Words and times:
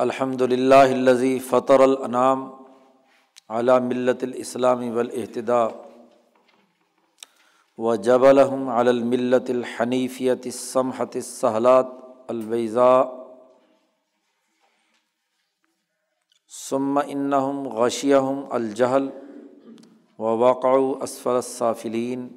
الحمد 0.00 0.42
للہ 0.42 0.74
الزی 0.74 1.38
فطر 1.38 1.80
العنام 1.80 2.50
علی 3.48 3.72
ملت 3.82 4.22
الاسلام 4.22 4.96
والاحتدا 4.96 5.66
و 7.78 7.94
جب 7.94 8.24
الحم 8.24 8.68
الملت 8.68 9.50
الحنیفیت 9.50 10.38
السمحت 10.44 11.16
الصحلات 11.16 11.86
البیضاء 12.28 13.02
ثم 16.50 16.98
انہم 16.98 17.68
غشیہم 17.68 18.42
الجہل 18.50 19.08
و 20.18 20.36
واقع 20.36 20.76
اسفل 21.02 21.30
الصافلین 21.30 22.28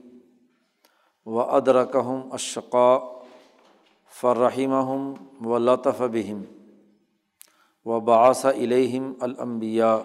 و 1.25 1.39
ادرکہم 1.39 2.21
الشقاء 2.31 2.97
فرحمہم 4.21 5.13
و 5.45 5.57
لطف 5.57 6.01
بہم 6.11 6.43
و 7.85 7.99
باعث 7.99 8.45
علیہم 8.45 9.13
الانبیاء 9.21 9.97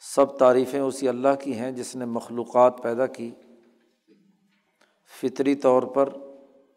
سب 0.00 0.38
تعریفیں 0.38 0.80
اسی 0.80 1.08
اللہ 1.08 1.28
کی 1.40 1.58
ہیں 1.58 1.72
جس 1.72 1.96
نے 1.96 2.04
مخلوقات 2.04 2.82
پیدا 2.82 3.06
کی 3.06 3.30
فطری 5.20 5.54
طور 5.54 5.82
پر، 5.82 6.08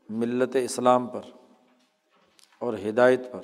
ملت 0.09 0.55
اسلام 0.63 1.07
پر 1.07 1.21
اور 2.59 2.73
ہدایت 2.73 3.31
پر۔ 3.31 3.41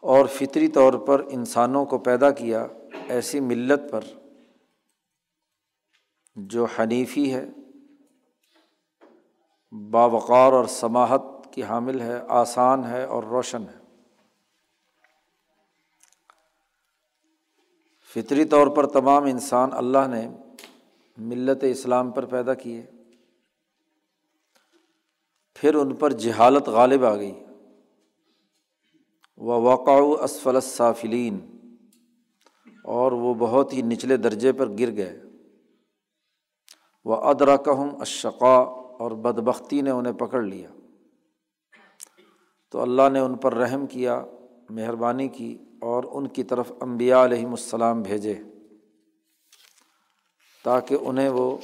اور 0.00 0.26
فطری 0.26 0.68
طور 0.68 0.92
پر 0.92 1.24
انسانوں 1.30 1.84
کو 1.84 1.98
پیدا 1.98 2.30
کیا 2.30 2.66
ایسی 3.08 3.40
ملت 3.40 3.80
پر 3.90 4.04
جو 6.36 6.64
حنیفی 6.64 7.34
ہے، 7.34 7.46
باوقار 9.90 10.52
اور 10.52 10.64
سماہت 10.64 11.22
کی 11.56 11.62
حامل 11.62 12.00
ہے، 12.00 12.20
آسان 12.28 12.84
ہے 12.84 13.04
اور 13.04 13.22
روشن 13.22 13.62
ہے۔ 13.62 13.78
فطری 18.14 18.44
طور 18.44 18.66
پر 18.66 18.86
تمام 18.86 19.22
انسان 19.22 19.70
اللہ 19.72 20.06
نے 20.08 20.28
ملت 21.18 21.64
اسلام 21.70 22.10
پر 22.10 22.26
پیدا 22.26 22.54
کیے۔ 22.54 22.86
پھر 25.54 25.74
ان 25.74 25.94
پر 25.94 26.12
جہالت 26.12 26.68
غالب 26.68 27.04
آ 27.04 27.16
گئی۔ 27.16 27.44
و 29.36 29.60
واقع 29.60 30.22
اسفل 30.24 30.60
صافلین 30.60 31.60
اور 32.84 33.12
وہ 33.12 33.34
بہت 33.34 33.72
ہی 33.72 33.82
نچلے 33.82 34.16
درجے 34.16 34.52
پر 34.52 34.68
گر 34.68 34.96
گئے۔ 34.96 35.22
وہ 37.04 37.16
ادراکہم 37.16 38.00
اشقا 38.00 38.56
اور 38.98 39.10
بدبختی 39.10 39.80
نے 39.80 39.90
انہیں 39.90 40.12
پکڑ 40.12 40.42
لیا۔ 40.42 40.68
تو 42.72 42.82
اللہ 42.82 43.08
نے 43.12 43.18
ان 43.18 43.36
پر 43.36 43.54
رحم 43.54 43.86
کیا، 43.86 44.24
مہربانی 44.70 45.28
کی 45.28 45.56
اور 45.80 46.04
ان 46.12 46.26
کی 46.26 46.42
طرف 46.42 46.72
امبیا 46.80 47.24
علیہم 47.24 47.50
السلام 47.50 48.02
بھیجے 48.02 48.34
تاکہ 50.64 50.96
انہیں 51.00 51.28
وہ 51.28 51.56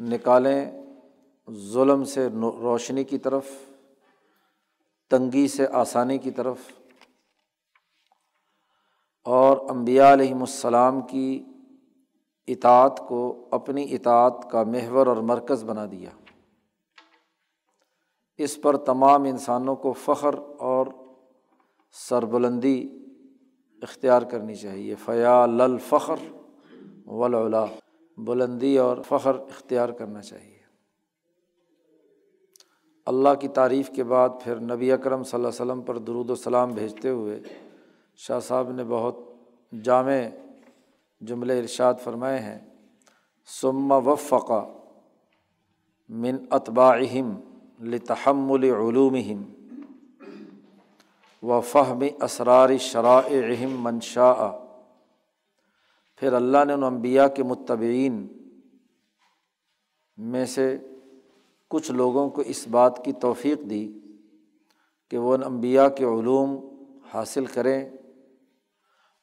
نکالیں 0.00 0.70
ظلم 1.72 2.04
سے 2.04 2.26
روشنی 2.42 3.04
کی 3.04 3.18
طرف، 3.18 3.44
تنگی 5.10 5.48
سے 5.48 5.66
آسانی 5.66 6.18
کی 6.18 6.30
طرف 6.30 6.58
اور 9.26 9.56
امبیا 9.70 10.12
علیہم 10.12 10.40
السلام 10.40 11.00
کی 11.00 11.44
اطاعت 12.48 13.00
کو 13.08 13.48
اپنی 13.50 13.94
اطاعت 13.94 14.50
کا 14.50 14.62
محور 14.62 15.06
اور 15.06 15.16
مرکز 15.16 15.64
بنا 15.64 15.86
دیا۔ 15.90 16.10
اس 18.38 18.60
پر 18.60 18.76
تمام 18.76 19.22
انسانوں 19.24 19.76
کو 19.76 19.92
فخر 19.92 20.34
اور 20.58 20.86
سربلندی 21.92 22.88
اختیار 23.82 24.22
کرنی 24.22 24.54
چاہیے۔ 24.54 24.94
فیا 24.94 25.42
الفخر 25.42 26.32
ولا 27.06 27.64
بلندی 28.16 28.78
اور 28.78 28.96
فخر 29.08 29.34
اختیار 29.34 29.88
کرنا 29.88 30.22
چاہیے۔ 30.22 30.52
اللہ 33.06 33.28
کی 33.40 33.48
تعریف 33.48 33.90
کے 33.96 34.04
بعد 34.04 34.28
پھر 34.40 34.56
نبی 34.56 34.92
اکرم 34.92 35.22
صلی 35.22 35.34
اللہ 35.34 35.46
و 35.46 35.50
وسلم 35.50 35.80
پر 35.80 35.98
درود 35.98 36.30
السلام 36.30 36.70
بھیجتے 36.70 37.08
ہوئے 37.08 37.40
شاہ 38.16 38.40
صاحب 38.40 38.72
نے 38.72 38.84
بہت 38.84 39.16
جامع 39.84 40.12
جملے 41.20 41.58
ارشاد 41.58 41.94
فرمائے 42.04 42.38
ہیں۔ 42.38 42.58
سما 43.46 43.96
وفقہ 43.96 44.66
من 46.08 46.36
اطباہم 46.50 47.34
لتحمل 47.82 48.64
علومہم 48.64 49.42
و 51.42 51.60
فہم 51.60 52.02
اسرار 52.22 52.76
شرائعہم 52.76 53.82
منشا 53.82 54.50
پھر 56.16 56.32
اللہ 56.32 56.64
نے 56.64 56.72
ان 56.72 56.84
انبیاء 56.84 57.26
کے 57.26 57.42
متبعین 57.42 58.26
میں 60.16 60.46
سے 60.46 60.78
کچھ 61.68 61.90
لوگوں 61.90 62.30
کو 62.30 62.40
اس 62.40 62.68
بات 62.68 63.04
کی 63.04 63.12
توفیق 63.12 63.58
دی 63.70 63.98
کہ 65.10 65.18
وہ 65.18 65.34
ان 65.34 65.44
انبیاء 65.44 65.88
کے 65.88 66.04
علوم 66.04 66.56
حاصل 67.14 67.46
کریں 67.46 67.90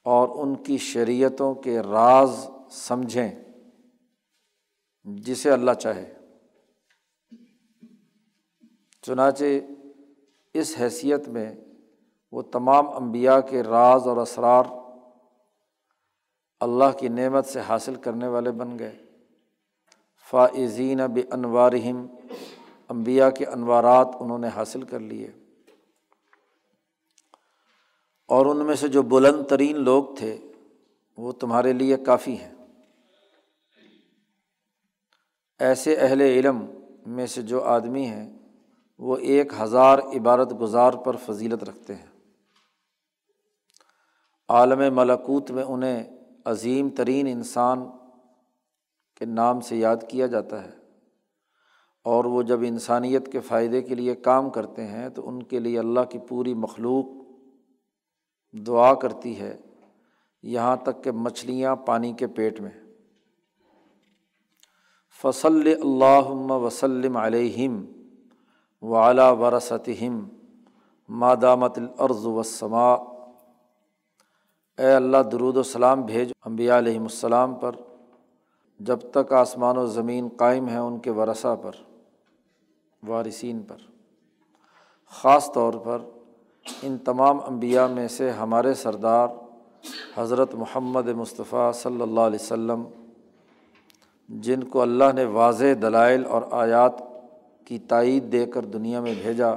اور 0.04 0.30
ان 0.34 0.56
کی 0.56 0.78
شریعتوں 0.78 1.56
کے 1.56 1.80
راز 1.80 2.50
سمجھیں 2.72 3.32
جسے 5.04 5.52
اللہ 5.52 5.72
چاہے۔ 5.72 6.14
چنانچہ 9.02 9.44
اس 10.54 10.76
حیثیت 10.80 11.28
میں 11.28 11.56
وہ 12.32 12.42
تمام 12.42 12.90
انبیاء 12.90 13.40
کے 13.40 13.64
راز 13.64 14.08
اور 14.08 14.18
اسرار 14.18 14.64
اللہ 16.60 16.98
کی 17.00 17.08
نعمت 17.08 17.46
سے 17.46 17.60
حاصل 17.60 17.96
کرنے 17.96 18.28
والے 18.28 18.52
بن 18.52 18.80
گئے۔ 18.80 19.00
فائزین 20.30 20.98
ب 20.98 21.20
انوارہم 21.32 22.08
امبیا 22.88 23.30
کے 23.30 23.46
انوارات 23.46 24.08
انہوں 24.20 24.40
نے 24.40 24.48
حاصل 24.48 24.82
کر 24.82 25.00
لیے۔ 25.00 25.32
اور 28.28 28.46
ان 28.46 28.66
میں 28.66 28.76
سے 28.76 28.88
جو 28.88 29.02
بلند 29.02 29.46
ترین 29.46 29.80
لوگ 29.80 30.04
تھے، 30.18 30.38
وہ 31.18 31.32
تمہارے 31.32 31.74
لیے 31.74 31.98
کافی 31.98 32.38
ہیں۔ 32.38 32.56
ایسے 35.60 35.96
اہل 35.96 36.22
علم 36.22 36.66
میں 37.06 37.26
سے 37.26 37.42
جو 37.42 37.64
آدمی 37.64 38.06
ہیں 38.06 38.39
وہ 39.00 39.18
ایک 39.18 39.54
ہزار 39.60 40.00
عبارت 40.00 40.62
گزار 40.62 40.94
پر 40.94 41.16
فضیلت 41.16 41.64
رکھتے 41.64 41.96
ہیں۔ 41.96 42.06
عالم 44.50 44.96
ملاکوت 44.96 45.52
میں 45.52 45.64
انہیں 45.64 46.04
عظیم 46.46 46.90
ترین 46.90 47.28
انسان 47.28 47.90
کے 49.16 49.26
نام 49.26 49.62
سے 49.62 49.78
یاد 49.78 49.98
کیا 50.10 50.28
جاتا 50.28 50.64
ہے۔ 50.64 50.70
اور 52.04 52.26
وہ 52.26 52.44
جب 52.44 52.60
انسانیت 52.62 53.32
کے 53.32 53.40
فائدے 53.40 53.82
کے 53.82 53.96
لیے 53.96 54.16
کام 54.16 54.50
کرتے 54.50 54.88
ہیں 54.88 55.10
تو 55.10 55.28
ان 55.28 55.44
کے 55.44 55.60
لیے 55.60 55.80
اللہ 55.80 56.00
کی 56.00 56.20
پوری 56.20 56.54
مخلوق 56.54 57.06
دعا 58.68 58.94
کرتی 58.94 59.40
ہے، 59.40 59.58
یہاں 60.44 60.76
تک 60.76 61.04
کہ 61.04 61.12
مچھلیاں 61.12 61.76
پانی 61.76 62.14
کے 62.14 62.28
پیٹ 62.28 62.62
میں۔ 62.62 62.72
فصل 65.22 65.74
اللہ 65.84 66.30
وسلم 66.52 67.18
علیہم۔ 67.18 67.99
وعلیٰ 68.82 69.38
ورثتہم 69.40 70.28
مادامت 71.10 71.78
العرض 71.78 72.26
وسما 72.26 72.94
اے 74.78 74.94
اللہ 74.94 75.18
درود 75.18 75.58
و 75.58 75.64
سلام 75.64 76.02
بھیج 76.02 76.32
امبیا 76.46 76.78
علیہم 76.78 77.02
السلام 77.02 77.56
پر۔ 77.56 77.72
جب 78.80 79.00
تک 79.12 79.34
آسمان 79.34 79.78
و 79.78 79.86
زمین 79.86 80.28
قائم 80.38 80.68
ہیں 80.68 80.78
ان 80.78 81.00
کے 81.00 81.12
ورثہ 81.12 81.56
پر، 81.62 81.72
وارثین 83.08 83.62
پر۔ 83.62 83.78
خاص 85.08 85.52
طور 85.52 85.74
پر 85.74 86.02
ان 86.82 86.98
تمام 86.98 87.40
انبیاء 87.40 87.88
میں 87.88 88.08
سے 88.08 88.32
ہمارے 88.32 88.74
سردار 88.74 89.28
حضرت 90.18 90.56
محمد 90.56 91.08
مصطفیٰ 91.08 91.74
صلی 91.74 92.02
اللہ 92.02 92.22
علیہ 92.22 92.54
و 92.72 92.84
جن 94.30 94.64
کو 94.64 94.82
اللہ 94.82 95.12
نے 95.14 95.26
واضح 95.26 95.66
دلائل 95.82 96.26
اور 96.26 96.42
آیات 96.52 97.09
کی 97.66 97.80
تائید 97.80 98.32
دے 98.32 98.46
کر 98.46 98.66
دنیا 98.66 99.02
میں 99.02 99.14
بھیجا۔ 99.24 99.50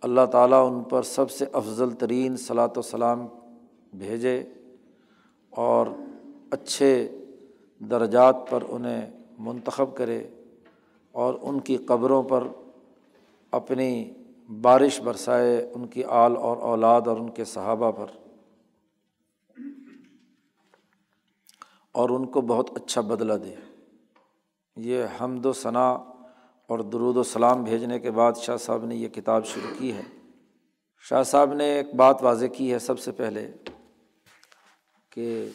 اللہ 0.00 0.26
تعالیٰ 0.32 0.72
ان 0.72 0.82
پر 0.82 1.02
سب 1.02 1.30
سے 1.30 1.44
افضل 1.52 1.90
ترین 1.90 2.36
صلاۃ 2.36 2.68
و 2.76 2.82
سلام 2.82 3.26
بھیجے 3.94 4.44
اور 5.50 5.86
اچھے 6.50 7.18
درجات 7.78 8.36
پر 8.50 8.62
انہیں 8.68 9.10
منتخب 9.38 9.96
کرے 9.96 10.28
اور 11.12 11.34
ان 11.42 11.60
کی 11.60 11.76
قبروں 11.76 12.22
پر 12.22 12.46
اپنی 13.50 14.10
بارش 14.60 15.00
برسائے 15.00 15.70
ان 15.74 15.86
کی 15.86 16.04
آل 16.04 16.36
اور 16.36 16.56
اولاد 16.56 17.00
اور 17.06 17.16
ان 17.16 17.30
کے 17.30 17.44
صحابہ 17.44 17.92
پر۔ 17.92 18.06
اور 21.92 22.10
ان 22.10 22.26
کو 22.26 22.40
بہت 22.40 22.70
اچھا 22.74 23.00
بدلہ 23.00 23.34
دے۔ 23.34 23.54
یہ 24.76 25.04
حمد 25.20 25.46
و 25.46 25.52
ثناء 25.52 25.96
اور 26.70 26.78
درود 26.78 27.16
و 27.16 27.22
سلام 27.22 27.64
بھیجنے 27.64 27.98
کے 27.98 28.10
بعد 28.10 28.32
شاہ 28.36 28.56
صاحب 28.56 28.84
نے 28.84 28.96
یہ 28.96 29.08
کتاب 29.08 29.46
شروع 29.46 29.70
کی 29.78 29.92
ہے۔ 29.92 30.02
شاہ 31.00 31.22
صاحب 31.22 31.54
نے 31.54 31.64
ایک 31.64 31.94
بات 31.94 32.22
واضح 32.22 32.46
کی 32.46 32.72
ہے 32.72 32.78
سب 32.78 32.98
سے 32.98 33.12
پہلے 33.12 33.52
کہ 35.10 35.48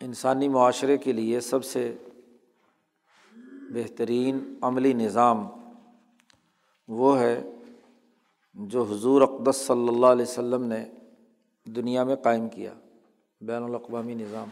انسانی 0.00 0.48
معاشرے 0.48 0.98
کے 0.98 1.12
لیے 1.12 1.40
سب 1.40 1.64
سے 1.64 1.96
بہترین 3.74 4.54
عملی 4.62 4.92
نظام 4.92 5.48
وہ 6.88 7.18
ہے 7.18 7.42
جو 8.54 8.82
حضور 8.82 9.22
اقدس 9.22 9.56
صلی 9.56 9.88
اللہ 9.88 10.06
علیہ 10.06 10.24
و 10.24 10.32
سلم 10.32 10.64
نے 10.64 10.84
دنیا 11.66 12.04
میں 12.04 12.16
قائم 12.16 12.48
کیا، 12.48 12.74
بین 13.40 13.62
الاقوامی 13.62 14.14
نظام۔ 14.14 14.48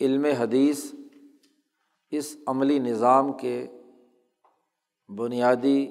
علم 0.00 0.24
حدیث 0.24 0.94
اس 2.10 2.36
عملی 2.46 2.78
نظام 2.78 3.32
کے 3.32 3.66
بنیادی 5.08 5.88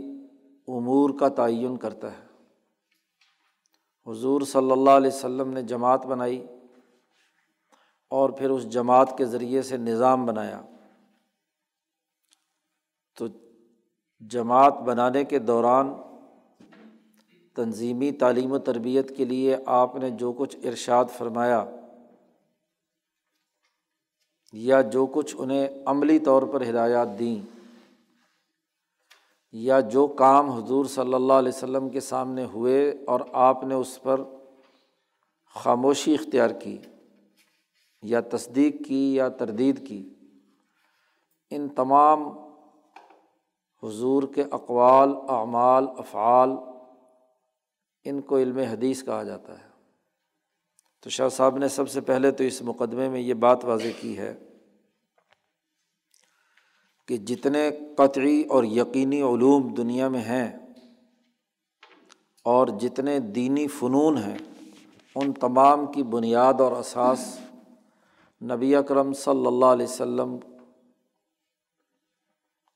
امور 0.68 1.10
کا 1.20 1.28
تعین 1.28 1.78
کرتا 1.78 2.12
ہے۔ 2.12 2.28
حضور 4.08 4.42
صلی 4.42 4.72
اللہ 4.72 4.90
علیہ 4.90 5.12
و 5.14 5.20
سلم 5.20 5.54
نے 5.54 5.62
جماعت 5.62 6.06
بنائی 6.06 6.48
اور 8.10 8.30
پھر 8.30 8.50
اس 8.50 8.70
جماعت 8.70 9.18
کے 9.18 9.26
ذریعے 9.26 9.62
سے 9.62 9.78
نظام 9.78 10.26
بنایا۔ 10.26 10.62
تو 13.16 13.26
جماعت 14.20 14.74
بنانے 14.74 15.24
کے 15.24 15.40
دوران 15.40 15.94
تنظیمی 17.56 18.12
تعلیم 18.12 18.52
و 18.52 18.60
تربیت 18.60 19.18
کے 19.18 19.26
لیے 19.26 19.58
آپ 19.66 19.96
نے 19.96 20.10
جو 20.10 20.34
کچھ 20.34 20.58
ارشاد 20.64 21.06
فرمایا 21.18 21.66
یا 24.58 24.82
جو 24.82 25.06
کچھ 25.06 25.36
انہیں 25.40 25.68
عملی 25.86 26.20
طور 26.20 26.42
پر 26.42 26.62
ہدایات 26.62 27.20
دیں، 27.20 27.58
یا 29.52 29.80
جو 29.80 30.08
کام 30.08 30.50
حضور 30.50 30.86
صلی 30.86 31.14
اللہ 31.14 31.34
علیہ 31.34 31.56
وسلم 31.56 31.90
کے 31.90 32.00
سامنے 32.00 32.44
ہوئے 32.44 32.94
اور 33.08 33.20
آپ 33.34 33.64
نے 33.64 33.76
اس 33.76 34.02
پر 34.02 34.22
خاموشی 35.56 36.14
اختیار 36.14 36.50
کی، 36.50 36.78
یا 38.02 38.22
تصدیق 38.22 38.88
کی، 38.88 39.16
یا 39.16 39.30
تردید 39.30 39.88
کی، 39.88 40.10
ان 41.50 41.70
تمام 41.70 42.28
حضور 43.84 44.24
کے 44.24 44.44
اقوال، 44.52 45.10
اعمال، 45.30 45.88
افعال، 45.98 46.50
ان 48.04 48.22
کو 48.22 48.38
علم 48.38 48.58
حدیث 48.58 49.04
کہا 49.04 49.24
جاتا 49.24 49.54
ہے۔ 49.54 49.68
تو 51.04 51.10
شاہ 51.10 51.30
صاحب 51.30 51.58
نے 51.58 51.68
سب 51.68 51.90
سے 51.90 52.02
پہلے 52.02 52.32
تو 52.32 52.44
اس 52.44 52.62
مقدمے 52.62 53.10
میں 53.10 53.20
یہ 53.20 53.34
بات 53.34 53.66
واضح 53.66 53.88
کی 54.00 54.18
ہے۔ 54.18 54.34
کہ 57.08 57.18
جتنے 57.18 57.70
قطعی 57.98 58.42
اور 58.50 58.64
یقینی 58.64 59.22
علوم 59.22 59.74
دنیا 59.74 60.08
میں 60.08 60.22
ہیں 60.22 60.48
اور 62.46 62.68
جتنے 62.82 63.20
دینی 63.36 63.68
فنون 63.68 64.18
ہیں، 64.18 64.38
ان 65.16 65.34
تمام 65.34 65.86
کی 65.92 66.04
بنیاد 66.04 66.62
اور 66.62 66.72
اساس 66.72 67.28
نبی 68.42 68.76
اکرم 68.76 69.14
صلی 69.14 69.48
اللہ 69.48 69.66
علیہ 69.66 69.86
و 69.86 70.38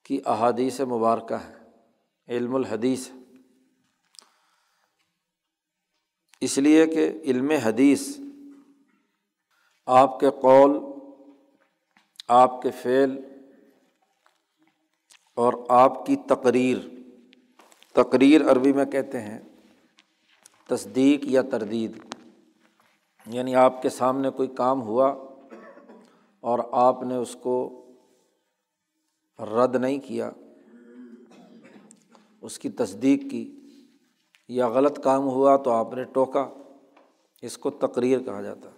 کی 0.06 0.20
احادیث 0.26 0.80
مبارکہ 0.90 1.34
ہے 1.34 2.36
علم 2.36 2.56
الحدیث 2.56 3.10
اس 6.42 6.58
لیے 6.58 6.86
کہ 6.88 7.10
علم 7.24 7.52
حدیث 7.64 8.08
آپ 9.88 10.20
کے 10.20 10.30
قول، 10.42 10.78
آپ 12.28 12.62
کے 12.62 12.72
فعل 12.82 13.16
اور 15.36 15.54
آپ 15.70 16.06
کی 16.06 16.16
تقریر 16.16 16.78
تقریر 17.94 18.52
عربی 18.52 18.74
میں 18.74 18.86
کہتے 18.86 19.22
ہیں، 19.22 19.40
تصدیق 20.68 21.20
یا 21.24 21.42
تردید۔ 21.42 21.92
یعنی 23.26 23.56
آپ 23.56 23.82
کے 23.82 23.90
سامنے 23.90 24.30
کوئی 24.30 24.48
کام 24.48 24.82
ہوا 24.82 25.10
اور 26.40 26.60
آپ 26.72 27.04
نے 27.04 27.16
اس 27.16 27.38
کو 27.42 27.86
رد 29.40 29.76
نہیں 29.76 30.00
کیا، 30.00 30.32
اس 32.42 32.60
کی 32.60 32.70
تصدیق 32.70 33.22
کی، 33.32 33.58
یا 34.50 34.68
غلط 34.68 35.04
کام 35.04 35.24
ہوا 35.24 35.58
تو 35.58 35.72
آپ 35.72 35.94
نے 35.94 36.04
ٹوکا، 36.04 36.50
اس 37.42 37.58
کو 37.58 37.70
تقریر 37.70 38.20
کہا 38.20 38.42
جاتا۔ 38.42 38.70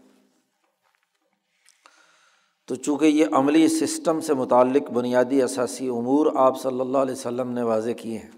تو 2.68 2.76
چونکہ 2.76 3.06
یہ 3.06 3.26
عملی 3.32 3.68
سسٹم 3.68 4.22
سے 4.22 4.34
متعلق 4.34 4.92
بنیادی 4.92 5.42
اثاثی 5.42 5.88
امور 5.88 6.28
آپ 6.36 6.62
صلی 6.62 6.80
اللہ 6.80 6.98
علیہ 6.98 7.14
وسلم 7.14 7.52
نے 7.52 7.64
واضح 7.64 7.92
کیے 7.92 8.18
ہیں۔ 8.18 8.32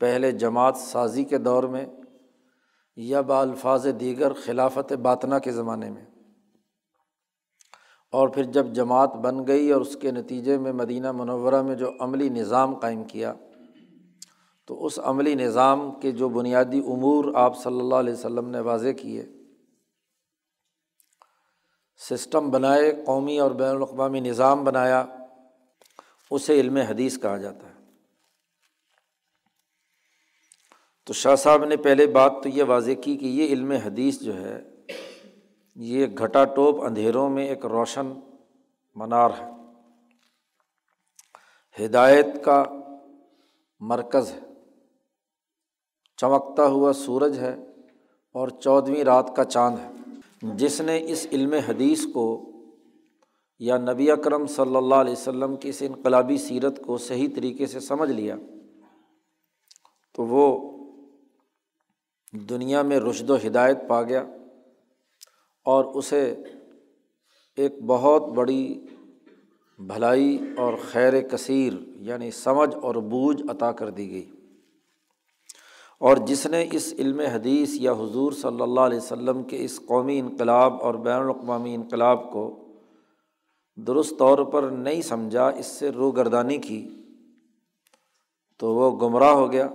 پہلے 0.00 0.32
جماعت 0.32 0.76
سازی 0.76 1.24
کے 1.24 1.38
دور 1.38 1.62
میں 1.62 1.86
یا 2.96 3.20
با 3.20 3.40
الفاظ 3.40 3.86
دیگر 4.00 4.32
خلافت 4.32 4.92
باطنہ 4.92 5.34
کے 5.34 5.52
زمانے 5.52 5.90
میں۔ 5.90 6.04
اور 8.12 8.28
پھر 8.28 8.42
جب 8.42 8.66
جماعت 8.72 9.16
بن 9.16 9.46
گئی 9.46 9.70
اور 9.70 9.80
اس 9.80 9.96
کے 9.96 10.10
نتیجے 10.10 10.58
میں 10.58 10.72
مدینہ 10.72 11.12
منورہ 11.12 11.62
میں 11.62 11.74
جو 11.74 11.90
عملی 12.00 12.28
نظام 12.28 12.74
قائم 12.74 13.04
کیا، 13.04 13.32
تو 14.66 14.86
اس 14.86 14.98
عملی 15.02 15.34
نظام 15.34 15.90
کے 16.00 16.12
جو 16.12 16.28
بنیادی 16.28 16.78
امور 16.78 17.24
آپ 17.34 17.58
صلی 17.58 17.80
اللہ 17.80 17.94
علیہ 17.94 18.12
وسلم 18.12 18.48
نے 18.48 18.60
واضح 18.60 18.88
کیے 18.88 19.26
سسٹم 21.98 22.50
بنائے، 22.50 23.02
قومی 23.06 23.38
اور 23.38 23.50
بین 23.50 23.68
الاقوامی 23.68 24.20
نظام 24.20 24.64
بنایا، 24.64 25.06
اسے 26.30 26.60
علم 26.60 26.76
حدیث 26.76 27.18
کہا 27.22 27.36
جاتا 27.36 27.68
ہے۔ 27.68 27.78
تو 31.06 31.12
شاہ 31.12 31.36
صاحب 31.36 31.64
نے 31.64 31.76
پہلے 31.76 32.06
بات 32.06 32.32
تو 32.42 32.48
یہ 32.48 32.62
واضح 32.62 32.90
کی 33.04 33.16
کہ 33.16 33.26
یہ 33.26 33.46
علم 33.46 33.70
حدیث 33.70 34.20
جو 34.20 34.40
ہے، 34.40 34.62
یہ 35.74 36.06
گھٹا 36.18 36.44
ٹوپ 36.44 36.84
اندھیروں 36.84 37.30
میں 37.30 37.46
ایک 37.46 37.66
روشن 37.66 38.12
منار 38.94 39.30
ہے۔ 39.30 39.50
ہدایت 41.84 42.26
کا 42.44 42.64
مرکز 43.80 44.32
ہے۔ 44.32 44.40
چمکتا 46.16 46.66
ہوا 46.66 46.92
سورج 46.92 47.38
ہے 47.38 47.54
اور 48.32 48.48
چودھویں 48.48 49.04
رات 49.04 49.36
کا 49.36 49.44
چاند 49.44 49.78
ہے۔ 49.78 49.97
جس 50.42 50.80
نے 50.80 51.00
اس 51.06 51.26
علم 51.32 51.52
حدیث 51.52 52.06
کو 52.14 52.52
یا 53.58 53.76
نبی 53.78 54.10
اکرم 54.10 54.46
صلی 54.46 54.76
اللہ 54.76 54.94
علیہ 54.94 55.12
وسلم 55.12 55.56
کی 55.56 55.68
اس 55.68 55.82
انقلابی 55.82 56.36
سیرت 56.36 56.80
کو 56.86 56.98
صحیح 56.98 57.28
طریقے 57.34 57.66
سے 57.66 57.80
سمجھ 57.80 58.10
لیا، 58.10 58.36
تو 60.14 60.26
وہ 60.26 60.74
دنیا 62.32 62.82
میں 62.82 63.00
رشد 63.00 63.30
و 63.30 63.36
ہدایت 63.36 63.78
پا 63.88 64.02
گیا 64.02 64.24
اور 65.62 65.84
اسے 65.84 66.34
ایک 67.56 67.82
بہت 67.82 68.22
بڑی 68.28 68.86
بھلائی 69.78 70.38
اور 70.56 70.74
خیر 70.90 71.20
کثیر 71.20 71.72
یعنی 72.00 72.30
سمجھ 72.30 72.74
اور 72.74 72.94
بوجھ 72.94 73.42
عطا 73.50 73.72
کر 73.72 73.90
دی 73.90 74.10
گئی۔ 74.10 74.30
اور 76.00 76.16
جس 76.16 76.46
نے 76.46 76.68
اس 76.72 76.94
علم 76.98 77.20
حدیث 77.20 77.74
یا 77.80 77.92
حضور 77.92 78.32
صلی 78.32 78.62
اللہ 78.62 78.80
علیہ 78.80 78.98
وسلم 78.98 79.42
کے 79.42 79.64
اس 79.64 79.80
قومی 79.86 80.18
انقلاب 80.18 80.82
اور 80.82 80.94
بین 80.94 81.20
الاقوامی 81.22 81.74
انقلاب 81.74 82.30
کو 82.32 82.64
درست 83.76 84.18
طور 84.18 84.38
پر 84.44 84.62
نہیں 84.62 85.02
سمجھا، 85.02 85.48
اس 85.48 85.66
سے 85.66 85.90
روگردانی 85.90 86.58
کی 86.58 86.88
تو 88.58 88.74
وہ 88.74 88.90
گمراہ 88.98 89.32
ہو 89.32 89.52
گیا 89.52 89.68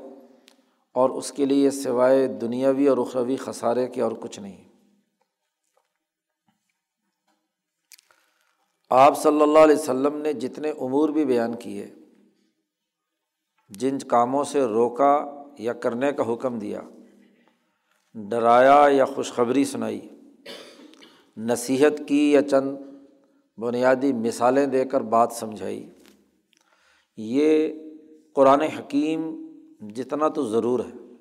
اور 0.92 1.10
اس 1.10 1.32
کے 1.32 1.46
لیے 1.46 1.72
سوائے 1.72 2.28
دنیاوی 2.28 2.88
اور 2.88 2.98
اخروی 2.98 3.36
خسارے 3.36 3.88
کے 3.88 4.02
اور 4.02 4.12
کچھ 4.20 4.40
نہیں۔ 4.40 4.64
آپ 8.90 9.22
صلی 9.22 9.42
اللہ 9.42 9.60
علیہ 9.60 9.76
وسلم 9.76 10.18
نے 10.18 10.34
جتنے 10.34 10.70
امور 10.70 11.10
بھی 11.10 11.26
بیان 11.26 11.56
کیے، 11.56 11.88
جن 13.70 13.98
کاموں 13.98 14.44
سے 14.44 14.62
روکا 14.62 15.16
یا 15.58 15.74
کرنے 15.74 16.12
کا 16.12 16.34
حکم 16.34 16.60
دیا۔ 16.60 16.82
ڈرایا 18.14 18.86
یا 18.92 19.06
خوشخبری 19.06 19.66
سنائی۔ 19.66 20.10
نصیحت 21.38 22.08
کی 22.08 22.32
یا 22.32 22.42
چند 22.42 22.78
بنیادی 23.58 24.14
مثالیں 24.14 24.66
دے 24.66 24.86
کر 24.86 25.02
بات 25.02 25.32
سمجھائی۔ 25.32 25.90
یہ 27.18 27.74
قرآن 28.36 28.62
حکیم 28.62 29.48
جتنا 29.96 30.28
تو 30.28 30.46
ضرور 30.46 30.80
ہے، 30.80 31.14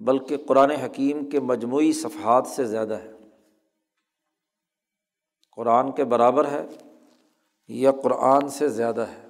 بلکہ 0.00 0.36
قرآن 0.36 0.70
حکیم 0.70 1.28
کے 1.28 1.40
مجموعی 1.40 1.92
صفحات 1.92 2.46
سے 2.46 2.64
زیادہ 2.64 2.94
ہے۔ 2.94 3.12
قرآن 5.56 5.92
کے 5.92 6.04
برابر 6.04 6.48
ہے 6.48 6.66
یا 7.68 7.92
قرآن 7.92 8.48
سے 8.48 8.68
زیادہ 8.68 9.00
ہے؟ 9.00 9.29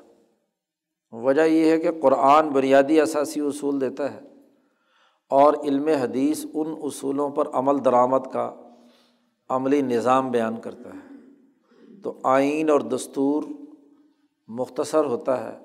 وجہ 1.12 1.42
یہ 1.42 1.70
ہے 1.70 1.78
کہ 1.78 1.88
قرآن 2.02 2.48
بنیادی 2.48 3.00
اثاثی 3.00 3.40
اصول 3.40 3.80
دیتا 3.80 4.14
ہے 4.14 4.20
اور 5.28 5.54
علم 5.54 5.88
حدیث 5.88 6.46
ان 6.54 6.74
اصولوں 6.82 7.30
پر 7.30 7.48
عمل 7.52 7.84
درآمد 7.84 8.32
کا 8.32 8.54
عملی 9.48 9.82
نظام 9.82 10.30
بیان 10.30 10.60
کرتا 10.60 10.90
ہے۔ 10.90 11.14
تو 12.02 12.18
آئین 12.22 12.70
اور 12.70 12.80
دستور 12.80 13.42
مختصر 14.48 15.04
ہوتا 15.04 15.52
ہے 15.52 15.58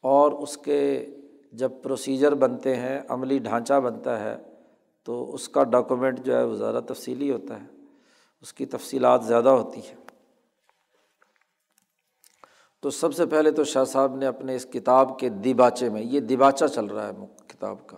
اور 0.00 0.32
اس 0.32 0.56
کے 0.58 1.06
جب 1.52 1.72
پروسیجر 1.82 2.34
بنتے 2.34 2.76
ہیں، 2.76 3.00
عملی 3.08 3.38
ڈھانچہ 3.38 3.80
بنتا 3.80 4.20
ہے، 4.20 4.36
تو 5.04 5.34
اس 5.34 5.48
کا 5.48 5.64
ڈاکومنٹ 5.64 6.20
جو 6.24 6.36
ہے، 6.36 6.44
وہ 6.44 6.54
زیادہ 6.54 6.80
تفصیلی 6.86 7.30
ہوتا 7.32 7.62
ہے۔ 7.62 7.66
اس 8.42 8.52
کی 8.52 8.66
تفصیلات 8.66 9.24
زیادہ 9.24 9.48
ہوتی 9.48 9.80
ہیں۔ 9.80 10.07
تو 12.82 12.90
سب 12.90 13.14
سے 13.14 13.26
پہلے 13.26 13.50
تو 13.50 13.64
شاہ 13.64 13.84
صاحب 13.84 14.16
نے 14.16 14.26
اپنے 14.26 14.54
اس 14.54 14.66
کتاب 14.66 15.18
کے 15.18 15.28
دیباچے 15.28 15.88
میں، 15.90 16.02
یہ 16.02 16.20
دیباچہ 16.20 16.64
چل 16.64 16.84
رہا 16.84 17.08
ہے 17.08 17.12
کتاب 17.46 17.86
کا، 17.86 17.96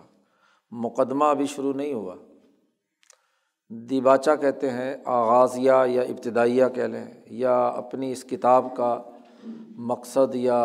مقدمہ 0.71 1.25
ابھی 1.25 1.45
شروع 1.45 1.73
نہیں 1.73 1.93
ہوا۔ 1.93 2.15
دیباچہ 3.69 4.31
کہتے 4.41 4.69
ہیں 4.69 4.97
آغازیہ 5.05 5.71
یا 5.87 6.01
ابتدائیہ 6.01 6.65
کہہ 6.75 6.83
لیں، 6.83 7.05
یا 7.25 7.67
اپنی 7.67 8.11
اس 8.11 8.23
کتاب 8.23 8.75
کا 8.75 9.01
مقصد 9.77 10.35
یا 10.35 10.63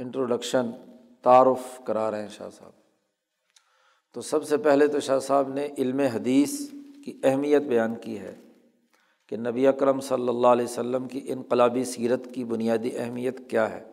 انٹروڈکشن 0.00 0.70
تعارف 1.22 1.80
کرا 1.84 2.10
رہے 2.10 2.22
ہیں 2.22 2.28
شاہ 2.28 2.50
صاحب۔ 2.50 2.72
تو 4.14 4.20
سب 4.20 4.44
سے 4.44 4.56
پہلے 4.56 4.86
تو 4.86 5.00
شاہ 5.00 5.18
صاحب 5.18 5.48
نے 5.48 5.68
علم 5.78 6.00
حدیث 6.00 6.70
کی 7.04 7.20
اہمیت 7.24 7.62
بیان 7.62 7.94
کی 7.94 8.18
ہے۔ 8.18 8.34
کہ 9.28 9.36
نبی 9.36 9.66
اکرم 9.66 10.00
صلی 10.00 10.28
اللہ 10.28 10.46
علیہ 10.46 10.64
وسلم 10.64 11.08
کی 11.08 11.20
انقلابی 11.26 11.84
سیرت 11.84 12.34
کی 12.34 12.44
بنیادی 12.44 12.98
اہمیت 12.98 13.50
کیا 13.50 13.70
ہے؟ 13.70 13.84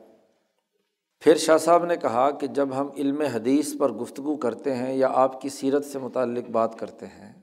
پھر 1.19 1.35
شاہ 1.35 1.57
صاحب 1.57 1.85
نے 1.85 1.97
کہا 1.97 2.31
کہ 2.31 2.47
جب 2.47 2.69
ہم 2.77 2.87
علم 2.97 3.21
حدیث 3.21 3.77
پر 3.79 3.91
گفتگو 3.91 4.35
کرتے 4.35 4.75
ہیں 4.75 4.93
یا 4.93 5.07
آپ 5.11 5.41
کی 5.41 5.49
سیرت 5.49 5.85
سے 5.85 5.99
متعلق 5.99 6.49
بات 6.49 6.79
کرتے 6.79 7.05
ہیں، 7.05 7.41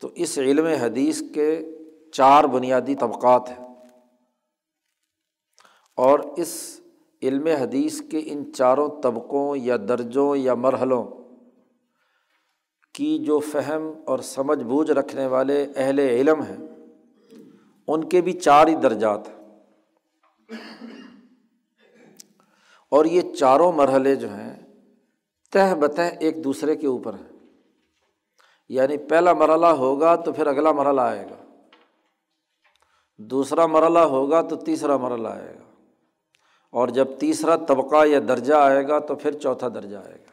تو 0.00 0.10
اس 0.14 0.38
علم 0.38 0.66
حدیث 0.66 1.22
کے 1.34 1.76
چار 2.12 2.44
بنیادی 2.44 2.94
طبقات 2.94 3.50
ہیں۔ 3.50 3.66
اور 5.96 6.18
اس 6.36 6.80
علم 7.22 7.46
حدیث 7.46 8.02
کے 8.10 8.20
ان 8.24 8.52
چاروں 8.52 8.88
طبقوں 9.02 9.56
یا 9.56 9.76
درجوں 9.88 10.36
یا 10.36 10.54
مرحلوں 10.54 11.21
کی 12.94 13.18
جو 13.18 13.38
فہم 13.38 13.92
اور 14.04 14.18
سمجھ 14.18 14.62
بوجھ 14.62 14.90
رکھنے 14.90 15.26
والے 15.26 15.66
اہل 15.76 15.98
علم 15.98 16.42
ہیں، 16.42 16.56
ان 17.88 18.08
کے 18.08 18.20
بھی 18.20 18.32
چار 18.32 18.66
ہی 18.66 18.74
درجات 18.74 19.28
ہیں۔ 19.28 19.58
اور 22.88 23.04
یہ 23.04 23.34
چاروں 23.34 23.72
مرحلے 23.72 24.14
جو 24.14 24.28
ہیں، 24.28 24.66
تہ 25.50 25.74
بتہ 25.74 26.00
ایک 26.20 26.44
دوسرے 26.44 26.76
کے 26.76 26.86
اوپر 26.86 27.14
ہیں۔ 27.14 27.32
یعنی 28.68 28.96
پہلا 28.96 29.32
مرحلہ 29.32 29.66
ہوگا 29.66 30.16
تو 30.16 30.32
پھر 30.32 30.46
اگلا 30.46 30.72
مرحلہ 30.72 31.00
آئے 31.00 31.26
گا۔ 31.30 31.44
دوسرا 33.18 33.66
مرحلہ 33.66 33.98
ہوگا 33.98 34.42
تو 34.42 34.56
تیسرا 34.56 34.96
مرحلہ 34.96 35.28
آئے 35.28 35.54
گا۔ 35.54 35.84
اور 36.70 36.88
جب 36.88 37.06
تیسرا 37.18 37.56
طبقہ 37.56 38.06
یا 38.06 38.20
درجہ 38.28 38.54
آئے 38.54 38.88
گا 38.88 38.98
تو 38.98 39.14
پھر 39.14 39.32
چوتھا 39.32 39.68
درجہ 39.68 39.96
آئے 39.96 40.14
گا۔ 40.14 40.31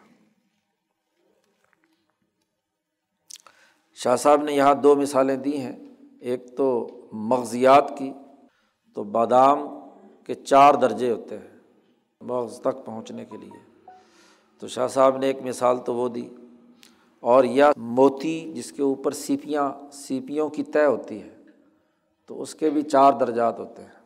شاہ 4.00 4.16
صاحب 4.16 4.44
نے 4.44 4.54
یہاں 4.54 4.74
دو 4.74 4.96
مثالیں 4.96 5.36
دی 5.36 5.58
ہیں، 5.58 5.76
ایک 6.20 6.46
تو 6.58 6.68
مغزیات 7.30 7.98
کی، 7.98 8.12
تو 8.96 9.04
بادام 9.04 9.68
کے 10.24 10.34
چار 10.34 10.74
درجے 10.74 11.12
ہوتے 11.12 11.38
ہیں 11.38 11.58
مغز 12.22 12.60
تک 12.60 12.86
پہنچنے 12.86 13.26
کے 13.26 13.38
لیے۔ 13.38 13.60
تو 14.62 14.68
شاہ 14.68 14.88
صاحب 14.88 15.18
نے 15.18 15.28
ایک 15.28 15.42
مثال 15.44 15.78
تو 15.78 15.96
وہ 15.96 16.08
دی، 16.10 16.28
اور 17.24 17.44
یا 17.44 17.72
موتی 17.78 18.40
جس 18.56 18.72
کے 18.72 18.82
اوپر 18.82 19.12
سیپیاں، 19.12 19.72
سیپیوں 19.94 20.50
کی 20.50 20.64
طے 20.64 20.86
ہوتی 20.86 21.22
ہے، 21.22 21.36
تو 22.30 22.42
اس 22.42 22.56
کے 22.56 22.70
بھی 22.70 22.82
چار 22.82 23.14
درجات 23.14 23.60
ہوتے 23.60 23.82
ہیں۔ 23.82 23.99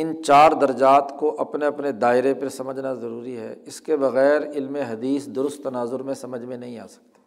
ان 0.00 0.22
چار 0.22 0.52
درجات 0.52 1.18
کو 1.18 1.40
اپنے 1.40 1.66
اپنے 1.66 1.92
دائرے 1.92 2.34
پہ 2.34 2.48
سمجھنا 2.48 2.94
ضروری 2.94 3.36
ہے۔ 3.36 3.56
اس 3.66 3.80
کے 3.80 3.96
بغیر 3.96 4.42
علم 4.50 4.76
حدیث 4.76 5.26
درست 5.26 5.62
تناظر 5.62 6.00
میں 6.00 6.14
سمجھ 6.14 6.42
میں 6.42 6.56
نہیں 6.56 6.78
آ 6.78 6.86
سکتا۔ 6.86 7.20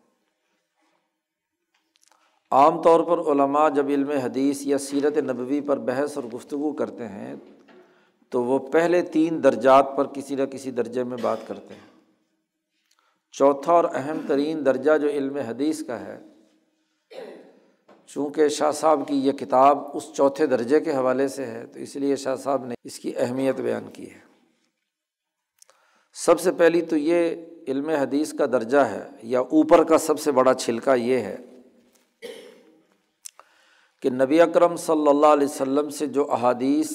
عام 2.51 2.81
طور 2.81 2.99
پر 2.99 3.31
علماء 3.31 3.69
جب 3.69 3.87
علم 3.87 4.09
حدیث 4.09 4.65
یا 4.65 4.77
سیرت 4.77 5.17
نبوی 5.17 5.61
پر 5.61 5.77
بحث 5.79 6.17
اور 6.17 6.23
گفتگو 6.23 6.73
کرتے 6.73 7.07
ہیں، 7.07 7.35
تو 8.29 8.43
وہ 8.43 8.59
پہلے 8.59 9.01
تین 9.01 9.43
درجات 9.43 9.97
پر 9.97 10.07
کسی 10.07 10.35
نہ 10.35 10.43
کسی 10.43 10.71
درجے 10.71 11.03
میں 11.03 11.17
بات 11.21 11.37
کرتے 11.47 11.73
ہیں۔ 11.73 11.91
چوتھا 13.31 13.73
اور 13.73 13.83
اہم 13.93 14.17
ترین 14.27 14.65
درجہ 14.65 14.97
جو 14.97 15.07
علم 15.07 15.37
حدیث 15.37 15.85
کا 15.85 15.99
ہے 15.99 16.19
چونکہ 18.13 18.48
شاہ 18.50 18.72
صاحب 18.72 19.08
کی 19.08 19.15
یہ 19.15 19.32
کتاب 19.32 19.80
اس 19.94 20.12
چوتھے 20.13 20.46
درجے 20.48 20.80
کے 20.80 20.94
حوالے 20.96 21.27
سے 21.27 21.46
ہے، 21.46 21.65
تو 21.65 21.80
اس 21.80 21.96
لیے 21.96 22.15
شاہ 22.15 22.36
صاحب 22.36 22.65
نے 22.65 22.75
اس 22.84 23.00
کی 23.00 23.13
اہمیت 23.18 23.60
بیان 23.62 23.89
کی 23.91 24.10
ہے۔ 24.12 24.20
سب 26.13 26.39
سے 26.39 26.51
پہلی 26.51 26.82
تو 26.82 26.98
یہ 26.98 27.36
علم 27.68 27.89
حدیث 27.89 28.34
کا 28.34 28.46
درجہ 28.46 28.77
ہے، 28.77 29.03
یا 29.24 29.39
اوپر 29.39 29.84
کا 29.84 29.98
سب 29.98 30.20
سے 30.20 30.32
بڑا 30.32 30.53
چھلکا 30.53 30.94
یہ 30.94 31.20
ہے 31.20 31.38
کہ 34.03 34.10
نبی 34.10 34.41
اکرم 34.41 34.75
صلی 34.75 35.08
اللہ 35.10 35.27
علیہ 35.27 35.48
وسلم 35.48 35.89
سے 35.89 36.08
جو 36.08 36.32
احادیث 36.32 36.91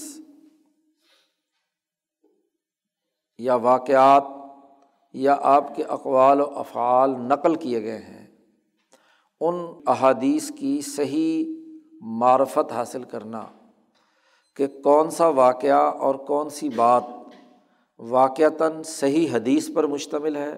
یا 3.39 3.55
واقعات 3.55 4.25
یا 5.15 5.37
آپ 5.41 5.75
کے 5.77 5.83
اقوال 5.83 6.41
و 6.41 6.45
افعال 6.59 7.11
نقل 7.29 7.55
کیے 7.55 7.83
گئے 7.83 7.99
ہیں 7.99 8.26
ان 9.41 9.81
احادیث 9.87 10.51
کی 10.59 10.81
صحیح 10.81 11.45
معرفت 12.01 12.73
حاصل 12.73 13.03
کرنا 13.05 13.45
کہ 14.57 14.67
کون 14.67 15.11
سا 15.11 15.29
واقعہ 15.29 15.91
اور 15.99 16.15
کون 16.15 16.49
سی 16.49 16.69
بات 16.69 17.03
واقعتاً 17.99 18.83
صحیح 18.83 19.29
حدیث 19.33 19.71
پر 19.75 19.87
مشتمل 19.87 20.37
ہے 20.37 20.57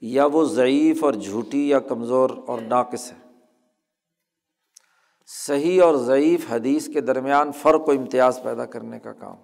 یا 0.00 0.26
وہ 0.26 0.44
ضعیف 0.44 1.04
اور 1.04 1.12
جھوٹی 1.12 1.68
یا 1.68 1.78
کمزور 1.78 2.30
اور 2.46 2.60
ناقص 2.60 3.12
ہے۔ 3.12 3.16
صحیح 5.26 5.82
اور 5.82 5.94
ضعیف 5.94 6.46
حدیث 6.50 6.88
کے 6.92 7.00
درمیان 7.00 7.52
فرق 7.52 7.88
و 7.88 7.90
امتیاز 7.90 8.40
پیدا 8.42 8.64
کرنے 8.64 9.00
کا 9.00 9.12
کام۔ 9.12 9.36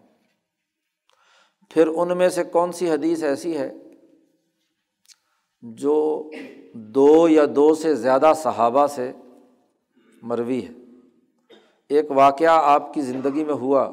پھر 1.71 1.87
ان 1.87 2.19
میں 2.19 2.29
سے 2.29 2.45
کون 2.45 2.73
سی 2.73 2.91
حدیث 2.91 3.23
ایسی 3.23 3.59
ہے 3.59 3.73
جو 5.63 6.31
دو 6.75 7.29
یا 7.29 7.45
دو 7.57 7.75
سے 7.75 7.95
زیادہ 7.95 8.33
صحابہ 8.37 8.87
سے 8.87 9.13
مروی 10.23 10.65
ہے۔ 10.65 10.73
ایک 11.89 12.11
واقعہ 12.11 12.61
آپ 12.63 12.95
کی 12.95 13.01
زندگی 13.01 13.45
میں 13.45 13.55
ہوا۔ 13.55 13.91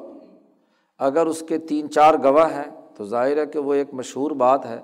اگر 0.97 1.25
اس 1.25 1.43
کے 1.47 1.57
تین 1.57 1.89
چار 1.89 2.13
گواہ 2.23 2.55
ہیں، 2.55 2.81
تو 2.95 3.05
ظاہر 3.05 3.37
ہے 3.37 3.45
کہ 3.45 3.59
وہ 3.59 3.73
ایک 3.73 3.93
مشہور 3.93 4.31
بات 4.31 4.65
ہے۔ 4.65 4.79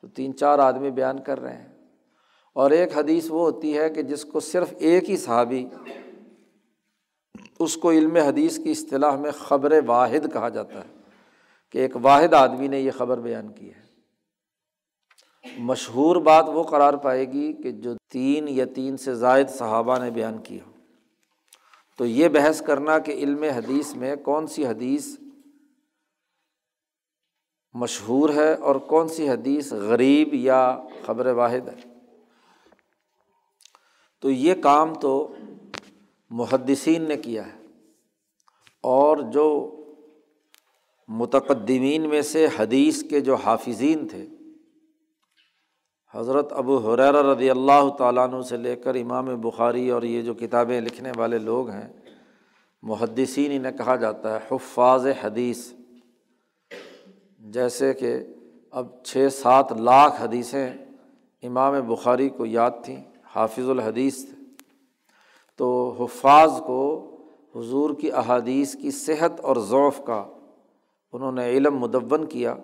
تو 0.00 0.08
تین 0.08 0.36
چار 0.36 0.58
آدمی 0.58 0.90
بیان 0.90 1.18
کر 1.18 1.40
رہے 1.40 1.56
ہیں۔ 1.56 1.68
اور 2.52 2.70
ایک 2.70 2.98
حدیث 2.98 3.30
وہ 3.30 3.40
ہوتی 3.40 3.78
ہے 3.78 3.90
کہ 3.90 4.02
جس 4.02 4.24
کو 4.24 4.40
صرف 4.40 4.74
ایک 4.78 5.10
ہی 5.10 5.16
صحابی 5.16 5.68
اس 7.58 7.76
کو 7.76 7.90
علم 7.90 8.16
حدیث 8.16 8.58
کی 8.58 8.70
اصطلاح 8.70 9.16
میں 9.16 9.30
خبر 9.30 9.80
واحد 9.86 10.32
کہا 10.32 10.48
جاتا 10.48 10.78
ہے۔ 10.78 10.94
کہ 11.70 11.78
ایک 11.78 11.96
واحد 12.02 12.34
آدمی 12.34 12.68
نے 12.68 12.80
یہ 12.80 12.90
خبر 12.90 13.20
بیان 13.20 13.48
کی 13.48 13.68
ہے۔ 13.68 13.83
مشہور 15.58 16.16
بات 16.16 16.44
وہ 16.48 16.62
قرار 16.62 16.94
پائے 16.94 17.32
گی 17.32 17.52
کہ 17.52 17.70
جو 17.70 17.94
تین 18.12 18.48
یا 18.48 18.64
تین 18.74 18.96
سے 18.96 19.14
زائد 19.14 19.50
صحابہ 19.50 19.98
نے 19.98 20.10
بیان 20.10 20.38
کیا۔ 20.38 20.70
تو 21.98 22.06
یہ 22.06 22.28
بحث 22.28 22.62
کرنا 22.62 22.98
کہ 22.98 23.12
علم 23.12 23.42
حدیث 23.42 23.94
میں 23.94 24.16
کون 24.16 24.46
سی 24.46 24.66
حدیث 24.66 25.16
مشہور 27.72 28.30
ہے 28.30 28.54
اور 28.54 28.76
کون 28.76 29.08
سی 29.08 29.28
حدیث 29.28 29.72
غریب 29.72 30.34
یا 30.34 30.82
خبر 31.06 31.26
واحد 31.26 31.68
ہے۔ 31.68 31.94
تو 34.20 34.30
یہ 34.30 34.54
کام 34.54 34.94
تو 34.94 35.34
محدثین 36.30 37.08
نے 37.08 37.16
کیا 37.16 37.46
ہے 37.46 37.58
اور 38.82 39.16
جو 39.16 39.76
متقدمین 41.08 42.08
میں 42.08 42.22
سے 42.22 42.48
حدیث 42.58 43.04
کے 43.10 43.20
جو 43.20 43.34
حافظین 43.34 44.08
تھے 44.08 44.26
حضرت 46.14 46.52
ابو 46.52 46.76
حریر 46.76 47.14
رضی 47.14 47.50
اللہ 47.50 47.88
تعالیٰ 47.98 48.28
عنہ 48.28 48.42
سے 48.42 48.56
لے 48.56 48.76
کر 48.76 48.94
امام 48.94 49.40
بخاری 49.40 49.90
اور 49.90 50.02
یہ 50.02 50.22
جو 50.22 50.34
کتابیں 50.34 50.80
لکھنے 50.80 51.12
والے 51.16 51.38
لوگ 51.38 51.70
ہیں، 51.70 51.92
محدثین 52.82 53.52
انہیں 53.54 53.72
کہا 53.72 53.96
جاتا 53.96 54.34
ہے 54.34 54.54
حفاظ 54.54 55.06
حدیث۔ 55.20 55.72
جیسے 57.38 57.94
کہ 57.94 58.16
اب 58.70 58.86
چھ 59.04 59.26
سات 59.32 59.72
لاکھ 59.72 60.22
حدیثیں 60.22 60.70
امام 61.42 61.74
بخاری 61.86 62.28
کو 62.28 62.46
یاد 62.46 62.70
تھیں، 62.84 63.02
حافظ 63.34 63.68
الحدیث۔ 63.68 64.24
تھے 64.24 64.44
تو 65.56 65.96
حفاظ 66.00 66.60
کو 66.66 67.10
حضور 67.56 67.90
کی 67.90 68.12
احادیث 68.12 68.76
کی 68.76 68.90
صحت 68.90 69.40
اور 69.40 69.56
ذوف 69.56 70.00
کا 70.04 70.24
انہوں 71.12 71.32
نے 71.32 71.50
علم 71.50 71.78
مدون 71.78 72.24
کیا 72.24 72.54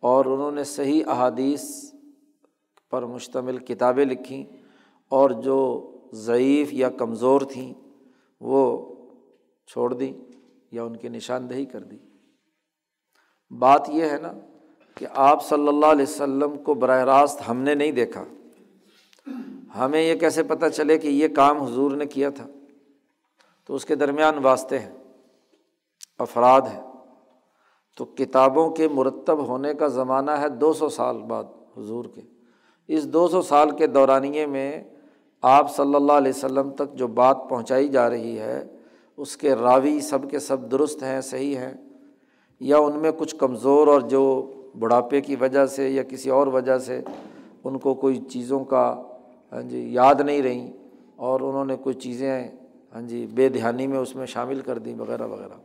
اور 0.00 0.24
انہوں 0.24 0.50
نے 0.50 0.64
صحیح 0.64 1.02
احادیث 1.06 1.94
پر 2.90 3.02
مشتمل 3.02 3.58
کتابیں 3.58 4.04
لکھیں 4.04 4.44
اور 5.08 5.30
جو 5.30 5.90
ضعیف 6.12 6.72
یا 6.72 6.90
کمزور 6.90 7.40
تھیں 7.40 7.74
وہ 8.40 8.94
چھوڑ 9.66 9.94
دیں 9.94 10.12
یا 10.70 10.84
ان 10.84 10.96
کی 10.96 11.08
نشاندہی 11.08 11.64
کر 11.64 11.80
دی 11.80 11.96
بات 13.58 13.88
یہ 13.88 14.04
ہے 14.04 14.18
نا 14.22 14.32
کہ 14.94 15.06
آپ 15.14 15.48
صلی 15.48 15.68
اللہ 15.68 15.86
علیہ 15.86 16.02
وسلم 16.02 16.58
کو 16.58 16.74
براہ 16.74 17.04
راست 17.04 17.48
ہم 17.48 17.56
نے 17.56 17.74
نہیں 17.74 17.92
دیکھا۔ 17.92 18.24
ہمیں 19.78 20.02
یہ 20.02 20.14
کیسے 20.14 20.42
پتہ 20.42 20.66
چلے 20.66 20.98
کہ 20.98 21.08
یہ 21.08 21.28
کام 21.28 21.62
حضور 21.62 21.90
نے 21.90 22.06
کیا 22.06 22.30
تھا؟ 22.30 22.46
تو 23.66 23.74
اس 23.74 23.84
کے 23.84 23.94
درمیان 23.94 24.38
واسطے 24.38 24.78
ہیں، 24.78 24.92
افراد 26.18 26.60
ہیں۔ 26.60 26.82
تو 27.96 28.04
کتابوں 28.04 28.70
کے 28.70 28.88
مرتب 28.88 29.46
ہونے 29.46 29.74
کا 29.74 29.88
زمانہ 29.88 30.30
ہے 30.30 30.48
دو 30.48 30.72
سو 30.72 30.88
سال 30.88 31.22
بعد 31.22 31.44
حضور 31.76 32.04
کے۔ 32.04 32.39
اس 32.88 33.04
دو 33.12 33.28
سو 33.28 33.42
سال 33.42 33.70
کے 33.70 33.86
دورانیے 33.86 34.46
میں 34.46 34.82
آپ 35.42 35.74
صلی 35.76 35.94
اللہ 35.94 36.12
علیہ 36.12 36.32
وسلم 36.36 36.70
تک 36.70 36.94
جو 36.94 37.06
بات 37.06 37.48
پہنچائی 37.48 37.88
جا 37.88 38.08
رہی 38.10 38.38
ہے، 38.38 38.64
اس 39.18 39.36
کے 39.36 39.54
راوی 39.54 40.00
سب 40.00 40.30
کے 40.30 40.38
سب 40.38 40.70
درست 40.70 41.02
ہیں، 41.02 41.20
صحیح 41.20 41.56
ہیں؟ 41.56 41.72
یا 42.60 42.78
ان 42.78 42.98
میں 42.98 43.10
کچھ 43.18 43.36
کمزور 43.36 43.86
اور 43.86 44.00
جو 44.00 44.22
بڑھاپے 44.78 45.20
کی 45.20 45.36
وجہ 45.36 45.66
سے 45.66 45.88
یا 45.90 46.02
کسی 46.02 46.30
اور 46.30 46.46
وجہ 46.46 46.78
سے 46.78 47.00
ان 47.64 47.78
کو 47.78 47.94
کوئی 47.94 48.18
چیزوں 48.30 48.64
کا 48.64 48.82
ہاں 49.52 49.62
جی 49.62 49.86
یاد 49.92 50.20
نہیں 50.20 50.42
رہیں 50.42 50.70
اور 51.16 51.40
انہوں 51.40 51.64
نے 51.64 51.76
کوئی 51.76 51.94
چیزیں 51.94 52.48
ہاں 52.94 53.02
جی 53.02 53.26
بے 53.34 53.48
دھیانی 53.48 53.86
میں 53.86 53.98
اس 53.98 54.14
میں 54.16 54.26
شامل 54.26 54.60
کر 54.60 54.78
دیں، 54.78 54.94
وغیرہ 54.98 55.26
وغیرہ؟ 55.26 55.58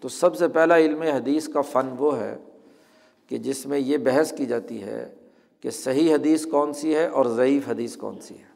تو 0.00 0.08
سب 0.08 0.36
سے 0.36 0.48
پہلا 0.48 0.76
علم 0.76 1.02
حدیث 1.02 1.48
کا 1.48 1.60
فن 1.60 1.94
وہ 1.98 2.18
ہے 2.18 2.36
کہ 3.28 3.38
جس 3.38 3.66
میں 3.66 3.78
یہ 3.78 3.96
بحث 3.96 4.32
کی 4.32 4.46
جاتی 4.46 4.82
ہے 4.82 5.04
کہ 5.62 5.70
صحیح 5.70 6.14
حدیث 6.14 6.46
کون 6.46 6.72
سی 6.72 6.94
ہے 6.94 7.06
اور 7.06 7.24
ضعیف 7.24 7.68
حدیث 7.68 7.96
کون 7.96 8.20
سی 8.20 8.34
ہے۔ 8.34 8.52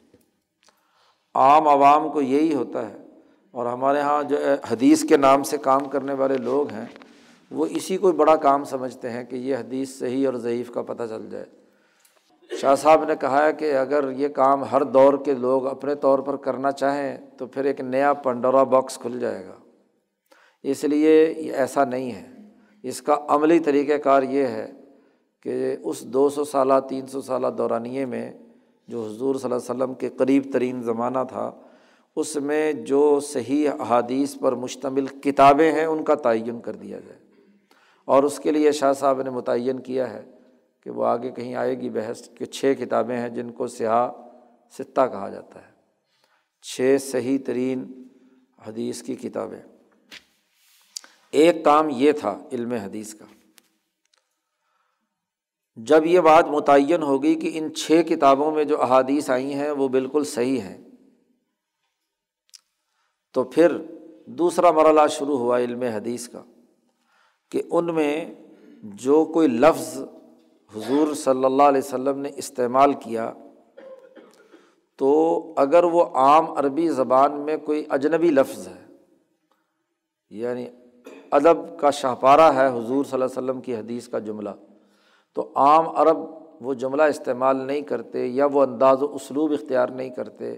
عام 1.34 1.68
عوام 1.68 2.08
کو 2.08 2.20
یہی 2.20 2.54
ہوتا 2.54 2.88
ہے 2.88 2.96
اور 3.50 3.66
ہمارے 3.66 3.98
یہاں 3.98 4.22
جو 4.22 4.36
حدیث 4.70 5.04
کے 5.08 5.16
نام 5.16 5.42
سے 5.42 5.58
کام 5.58 5.84
کرنے 5.84 6.12
والے 6.12 6.36
لوگ 6.36 6.70
ہیں، 6.70 6.84
وہ 7.50 7.66
اسی 7.70 7.96
کو 7.96 8.12
بڑا 8.12 8.36
کام 8.36 8.64
سمجھتے 8.64 9.10
ہیں 9.10 9.24
کہ 9.24 9.36
یہ 9.36 9.56
حدیث 9.56 9.98
صحیح 9.98 10.26
اور 10.26 10.34
ضعیف 10.34 10.70
کا 10.70 10.82
پتہ 10.82 11.02
چل 11.08 11.30
جائے۔ 11.30 11.44
شاہ 12.60 12.74
صاحب 12.74 13.04
نے 13.04 13.16
کہا 13.20 13.46
ہے 13.46 13.52
کہ 13.52 13.76
اگر 13.76 14.10
یہ 14.10 14.28
کام 14.28 14.64
ہر 14.64 14.82
دور 14.82 15.14
کے 15.24 15.34
لوگ 15.34 15.66
اپنے 15.66 15.94
طور 15.94 16.18
پر 16.18 16.36
کرنا 16.36 16.72
چاہیں 16.72 17.16
تو 17.38 17.46
پھر 17.46 17.64
ایک 17.64 17.80
نیا 17.80 18.12
پنڈورا 18.12 18.62
باکس 18.62 18.98
کھل 18.98 19.20
جائے 19.20 19.46
گا۔ 19.46 19.54
اس 20.62 20.84
لیے 20.84 21.34
یہ 21.38 21.52
ایسا 21.52 21.84
نہیں 21.84 22.12
ہے۔ 22.12 22.26
اس 22.82 23.02
کا 23.02 23.16
عملی 23.28 23.58
طریقۂ 23.58 24.02
کار 24.04 24.22
یہ 24.22 24.46
ہے 24.46 24.72
کہ 25.46 25.76
اس 25.82 26.02
دو 26.02 26.28
سو 26.28 26.44
سالہ، 26.44 26.74
تین 26.88 27.06
سو 27.06 27.22
سالہ 27.22 27.46
دورانیے 27.58 28.06
میں 28.06 28.32
جو 28.88 29.04
حضور 29.04 29.34
صلی 29.34 29.52
اللہ 29.52 29.72
علیہ 29.72 29.82
وسلم 29.82 29.94
کے 29.94 30.10
قریب 30.16 30.42
ترین 30.52 30.82
زمانہ 30.82 31.18
تھا، 31.28 31.52
اس 32.16 32.36
میں 32.36 32.72
جو 32.72 33.20
صحیح 33.20 33.70
احادیث 33.80 34.36
پر 34.40 34.52
مشتمل 34.52 35.06
کتابیں 35.06 35.72
ہیں، 35.72 35.84
ان 35.84 36.04
کا 36.04 36.14
تعین 36.14 36.60
کر 36.60 36.76
دیا 36.76 37.00
جائے۔ 37.00 37.18
اور 38.04 38.22
اس 38.22 38.38
کے 38.38 38.50
لیے 38.50 38.72
شاہ 38.72 38.92
صاحب 38.92 39.22
نے 39.22 39.30
متعین 39.30 39.80
کیا 39.80 40.10
ہے 40.10 40.24
کہ 40.80 40.90
وہ 40.90 41.04
آگے 41.04 41.30
کہیں 41.30 41.54
آئے 41.54 41.80
گی، 41.80 41.90
بحث 41.90 42.28
کہ 42.34 42.44
چھ 42.44 42.72
کتابیں 42.78 43.18
ہیں 43.18 43.28
جن 43.28 43.50
کو 43.50 43.66
سیاح 43.66 44.10
ستہ 44.78 45.00
کہا 45.12 45.28
جاتا 45.28 45.60
ہے۔ 45.60 45.72
چھ 46.62 46.96
صحیح 47.00 47.38
ترین 47.46 48.08
حدیث 48.66 49.02
کی 49.02 49.14
کتابیں۔ 49.14 49.60
ایک 51.30 51.64
کام 51.64 51.88
یہ 51.90 52.12
تھا، 52.12 52.38
علم 52.52 52.72
حدیث 52.72 53.14
کا۔ 53.14 53.24
جب 55.76 56.06
یہ 56.06 56.20
بات 56.20 56.48
متعین 56.48 57.02
ہوگی 57.02 57.34
کہ 57.40 57.50
ان 57.54 57.72
چھ 57.74 58.02
کتابوں 58.08 58.50
میں 58.50 58.64
جو 58.64 58.80
احادیث 58.82 59.28
آئی 59.30 59.54
ہیں 59.54 59.70
وہ 59.70 59.88
بالکل 59.88 60.24
صحیح 60.24 60.60
ہیں، 60.60 60.78
تو 63.34 63.44
پھر 63.44 63.76
دوسرا 64.38 64.70
مرحلہ 64.70 65.06
شروع 65.10 65.38
ہوا 65.38 65.58
علم 65.58 65.82
حدیث 65.94 66.28
کا 66.28 66.42
کہ 67.52 67.62
ان 67.70 67.94
میں 67.94 68.14
جو 69.00 69.24
کوئی 69.24 69.48
لفظ 69.48 69.96
حضور 70.72 71.12
صلی 71.14 71.44
اللہ 71.44 71.62
علیہ 71.62 71.82
وسلم 71.84 72.18
نے 72.20 72.30
استعمال 72.36 72.92
کیا، 73.02 73.32
تو 74.98 75.52
اگر 75.56 75.84
وہ 75.84 76.04
عام 76.14 76.50
عربی 76.50 76.88
زبان 76.90 77.40
میں 77.46 77.56
کوئی 77.64 77.84
اجنبی 77.88 78.30
لفظ 78.30 78.66
ہے 78.68 78.84
یعنی 80.30 80.66
ادب 81.32 81.78
کا 81.80 81.90
شاہپارہ 81.90 82.52
ہے 82.54 82.66
حضور 82.68 83.04
صلی 83.04 83.14
اللہ 83.14 83.24
علیہ 83.24 83.38
وسلم 83.38 83.60
کی 83.60 83.76
حدیث 83.76 84.08
کا 84.08 84.18
جملہ 84.20 84.50
تو 85.36 85.52
عام 85.54 85.88
عرب 85.88 86.16
وہ 86.60 86.74
جملہ 86.74 87.02
استعمال 87.02 87.56
نہیں 87.56 87.80
کرتے 87.80 88.26
یا 88.26 88.46
وہ 88.46 88.62
انداز 88.62 89.02
و 89.02 89.14
اسلوب 89.14 89.52
اختیار 89.52 89.88
نہیں 89.88 90.10
کرتے۔ 90.10 90.56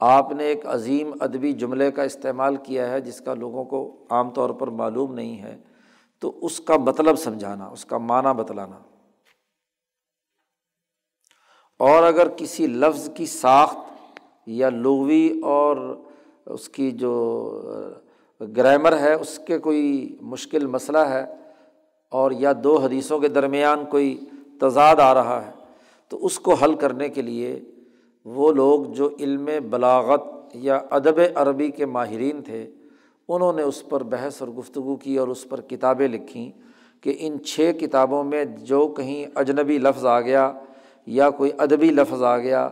آپ 0.00 0.32
نے 0.32 0.44
ایک 0.44 0.66
عظیم 0.66 1.10
ادبی 1.20 1.52
جملے 1.52 1.90
کا 1.90 2.02
استعمال 2.02 2.56
کیا 2.56 2.90
ہے 2.90 3.00
جس 3.00 3.20
کا 3.20 3.34
لوگوں 3.34 3.64
کو 3.64 4.06
عام 4.10 4.30
طور 4.30 4.50
پر 4.50 4.68
معلوم 4.68 5.14
نہیں 5.14 5.42
ہے۔ 5.42 5.58
تو 6.20 6.38
اس 6.42 6.60
کا 6.60 6.76
مطلب 6.76 7.16
سمجھانا، 7.16 7.66
اس 7.66 7.84
کا 7.84 7.98
معنی 7.98 8.34
بتلانا۔ 8.34 8.78
اور 11.78 12.02
اگر 12.02 12.28
کسی 12.28 12.66
لفظ 12.66 13.10
کی 13.14 13.26
ساخت 13.26 13.78
یا 14.46 14.70
لغوی 14.70 15.40
اور 15.44 16.00
اس 16.46 16.68
کی 16.68 16.90
جو 16.90 17.50
گرامر 18.56 18.98
ہے، 18.98 19.14
اس 19.14 19.40
کے 19.46 19.58
کوئی 19.58 20.16
مشکل 20.20 20.66
مسئلہ 20.66 20.98
ہے 20.98 21.39
اور 22.12 22.30
یا 22.32 22.52
دو 22.64 22.76
حدیثوں 22.78 23.18
کے 23.20 23.28
درمیان 23.28 23.84
کوئی 23.90 24.18
تضاد 24.60 25.00
آ 25.00 25.12
رہا 25.14 25.44
ہے، 25.46 25.50
تو 26.12 26.24
اس 26.26 26.38
کو 26.38 26.54
حل 26.54 26.74
کرنے 26.74 27.08
کے 27.08 27.22
لیے 27.22 27.58
وہ 28.26 28.52
لوگ 28.52 28.84
جو 28.94 29.08
علم 29.18 29.48
بلاغت 29.70 30.22
یا 30.54 30.80
ادب 30.90 31.20
عربی 31.34 31.70
کے 31.70 31.86
ماہرین 31.86 32.42
تھے، 32.42 32.66
انہوں 33.28 33.52
نے 33.52 33.62
اس 33.62 33.88
پر 33.88 34.02
بحث 34.04 34.40
اور 34.42 34.48
گفتگو 34.50 34.96
کی 34.96 35.16
اور 35.18 35.28
اس 35.28 35.48
پر 35.48 35.60
کتابیں 35.60 36.06
لکھیں 36.08 36.50
کہ 37.04 37.14
ان 37.18 37.38
چھ 37.44 37.70
کتابوں 37.80 38.22
میں 38.24 38.44
جو 38.64 38.86
کہیں 38.88 39.24
اجنبی 39.34 39.78
لفظ 39.78 40.04
آ 40.06 40.20
گیا 40.20 40.50
یا 41.06 41.30
کوئی 41.30 41.50
ادبی 41.58 41.90
لفظ 41.90 42.22
آ 42.22 42.36
گیا 42.38 42.68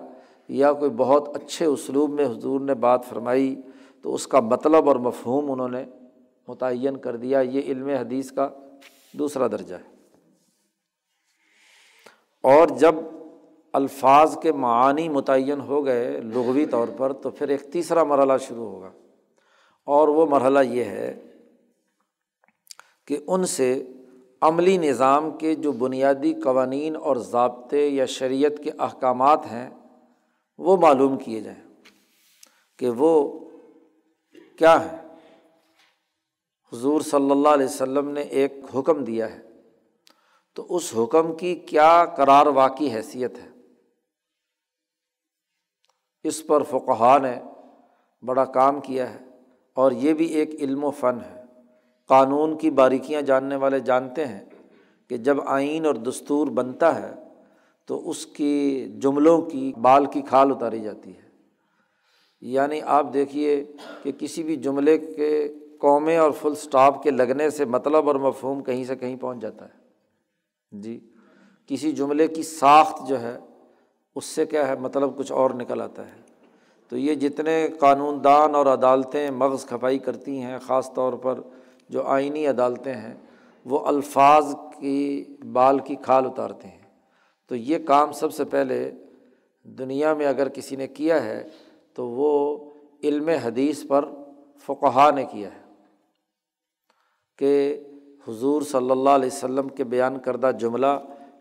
یا 0.48 0.72
کوئی 0.72 0.90
بہت 0.96 1.28
اچھے 1.36 1.64
اسلوب 1.66 2.10
میں 2.10 2.24
حضور 2.24 2.60
نے 2.60 2.74
بات 2.74 3.04
فرمائی، 3.04 3.54
تو 4.04 4.14
اس 4.14 4.26
کا 4.26 4.40
مطلب 4.40 4.88
اور 4.88 4.96
مفہوم 4.96 5.50
انہوں 5.52 5.68
نے 5.68 5.84
متعین 6.48 6.96
کر 6.96 7.16
دیا، 7.16 7.40
یہ 7.40 7.62
علم 7.66 7.88
حدیث 7.88 8.32
کا 8.32 8.48
دوسرا 9.12 9.46
درجہ 9.46 9.74
ہے۔ 9.74 9.98
اور 12.42 12.68
جب 12.68 12.94
الفاظ 13.72 14.38
کے 14.42 14.52
معانی 14.52 15.08
متعین 15.08 15.60
ہو 15.60 15.84
گئے 15.84 16.20
لغوی 16.20 16.66
طور 16.66 16.88
پر، 16.96 17.12
تو 17.12 17.30
پھر 17.30 17.48
ایک 17.48 17.72
تیسرا 17.72 18.04
مرحلہ 18.04 18.32
شروع 18.40 18.70
ہوگا۔ 18.70 18.92
اور 19.84 20.08
وہ 20.08 20.26
مرحلہ 20.26 20.58
یہ 20.58 20.84
ہے 20.84 21.24
کہ 23.06 23.16
ان 23.26 23.46
سے 23.46 23.86
عملی 24.40 24.76
نظام 24.76 25.30
کے 25.30 25.54
جو 25.54 25.72
بنیادی 25.72 26.34
قوانین 26.34 26.96
اور 26.96 27.16
ضابطے 27.16 27.88
یا 27.88 28.06
شریعت 28.06 28.52
کے 28.64 28.70
احکامات 28.78 29.46
ہیں، 29.46 29.70
وہ 30.58 30.76
معلوم 30.76 31.16
کیے 31.16 31.40
جائیں 31.40 31.62
کہ 32.78 32.90
وہ 32.90 33.38
کیا 34.58 34.92
ہے 34.92 35.07
حضور 36.72 37.00
صلی 37.00 37.30
اللہ 37.30 37.48
علیہ 37.48 37.66
وسلم 37.66 38.10
نے 38.10 38.20
ایک 38.20 38.52
حکم 38.74 39.04
دیا 39.04 39.32
ہے۔ 39.34 39.40
تو 40.54 40.66
اس 40.68 40.94
حکم 40.98 41.36
کی 41.36 41.54
کیا 41.54 42.04
قرار 42.04 42.46
واقعی 42.46 42.94
حیثیت 42.94 43.38
ہے؟ 43.38 43.48
اس 46.24 46.46
پر 46.46 46.62
فقہ 46.62 47.18
نے 47.22 47.42
بڑا 48.22 48.44
کام 48.44 48.80
کیا 48.80 49.14
ہے 49.14 49.18
اور 49.74 49.92
یہ 49.92 50.12
بھی 50.12 50.26
ایک 50.26 50.50
علم 50.50 50.84
و 50.84 50.90
فن 50.90 51.18
ہے۔ 51.30 51.42
قانون 52.06 52.58
کی 52.58 52.70
باریکیاں 52.70 53.22
جاننے 53.22 53.56
والے 53.56 53.80
جانتے 53.80 54.26
ہیں 54.26 54.44
کہ 55.08 55.16
جب 55.16 55.36
آئین 55.46 55.86
اور 55.86 55.94
دستور 55.94 56.46
بنتا 56.46 57.02
ہے 57.02 57.14
تو 57.86 58.10
اس 58.10 58.26
کی 58.26 58.84
جملوں 58.98 59.42
کی 59.42 59.72
بال 59.82 60.06
کی 60.06 60.22
کھال 60.22 60.50
اتاری 60.50 60.80
جاتی 60.80 61.16
ہے۔ 61.16 61.28
یعنی 62.40 62.80
آپ 62.82 63.06
دیکھیے 63.12 63.66
کہ 64.02 64.12
کسی 64.18 64.42
بھی 64.42 64.56
جملے 64.56 64.98
کے 64.98 65.54
قومیں 65.78 66.18
اور 66.18 66.30
فل 66.30 66.52
اسٹاپ 66.52 67.02
کے 67.02 67.10
لگنے 67.10 67.50
سے 67.50 67.64
مطلب 67.64 68.06
اور 68.06 68.14
مفہوم 68.14 68.62
کہیں 68.62 68.84
سے 68.84 68.96
کہیں 68.96 69.16
پہنچ 69.16 69.38
جاتا 69.38 69.64
ہے۔ 69.64 69.78
جی 70.72 71.00
کسی 71.66 71.92
جملے 71.92 72.28
کی 72.28 72.42
ساخت 72.42 73.08
جو 73.08 73.22
ہے، 73.22 73.38
اس 74.16 74.24
سے 74.24 74.46
کیا 74.46 74.68
ہے 74.68 74.76
مطلب 74.76 75.18
کچھ 75.18 75.32
اور 75.32 75.50
نکل 75.50 75.80
آتا 75.80 76.06
ہے۔ 76.06 76.20
تو 76.88 76.96
یہ 76.96 77.14
جتنے 77.14 77.68
قانون 77.80 78.24
دان 78.24 78.54
اور 78.54 78.66
عدالتیں 78.66 79.30
مغز 79.30 79.66
کھپائی 79.66 79.98
کرتی 79.98 80.42
ہیں، 80.42 80.58
خاص 80.58 80.92
طور 80.92 81.12
پر 81.12 81.40
جو 81.88 82.02
آئینی 82.06 82.46
عدالتیں 82.46 82.94
ہیں، 82.94 83.14
وہ 83.64 83.86
الفاظ 83.86 84.54
کی 84.80 85.24
بال 85.52 85.78
کی 85.78 85.94
کھال 85.94 86.26
اتارتے 86.26 86.68
ہیں۔ 86.68 86.82
تو 87.48 87.56
یہ 87.56 87.78
کام 87.78 88.12
سب 88.12 88.32
سے 88.32 88.44
پہلے 88.44 88.90
دنیا 89.62 90.14
میں 90.14 90.26
اگر 90.26 90.48
کسی 90.48 90.76
نے 90.76 90.86
کیا 90.86 91.24
ہے، 91.24 91.48
تو 91.94 92.08
وہ 92.08 92.58
علم 93.02 93.28
حدیث 93.28 93.86
پر 93.88 94.08
فقہ 94.66 95.10
نے 95.14 95.24
کیا 95.24 95.48
ہے۔ 95.48 95.67
کہ 97.38 97.84
حضور 98.28 98.62
صلی 98.62 98.90
اللہ 98.90 99.10
علیہ 99.10 99.26
وسلم 99.26 99.68
کے 99.68 99.84
بیان 99.84 100.18
کردہ 100.18 100.50
جملہ 100.60 100.86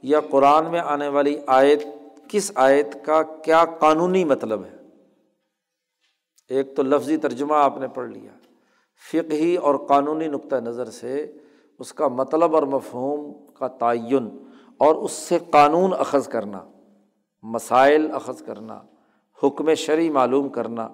یا 0.02 0.20
قرآن 0.22 0.72
میں 0.72 0.80
آنے 0.80 1.08
والی 1.08 1.40
آیت، 1.48 1.84
کس 2.28 2.52
آیت 2.56 3.06
کا 3.06 3.24
کیا 3.24 3.66
قانونی 3.80 4.24
مطلب 4.24 4.64
ہے؟ 4.64 4.78
ایک 6.50 6.76
تو 6.76 6.84
لفظی 6.84 7.18
ترجمہ 7.18 7.54
آپ 7.54 7.78
نے 7.78 7.88
پڑھ 7.88 8.10
لیا۔ 8.10 8.32
فقہی 9.12 9.56
اور 9.56 9.76
قانونی 9.76 10.28
نقطۂ 10.28 10.56
نظر 10.56 10.86
سے 10.86 11.32
اس 11.80 11.94
کا 11.94 12.08
مطلب 12.08 12.56
اور 12.56 12.64
مفہوم 12.64 13.46
کا 13.54 13.68
تعین 13.68 14.44
اور 14.78 14.96
اس 14.96 15.12
سے 15.12 15.38
قانون 15.52 15.94
اخذ 16.00 16.28
کرنا، 16.28 16.60
مسائل 17.44 18.12
اخذ 18.12 18.42
کرنا، 18.42 18.82
حکم 19.44 19.74
شرعی 19.74 20.10
معلوم 20.10 20.50
کرنا، 20.50 20.88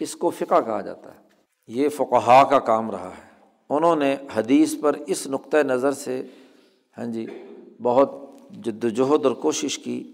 اس 0.00 0.16
کو 0.16 0.30
فقہ 0.30 0.60
کہا 0.66 0.80
جاتا 0.80 1.14
ہے۔ 1.14 1.20
یہ 1.66 1.88
فقہا 1.88 2.44
کا 2.44 2.58
کام 2.58 2.90
رہا 2.90 3.08
ہے۔ 3.08 3.29
انہوں 3.70 3.96
نے 3.96 4.16
حدیث 4.34 4.74
پر 4.80 4.96
اس 5.06 5.26
نقطۂ 5.26 5.58
نظر 5.58 5.92
سے 5.92 6.22
ہاں 6.98 7.04
جی 7.04 7.26
بہت 7.82 8.10
جد 8.50 8.84
وجہد 8.84 9.26
اور 9.26 9.34
کوشش 9.34 9.78
کی۔ 9.78 10.12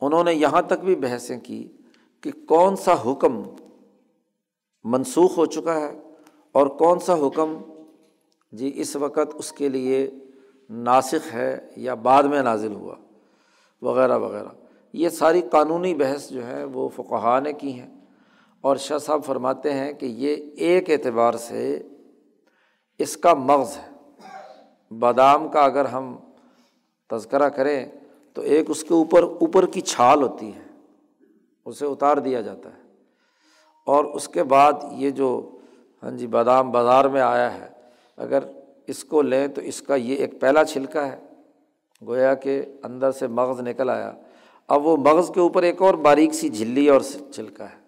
انہوں 0.00 0.24
نے 0.24 0.34
یہاں 0.34 0.62
تک 0.62 0.84
بھی 0.84 0.94
بحثیں 0.94 1.40
کی 1.40 1.68
کہ 2.20 2.30
کون 2.46 2.76
سا 2.76 3.12
حکم 3.12 3.42
منسوخ 4.84 5.38
ہو 5.38 5.46
چکا 5.46 5.80
ہے 5.80 6.00
اور 6.52 6.66
کون 6.66 6.98
سا 6.98 7.14
حکم 7.14 7.56
جی 8.52 8.72
اس 8.74 8.96
وقت 8.96 9.34
اس 9.34 9.52
کے 9.52 9.68
لیے 9.68 10.10
ناسخ 10.70 11.34
ہے 11.34 11.70
یا 11.76 11.94
بعد 11.94 12.22
میں 12.22 12.42
نازل 12.42 12.72
ہوا، 12.72 12.94
وغیرہ 13.82 14.18
وغیرہ۔ 14.18 14.48
یہ 14.92 15.08
ساری 15.08 15.42
قانونی 15.50 15.94
بحث 15.94 16.30
جو 16.30 16.46
ہے 16.46 16.64
وہ 16.64 16.88
فقہ 16.96 17.40
نے 17.44 17.52
کی 17.52 17.72
ہیں۔ 17.72 17.94
اور 18.60 18.76
شاہ 18.76 18.98
صاحب 18.98 19.24
فرماتے 19.24 19.72
ہیں 19.72 19.92
کہ 19.92 20.06
یہ 20.06 20.36
ایک 20.56 20.90
اعتبار 20.90 21.34
سے 21.34 21.82
اس 22.98 23.16
کا 23.16 23.34
مغز 23.34 23.78
ہے۔ 23.78 24.12
بادام 24.98 25.48
کا 25.48 25.60
اگر 25.60 25.84
ہم 25.84 26.16
تذکرہ 27.10 27.48
کریں 27.48 27.86
تو 28.32 28.42
ایک 28.42 28.70
اس 28.70 28.84
کے 28.84 28.94
اوپر 28.94 29.22
اوپر 29.22 29.66
کی 29.66 29.80
چھال 29.80 30.22
ہوتی 30.22 30.54
ہے، 30.54 30.62
اسے 31.64 31.86
اتار 31.86 32.16
دیا 32.16 32.40
جاتا 32.40 32.70
ہے۔ 32.70 32.82
اور 33.86 34.04
اس 34.04 34.28
کے 34.28 34.42
بعد 34.42 34.72
یہ 34.92 35.10
جو 35.10 35.50
ہاں 36.02 36.10
جی 36.10 36.26
بادام 36.26 36.70
بازار 36.70 37.04
میں 37.04 37.20
آیا 37.20 37.54
ہے، 37.54 37.68
اگر 38.16 38.38
اس 38.86 39.04
کو 39.04 39.22
لیں 39.22 39.48
تو 39.48 39.60
اس 39.60 39.82
کا 39.82 39.94
یہ 39.94 40.16
ایک 40.16 40.40
پہلا 40.40 40.64
چھلکا 40.64 41.12
ہے۔ 41.12 41.20
گویا 42.06 42.34
کہ 42.34 42.62
اندر 42.82 43.10
سے 43.10 43.26
مغز 43.26 43.60
نکل 43.60 43.90
آیا۔ 43.90 44.12
اب 44.68 44.86
وہ 44.86 44.96
مغز 44.96 45.30
کے 45.34 45.40
اوپر 45.40 45.62
ایک 45.62 45.82
اور 45.82 45.94
باریک 45.94 46.34
سی 46.34 46.48
جھلی 46.48 46.88
اور 46.88 47.00
چھلکا 47.34 47.64
ہے۔ 47.64 47.80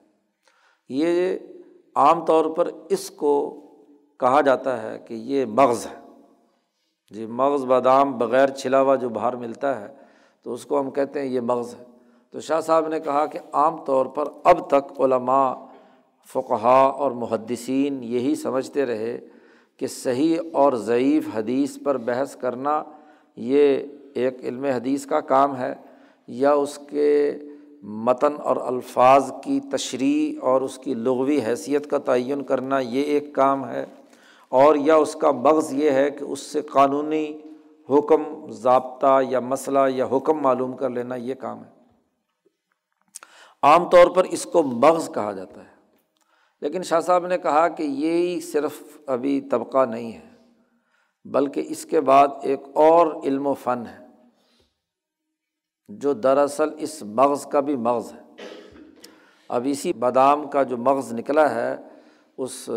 یہ 0.88 1.38
عام 1.94 2.24
طور 2.24 2.46
پر 2.46 2.70
اس 2.88 3.10
کو 3.10 3.62
کہا 4.20 4.40
جاتا 4.40 4.82
ہے 4.82 4.98
کہ 4.98 5.14
یہ 5.14 5.44
مغز 5.44 5.86
ہے۔ 5.86 5.94
جی 7.10 7.26
مغز 7.26 7.64
بادام 7.64 8.18
بغیر 8.18 8.48
چھلا 8.48 8.80
ہوا 8.80 8.94
جو 8.94 9.08
باہر 9.08 9.36
ملتا 9.36 9.80
ہے، 9.80 9.86
تو 10.42 10.52
اس 10.52 10.66
کو 10.66 10.80
ہم 10.80 10.90
کہتے 10.90 11.20
ہیں 11.20 11.26
یہ 11.26 11.40
مغز 11.40 11.74
ہے۔ 11.74 11.84
تو 12.30 12.40
شاہ 12.40 12.60
صاحب 12.60 12.88
نے 12.88 13.00
کہا 13.00 13.26
کہ 13.26 13.38
عام 13.52 13.76
طور 13.84 14.06
پر 14.06 14.28
اب 14.44 14.68
تک 14.68 15.00
علماء 15.00 15.54
فقہا 16.28 16.80
اور 16.86 17.10
محدثین 17.10 18.02
یہی 18.04 18.34
سمجھتے 18.34 18.86
رہے 18.86 19.18
کہ 19.76 19.86
صحیح 19.86 20.38
اور 20.52 20.72
ضعیف 20.72 21.28
حدیث 21.34 21.78
پر 21.84 21.96
بحث 21.96 22.36
کرنا 22.36 22.82
یہ 23.36 23.78
ایک 24.14 24.36
علم 24.42 24.64
حدیث 24.64 25.06
کا 25.06 25.20
کام 25.20 25.56
ہے، 25.56 25.74
یا 26.28 26.52
اس 26.52 26.78
کے 26.90 27.38
متن 27.82 28.34
اور 28.42 28.56
الفاظ 28.56 29.32
کی 29.44 29.60
تشریح 29.72 30.44
اور 30.44 30.60
اس 30.60 30.78
کی 30.78 30.94
لغوی 30.94 31.38
حیثیت 31.46 31.90
کا 31.90 31.98
تعین 31.98 32.42
کرنا 32.42 32.78
یہ 32.78 33.02
ایک 33.02 33.34
کام 33.34 33.68
ہے۔ 33.68 33.84
اور 34.48 34.76
یا 34.76 34.96
اس 34.96 35.16
کا 35.20 35.30
مغز 35.30 35.72
یہ 35.72 35.90
ہے 35.90 36.10
کہ 36.10 36.24
اس 36.24 36.40
سے 36.40 36.62
قانونی 36.62 37.38
حکم، 37.90 38.50
ضابطہ 38.50 39.20
یا 39.28 39.40
مسئلہ 39.40 39.78
یا 39.88 40.06
حکم 40.12 40.38
معلوم 40.38 40.76
کر 40.76 40.90
لینا 40.90 41.14
یہ 41.14 41.34
کام 41.34 41.64
ہے۔ 41.64 41.70
عام 43.62 43.88
طور 43.88 44.10
پر 44.10 44.24
اس 44.24 44.44
کو 44.44 44.62
مغز 44.62 45.10
کہا 45.14 45.32
جاتا 45.32 45.60
ہے۔ 45.60 45.76
لیکن 46.60 46.82
شاہ 46.82 47.00
صاحب 47.00 47.26
نے 47.26 47.38
کہا 47.38 47.68
کہ 47.68 47.82
یہی 47.82 48.40
صرف 48.40 48.98
ابھی 49.06 49.40
طبقہ 49.40 49.84
نہیں 49.84 50.12
ہے، 50.12 50.36
بلکہ 51.24 51.64
اس 51.68 51.86
کے 51.86 52.00
بعد 52.00 52.28
ایک 52.42 52.60
اور 52.74 53.06
علم 53.24 53.46
و 53.46 53.54
فن 53.54 53.82
ہے، 53.86 54.06
جو 55.88 56.12
دراصل 56.12 56.68
اس 56.78 57.02
مغز 57.02 57.46
کا 57.46 57.60
بھی 57.60 57.76
مغز 57.76 58.12
ہے۔ 58.12 58.22
اب 59.48 59.66
اسی 59.70 59.92
بادام 59.92 60.48
کا 60.48 60.62
جو 60.62 60.76
مغز 60.76 61.12
نکلا 61.12 61.54
ہے، 61.54 61.76
اس 62.38 62.70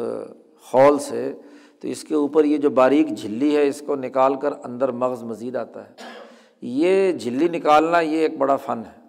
خول 0.61 0.99
سے 0.99 1.33
تو 1.79 1.87
اس 1.87 2.03
کے 2.03 2.15
اوپر 2.15 2.45
یہ 2.45 2.57
جو 2.57 2.69
باریک 2.69 3.09
جھلی 3.09 3.55
ہے، 3.55 3.67
اس 3.67 3.83
کو 3.85 3.95
نکال 3.95 4.35
کر 4.35 4.53
اندر 4.63 4.91
مغز 4.91 5.23
مزید 5.23 5.55
آتا 5.55 5.89
ہے۔ 5.89 5.93
یہ 6.61 7.11
جھلی 7.11 7.47
نکالنا 7.47 7.99
یہ 7.99 8.17
ایک 8.17 8.37
بڑا 8.37 8.55
فن 8.55 8.81
ہے۔ 8.87 8.99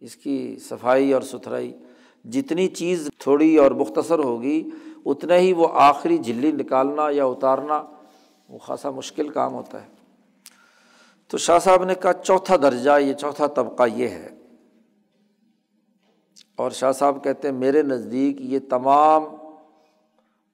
اس 0.00 0.16
کی 0.16 0.58
صفائی 0.58 1.12
اور 1.12 1.22
ستھرائی، 1.22 1.78
جتنی 2.24 2.68
چیز 2.68 3.08
تھوڑی 3.18 3.56
اور 3.56 3.70
مختصر 3.70 4.18
ہوگی، 4.18 4.70
اتنا 5.06 5.36
ہی 5.36 5.52
وہ 5.52 5.68
آخری 5.72 6.18
جھلی 6.18 6.52
نکالنا 6.52 7.10
یا 7.10 7.24
اتارنا، 7.24 7.82
وہ 8.48 8.58
خاصا 8.58 8.90
مشکل 8.90 9.28
کام 9.28 9.54
ہوتا 9.54 9.82
ہے۔ 9.82 9.88
تو 11.28 11.38
شاہ 11.38 11.58
صاحب 11.58 11.84
نے 11.84 11.94
کہا، 11.94 12.12
چوتھا 12.12 12.56
درجہ، 12.56 12.98
یہ 13.00 13.12
چوتھا 13.12 13.46
طبقہ 13.46 13.82
یہ 13.94 14.08
ہے۔ 14.08 14.28
اور 16.56 16.70
شاہ 16.70 16.92
صاحب 16.92 17.24
کہتے 17.24 17.48
ہیں، 17.48 17.54
میرے 17.54 17.82
نزدیک 17.82 18.40
یہ 18.40 18.58
تمام 18.70 19.24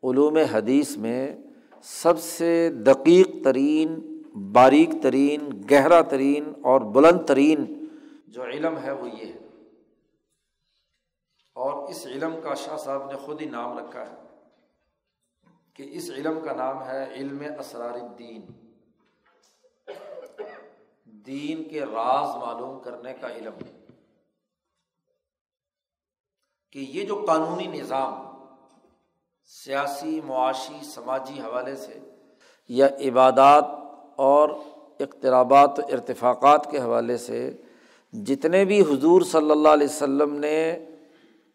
علوم 0.02 0.36
حدیث 0.36 0.96
میں 0.96 1.36
سب 1.82 2.18
سے 2.18 2.70
دقیق 2.70 3.28
ترین، 3.44 4.22
باریک 4.52 4.88
ترین، 5.02 5.62
گہرا 5.70 6.00
ترین 6.00 6.52
اور 6.62 6.80
بلند 6.80 7.26
ترین 7.26 7.86
جو 8.26 8.44
علم 8.44 8.78
ہے 8.78 8.92
وہ 8.92 9.08
یہ 9.08 9.32
ہے۔ 9.32 9.38
اور 11.54 11.88
اس 11.88 12.06
علم 12.06 12.34
کا 12.42 12.54
شاہ 12.54 12.76
صاحب 12.76 13.10
نے 13.10 13.16
خود 13.16 13.40
ہی 13.40 13.46
نام 13.46 13.78
رکھا 13.78 14.00
ہے 14.00 14.14
کہ 15.74 15.88
اس 15.92 16.10
علم 16.10 16.38
کا 16.44 16.52
نام 16.52 16.82
ہے 16.82 17.14
علم 17.14 17.42
اسرار 17.58 17.94
الدین۔ 17.94 18.40
دین 21.04 21.68
کے 21.68 21.80
راز 21.80 22.36
معلوم 22.36 22.80
کرنے 22.80 23.14
کا 23.20 23.28
علم۔ 23.34 23.52
کہ 26.72 26.78
یہ 26.78 27.06
جو 27.06 27.24
قانونی 27.26 27.66
نظام 27.66 28.31
سیاسی، 29.46 30.20
معاشی، 30.24 30.84
سماجی 30.84 31.40
حوالے 31.40 31.76
سے 31.76 31.98
یا 32.68 32.86
عبادات 32.86 33.64
اور 34.16 34.48
اقترابات 35.00 35.78
و 35.78 35.82
ارتفاقات 35.92 36.70
کے 36.70 36.78
حوالے 36.78 37.16
سے 37.16 37.56
جتنے 38.12 38.64
بھی 38.64 38.80
حضور 38.80 39.22
صلی 39.22 39.50
اللہ 39.50 39.68
علیہ 39.68 39.86
وسلم 39.86 40.34
نے 40.34 40.72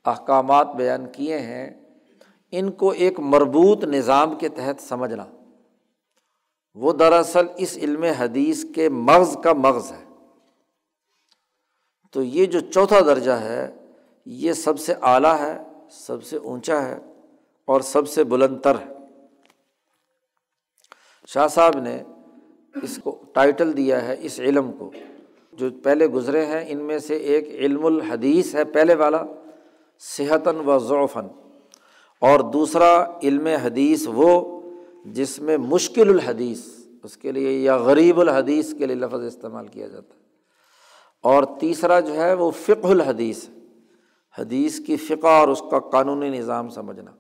احکامات 0.05 0.75
بیان 0.75 1.05
کیے 1.11 1.39
ہیں، 1.39 1.69
ان 2.51 2.71
کو 2.71 2.89
ایک 2.89 3.19
مربوط 3.19 3.83
نظام 3.83 4.35
کے 4.35 4.49
تحت 4.49 4.81
سمجھنا۔ 4.81 5.25
وہ 6.75 6.93
دراصل 6.93 7.45
اس 7.57 7.77
علم 7.77 8.03
حدیث 8.03 8.65
کے 8.75 8.89
مغز 8.89 9.37
کا 9.43 9.53
مغز 9.53 9.91
ہے۔ 9.91 10.03
تو 12.11 12.23
یہ 12.23 12.45
جو 12.45 12.59
چوتھا 12.59 12.99
درجہ 12.99 13.31
ہے، 13.31 13.75
یہ 14.25 14.53
سب 14.53 14.79
سے 14.79 14.93
اعلیٰ 15.01 15.39
ہے، 15.39 15.57
سب 15.91 16.23
سے 16.23 16.37
اونچا 16.37 16.81
ہے۔ 16.81 16.97
اور 17.67 17.81
سب 17.81 18.07
سے 18.07 18.23
بلند 18.23 18.59
تر۔ 18.59 18.75
ہے 18.75 18.93
شاہ 21.27 21.47
صاحب 21.47 21.77
نے 21.79 22.03
اس 22.83 22.99
کو 23.03 23.17
ٹائٹل 23.33 23.77
دیا 23.77 24.07
ہے 24.07 24.15
اس 24.19 24.39
علم 24.39 24.71
کو۔ 24.71 24.91
جو 25.53 25.69
پہلے 25.83 26.07
گزرے 26.07 26.45
ہیں، 26.45 26.65
ان 26.67 26.77
میں 26.77 26.99
سے 26.99 27.15
ایک 27.15 27.47
علم 27.47 27.85
الحدیث 27.85 28.55
ہے 28.55 28.63
پہلے 28.63 28.95
والا، 28.95 29.23
صحتاً 29.99 30.55
و 30.55 30.79
ضعفن 30.79 31.27
اور 32.21 32.39
دوسرا 32.39 33.05
علم 33.23 33.47
حدیث 33.47 34.07
وہ، 34.13 34.61
جس 35.05 35.39
میں 35.39 35.57
مشکل 35.57 36.09
الحدیث، 36.09 36.65
اس 37.03 37.17
کے 37.17 37.31
لیے 37.31 37.51
یا 37.51 37.77
غریب 37.77 38.19
الحدیث 38.19 38.73
کے 38.77 38.85
لیے 38.85 38.95
لفظ 38.95 39.25
استعمال 39.25 39.67
کیا 39.67 39.87
جاتا 39.87 40.13
ہے۔ 40.13 40.19
اور 41.23 41.43
تیسرا 41.59 41.99
جو 41.99 42.13
ہے، 42.13 42.33
وہ 42.33 42.51
فقہ 42.51 42.87
الحدیث۔ 42.87 43.49
حدیث 44.37 44.79
کی 44.79 44.97
فقہ 44.97 45.27
اور 45.27 45.47
اس 45.47 45.63
کا 45.71 45.79
قانونی 45.79 46.29
نظام 46.29 46.69
سمجھنا۔ 46.69 47.11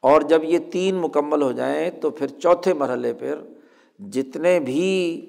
اور 0.00 0.20
جب 0.20 0.44
یہ 0.44 0.58
تین 0.72 0.94
مکمل 0.94 1.42
ہو 1.42 1.52
جائیں 1.52 1.90
تو 1.90 2.10
پھر 2.10 2.26
چوتھے 2.26 2.74
مرحلے 2.74 3.12
پر 3.12 3.42
جتنے 3.98 4.60
بھی 4.60 5.26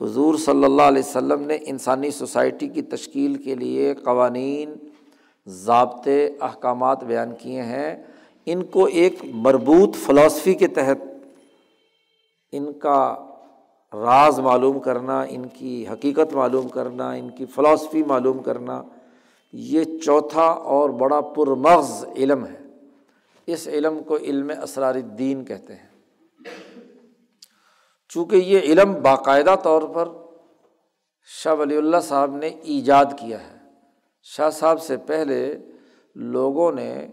حضور 0.00 0.34
صلی 0.34 0.64
اللہ 0.64 0.82
علیہ 0.82 1.02
وسلم 1.02 1.42
نے 1.42 1.58
انسانی 1.66 2.10
سوسائٹی 2.10 2.68
کی 2.68 2.82
تشکیل 2.82 3.34
کے 3.34 3.54
لیے 3.54 3.94
قوانین، 3.94 4.74
ضابطے، 5.46 6.30
احکامات 6.40 7.04
بیان 7.04 7.32
کیے 7.38 7.62
ہیں، 7.62 7.96
ان 8.46 8.62
کو 8.62 8.84
ایک 8.84 9.14
مربوط 9.24 9.96
فلاسفی 9.96 10.54
کے 10.54 10.66
تحت 10.66 10.98
ان 12.52 12.72
کا 12.72 13.14
راز 13.92 14.38
معلوم 14.38 14.78
کرنا، 14.78 15.24
ان 15.30 15.46
کی 15.46 15.84
حقیقت 15.92 16.34
معلوم 16.34 16.68
کرنا، 16.68 17.10
ان 17.10 17.30
کی 17.30 17.46
فلاسفی 17.46 18.02
معلوم 18.02 18.38
کرنا، 18.38 18.82
یہ 19.52 19.84
چوتھا 19.84 20.42
اور 20.42 20.90
بڑا 20.90 21.20
پرمغز 21.20 22.04
علم 22.16 22.46
ہے۔ 22.46 22.61
اس 23.52 23.68
علم 23.68 24.02
کو 24.02 24.16
علم 24.16 24.52
اسرار 24.62 24.94
الدین 24.94 25.44
کہتے 25.44 25.74
ہیں۔ 25.74 25.88
چونکہ 28.08 28.36
یہ 28.36 28.58
علم 28.58 29.02
باقاعدہ 29.02 29.54
طور 29.62 29.82
پر 29.82 30.08
شاہ 31.42 31.54
ولی 31.54 31.76
اللہ 31.76 31.96
صاحب 32.02 32.36
نے 32.36 32.46
ایجاد 32.46 33.04
کیا 33.04 33.38
ہے۔ 33.40 33.56
شاہ 34.22 34.50
صاحب 34.50 34.82
سے 34.82 34.96
پہلے 34.96 35.58
لوگوں 36.14 36.72
نے 36.72 37.06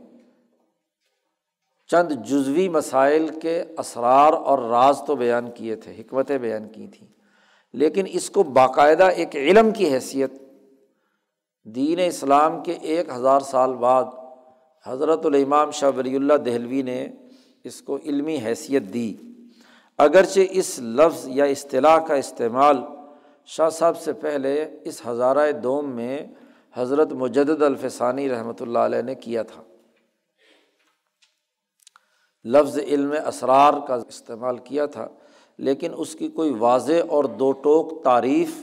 چند 1.87 2.11
جزوی 2.25 2.69
مسائل 2.69 3.39
کے 3.39 3.63
اسرار 3.77 4.33
اور 4.33 4.59
راز 4.59 5.01
تو 5.07 5.15
بیان 5.15 5.51
کیے 5.51 5.75
تھے، 5.75 6.01
حکمتیں 6.01 6.37
بیان 6.37 6.67
کی 6.67 6.87
تھیں۔ 6.87 7.07
لیکن 7.73 8.05
اس 8.09 8.29
کو 8.29 8.43
باقاعدہ 8.43 9.03
ایک 9.03 9.35
علم 9.35 9.71
کی 9.71 9.93
حیثیت، 9.93 10.31
دین 11.63 11.99
اسلام 12.07 12.63
کے 12.63 12.71
ایک 12.71 13.09
ہزار 13.09 13.39
سال 13.39 13.73
بعد 13.73 14.03
حضرت 14.85 15.25
الامام 15.25 15.71
شاہ 15.71 15.91
ولی 15.97 16.15
اللہ 16.15 16.33
دہلوی 16.33 16.81
نے 16.81 17.07
اس 17.63 17.81
کو 17.81 17.97
علمی 18.05 18.37
حیثیت 18.45 18.83
دی۔ 18.93 19.13
اگرچہ 19.97 20.39
اس 20.51 20.79
لفظ 20.79 21.27
یا 21.27 21.45
اصطلاح 21.45 21.97
کا 21.97 22.13
استعمال 22.13 22.77
شاہ 23.45 23.69
صاحب 23.69 23.97
سے 23.97 24.13
پہلے 24.13 24.53
اس 24.83 25.01
ہزارہ 25.07 25.51
دوم 25.51 25.89
میں 25.95 26.17
حضرت 26.75 27.11
مجد 27.11 27.61
الفسانی 27.61 28.29
رحمۃ 28.29 28.61
اللہ 28.61 28.79
علیہ 28.79 29.01
نے 29.01 29.15
کیا 29.15 29.43
تھا۔ 29.43 29.63
لفظ 32.45 32.77
علم 32.77 33.13
اسرار 33.25 33.73
کا 33.87 33.95
استعمال 34.07 34.57
کیا 34.57 34.85
تھا، 34.85 35.07
لیکن 35.59 35.91
اس 35.97 36.15
کی 36.15 36.27
کوئی 36.27 36.53
واضح 36.59 37.09
اور 37.09 37.23
دو 37.23 37.51
ٹوک 37.51 38.03
تعریف 38.03 38.55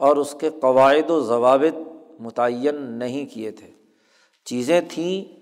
اور 0.00 0.16
اس 0.16 0.34
کے 0.40 0.50
قواعد 0.60 1.10
و 1.10 1.20
ضوابط 1.20 1.76
متعین 2.20 2.82
نہیں 2.98 3.26
کیے 3.26 3.50
تھے۔ 3.50 3.70
چیزیں 4.44 4.80
تھیں 4.88 5.39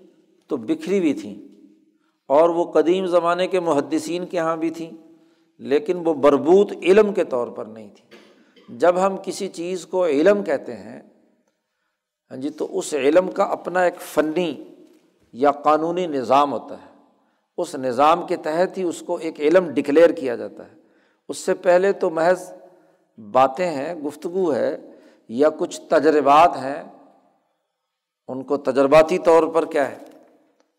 تو 0.49 0.57
بکھری 0.57 0.99
ہوئی 0.99 1.13
تھیں 1.13 1.35
اور 2.29 2.49
وہ 2.49 2.63
قدیم 2.71 3.05
زمانے 3.05 3.47
کے 3.47 3.59
محدثین 3.59 4.25
کے 4.25 4.37
یہاں 4.37 4.55
بھی 4.57 4.69
تھیں، 4.69 4.91
لیکن 5.59 6.01
وہ 6.05 6.13
بربوط 6.13 6.71
علم 6.81 7.13
کے 7.13 7.23
طور 7.23 7.47
پر 7.47 7.65
نہیں 7.65 7.89
تھی 7.95 8.17
جب 8.69 9.05
ہم 9.05 9.15
کسی 9.23 9.47
چیز 9.47 9.85
کو 9.85 10.05
علم 10.05 10.43
کہتے 10.43 10.75
ہیں 10.75 11.01
ہاں 12.31 12.37
جی 12.37 12.49
تو 12.49 12.77
اس 12.77 12.93
علم 12.93 13.31
کا 13.31 13.43
اپنا 13.43 13.81
ایک 13.81 14.01
فنی 14.01 14.63
یا 15.33 15.51
قانونی 15.51 16.07
نظام 16.07 16.51
ہوتا 16.53 16.75
ہے۔ 16.75 16.87
اس 17.57 17.75
نظام 17.75 18.27
کے 18.27 18.35
تحت 18.35 18.77
ہی 18.77 18.83
اس 18.83 19.01
کو 19.01 19.15
ایک 19.15 19.39
علم 19.39 19.69
ڈکلیئر 19.69 20.09
کیا 20.09 20.35
جاتا 20.35 20.65
ہے۔ 20.65 20.75
اس 21.29 21.37
سے 21.37 21.53
پہلے 21.53 21.91
تو 21.93 22.09
محض 22.09 22.51
باتیں 23.17 23.67
ہیں، 23.67 23.95
گفتگو 23.95 24.53
ہے 24.53 24.77
یا 25.29 25.49
کچھ 25.49 25.81
تجربات 25.81 26.57
ہیں، 26.57 26.83
ان 28.27 28.43
کو 28.43 28.57
تجرباتی 28.57 29.17
طور 29.17 29.43
پر 29.43 29.65
کیا 29.65 29.91
ہے؟ 29.91 29.97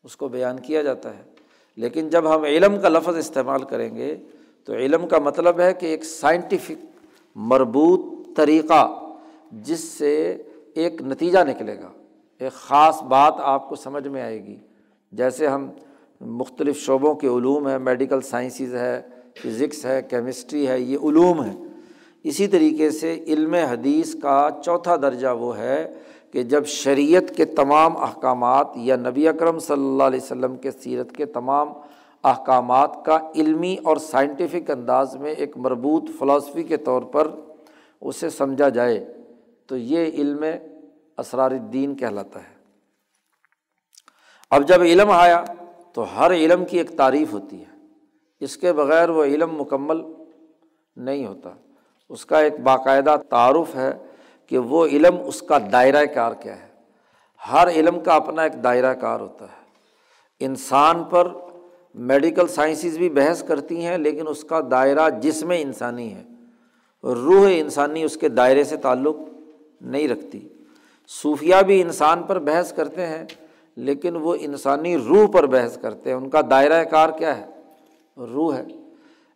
اس 0.04 0.16
کو 0.16 0.28
بیان 0.28 0.58
کیا 0.58 0.82
جاتا 0.82 1.16
ہے۔ 1.16 1.22
لیکن 1.76 2.08
جب 2.08 2.34
ہم 2.34 2.42
علم 2.42 2.80
کا 2.80 2.88
لفظ 2.88 3.16
استعمال 3.16 3.62
کریں 3.62 3.96
گے، 3.96 4.16
تو 4.64 4.74
علم 4.74 5.08
کا 5.08 5.18
مطلب 5.18 5.60
ہے 5.60 5.74
کہ 5.74 5.86
ایک 5.86 6.04
سائنٹیفک 6.04 6.84
مربوط 7.36 8.04
طریقہ 8.36 9.10
جس 9.52 9.80
سے 9.80 10.42
ایک 10.74 11.02
نتیجہ 11.02 11.38
نکلے 11.38 11.78
گا۔ 11.78 11.88
ایک 12.38 12.52
خاص 12.52 13.02
بات 13.02 13.34
آپ 13.38 13.68
کو 13.68 13.76
سمجھ 13.76 14.08
میں 14.08 14.22
آئے 14.22 14.46
گی۔ 14.46 14.56
جیسے 15.12 15.46
ہم 15.46 15.70
مختلف 16.20 16.76
شعبوں 16.76 17.14
کے 17.14 17.26
علوم 17.26 17.68
ہیں 17.68 17.78
میڈیکل 17.78 18.20
سائنسز 18.20 18.74
ہے 18.74 19.02
فزکس 19.34 19.86
ہے 19.86 20.02
کیمسٹری 20.02 20.68
ہے، 20.68 20.80
یہ 20.80 20.98
علوم 21.02 21.44
ہے 21.44 21.52
اسی 22.22 22.46
طریقے 22.46 22.90
سے 22.90 23.24
علم 23.26 23.54
حدیث 23.54 24.16
کا 24.22 24.48
چوتھا 24.64 24.96
درجہ 24.96 25.28
وہ 25.28 25.58
ہے 25.58 25.94
کہ 26.32 26.42
جب 26.42 26.66
شریعت 26.66 27.36
کے 27.36 27.44
تمام 27.44 27.96
احکامات 27.96 28.68
یا 28.76 28.96
نبی 28.96 29.28
اکرم 29.28 29.58
صلی 29.58 29.86
اللہ 29.86 30.02
علیہ 30.02 30.20
وسلم 30.22 30.56
کے 30.56 30.70
سیرت 30.70 31.12
کے 31.12 31.24
تمام 31.24 31.72
احکامات 32.24 33.04
کا 33.04 33.18
علمی 33.34 33.76
اور 33.84 33.96
سائنٹیفک 33.96 34.70
انداز 34.70 35.16
میں 35.16 35.32
ایک 35.32 35.56
مربوط 35.56 36.04
فلاسفی 36.18 36.62
کے 36.62 36.76
طور 36.76 37.02
پر 37.02 37.28
اسے 38.00 38.30
سمجھا 38.30 38.68
جائے، 38.68 39.12
تو 39.66 39.76
یہ 39.76 40.06
علم 40.06 40.44
اسرار 41.18 41.50
الدین 41.50 41.94
کہلاتا 41.94 42.40
ہے۔ 42.40 42.60
اب 44.50 44.68
جب 44.68 44.80
علم 44.80 45.10
آیا 45.10 45.44
تو 45.92 46.04
ہر 46.16 46.30
علم 46.30 46.64
کی 46.64 46.78
ایک 46.78 46.96
تعریف 46.96 47.32
ہوتی 47.32 47.60
ہے۔ 47.60 47.86
اس 48.40 48.56
کے 48.56 48.72
بغیر 48.72 49.08
وہ 49.08 49.24
علم 49.24 49.54
مکمل 49.60 50.02
نہیں 50.96 51.26
ہوتا۔ 51.26 51.50
اس 52.08 52.26
کا 52.26 52.38
ایک 52.38 52.60
باقاعدہ 52.60 53.16
تعارف 53.28 53.76
ہے۔ 53.76 53.92
کہ 54.50 54.58
وہ 54.58 54.86
علم 54.86 55.16
اس 55.26 55.42
کا 55.42 55.58
دائرۂ 55.72 56.04
کار 56.14 56.32
کیا 56.32 56.62
ہے۔ 56.62 56.68
ہر 57.52 57.68
علم 57.68 58.00
کا 58.00 58.14
اپنا 58.14 58.42
ایک 58.42 58.64
دائرۂ 58.64 59.00
کار 59.00 59.20
ہوتا 59.20 59.44
ہے۔ 59.44 59.60
انسان 60.40 61.04
پر 61.04 61.28
میڈیکل 61.94 62.48
سائنسز 62.48 62.98
بھی 62.98 63.10
بحث 63.10 63.42
کرتی 63.42 63.86
ہیں، 63.86 63.98
لیکن 63.98 64.28
اس 64.28 64.44
کا 64.44 64.60
دائرہ 64.70 65.10
جسم 65.10 65.52
انسانی 65.58 66.14
ہے۔ 66.14 66.22
روح 67.04 67.48
انسانی 67.52 68.02
اس 68.02 68.16
کے 68.16 68.28
دائرے 68.28 68.64
سے 68.64 68.76
تعلق 68.76 69.16
نہیں 69.80 70.08
رکھتی۔ 70.08 70.48
صوفیہ 71.08 71.54
بھی 71.66 71.82
انسان 71.82 72.22
پر 72.22 72.38
بحث 72.38 72.72
کرتے 72.72 73.06
ہیں، 73.06 73.24
لیکن 73.76 74.16
وہ 74.16 74.36
انسانی 74.40 74.96
روح 74.98 75.26
پر 75.30 75.46
بحث 75.46 75.78
کرتے 75.78 76.10
ہیں۔ 76.10 76.16
ان 76.16 76.30
کا 76.30 76.40
دائرۂ 76.50 76.90
کار 76.90 77.08
کیا 77.18 77.38
ہے؟ 77.38 77.46
روح 78.16 78.54
ہے۔ 78.54 78.64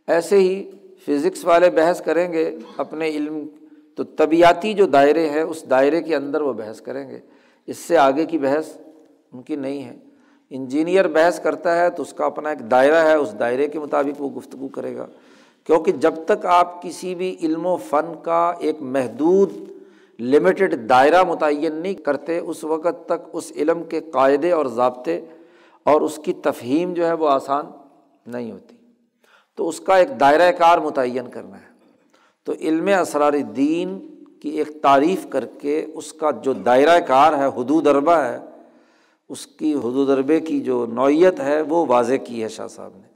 ایسے 0.06 0.36
ہی 0.36 0.70
فزکس 1.06 1.44
والے 1.44 1.70
بحث 1.70 2.02
کریں 2.02 2.32
گے، 2.32 2.58
اپنے 2.76 3.08
علم 3.08 3.48
تو 3.96 4.04
طبیعتی 4.04 4.74
جو 4.74 4.86
دائرے 4.86 5.28
ہیں، 5.28 5.42
اس 5.42 5.70
دائرے 5.70 6.02
کے 6.02 6.16
اندر 6.16 6.40
وہ 6.40 6.52
بحث 6.52 6.80
کریں 6.80 7.10
گے۔ 7.10 7.18
اس 7.66 7.76
سے 7.76 7.98
آگے 7.98 8.24
کی 8.24 8.38
بحث 8.38 8.76
ان 9.32 9.42
کی 9.42 9.56
نہیں 9.56 9.84
ہے۔ 9.84 9.96
انجینئر 10.50 11.08
بحث 11.08 11.40
کرتا 11.40 11.76
ہے 11.76 11.90
تو 11.90 12.02
اس 12.02 12.12
کا 12.12 12.26
اپنا 12.26 12.48
ایک 12.48 12.70
دائرہ 12.70 13.06
ہے، 13.06 13.14
اس 13.14 13.34
دائرے 13.38 13.68
کے 13.68 13.78
مطابق 13.78 14.20
وہ 14.20 14.30
گفتگو 14.30 14.68
کرے 14.68 14.96
گا۔ 14.96 15.06
کیونکہ 15.64 15.92
جب 15.92 16.14
تک 16.26 16.46
آپ 16.46 16.82
کسی 16.82 17.14
بھی 17.14 17.36
علم 17.42 17.66
و 17.66 17.76
فن 17.76 18.12
کا 18.22 18.52
ایک 18.58 18.76
محدود 18.80 19.52
لمیٹڈ 20.20 20.88
دائرہ 20.88 21.22
متعین 21.22 21.74
نہیں 21.74 21.94
کرتے، 21.94 22.38
اس 22.38 22.64
وقت 22.64 23.06
تک 23.06 23.28
اس 23.32 23.52
علم 23.56 23.82
کے 23.82 24.00
قاعدے 24.00 24.52
اور 24.52 24.66
ضابطے 24.66 25.20
اور 25.84 26.00
اس 26.00 26.20
کی 26.24 26.32
تفہیم 26.32 26.94
جو 26.94 27.06
ہے 27.06 27.12
وہ 27.12 27.28
آسان 27.28 27.66
نہیں 28.26 28.52
ہوتی۔ 28.52 28.76
تو 29.56 29.68
اس 29.68 29.80
کا 29.80 29.96
ایک 29.96 30.20
دائرۂ 30.20 30.58
کار 30.58 30.78
متعین 30.78 31.28
کرنا 31.30 31.56
ہے۔ 31.56 31.73
تو 32.44 32.52
علم 32.60 32.88
اسرار 33.00 33.32
دین 33.32 33.98
کی 34.42 34.48
ایک 34.48 34.82
تعریف 34.82 35.26
کر 35.30 35.44
کے 35.46 35.86
اس 35.94 36.12
کا 36.12 36.30
جو 36.30 36.52
دائرۂ 36.52 36.98
کار 37.06 37.32
ہے، 37.32 37.46
حدود 37.46 37.86
اربا 37.86 38.24
ہے، 38.24 38.38
اس 39.28 39.46
کی 39.46 39.74
حدود 39.74 40.10
اربے 40.10 40.40
کی 40.40 40.60
جو 40.60 40.86
نوعیت 40.86 41.40
ہے 41.40 41.60
وہ 41.60 41.86
واضح 41.86 42.14
کی 42.14 42.42
ہے 42.42 42.48
شاہ 42.48 42.66
صاحب 42.66 42.90
نے۔ 42.94 43.08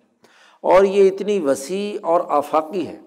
اور 0.62 0.84
یہ 0.84 1.10
اتنی 1.10 1.40
وسیع 1.40 1.98
اور 2.02 2.20
آفاقی 2.28 2.86
ہے 2.86 3.00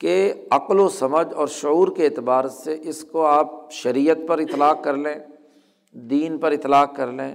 کہ 0.00 0.34
عقل 0.50 0.80
و 0.80 0.88
سمجھ 0.88 1.34
اور 1.34 1.46
شعور 1.46 1.88
کے 1.96 2.04
اعتبار 2.04 2.48
سے 2.48 2.78
اس 2.82 3.04
کو 3.04 3.26
آپ 3.26 3.72
شریعت 3.72 4.16
پر 4.28 4.38
اطلاق 4.38 4.84
کر 4.84 4.96
لیں، 4.96 5.14
دین 5.92 6.38
پر 6.38 6.50
اطلاق 6.50 6.96
کر 6.96 7.12
لیں، 7.12 7.34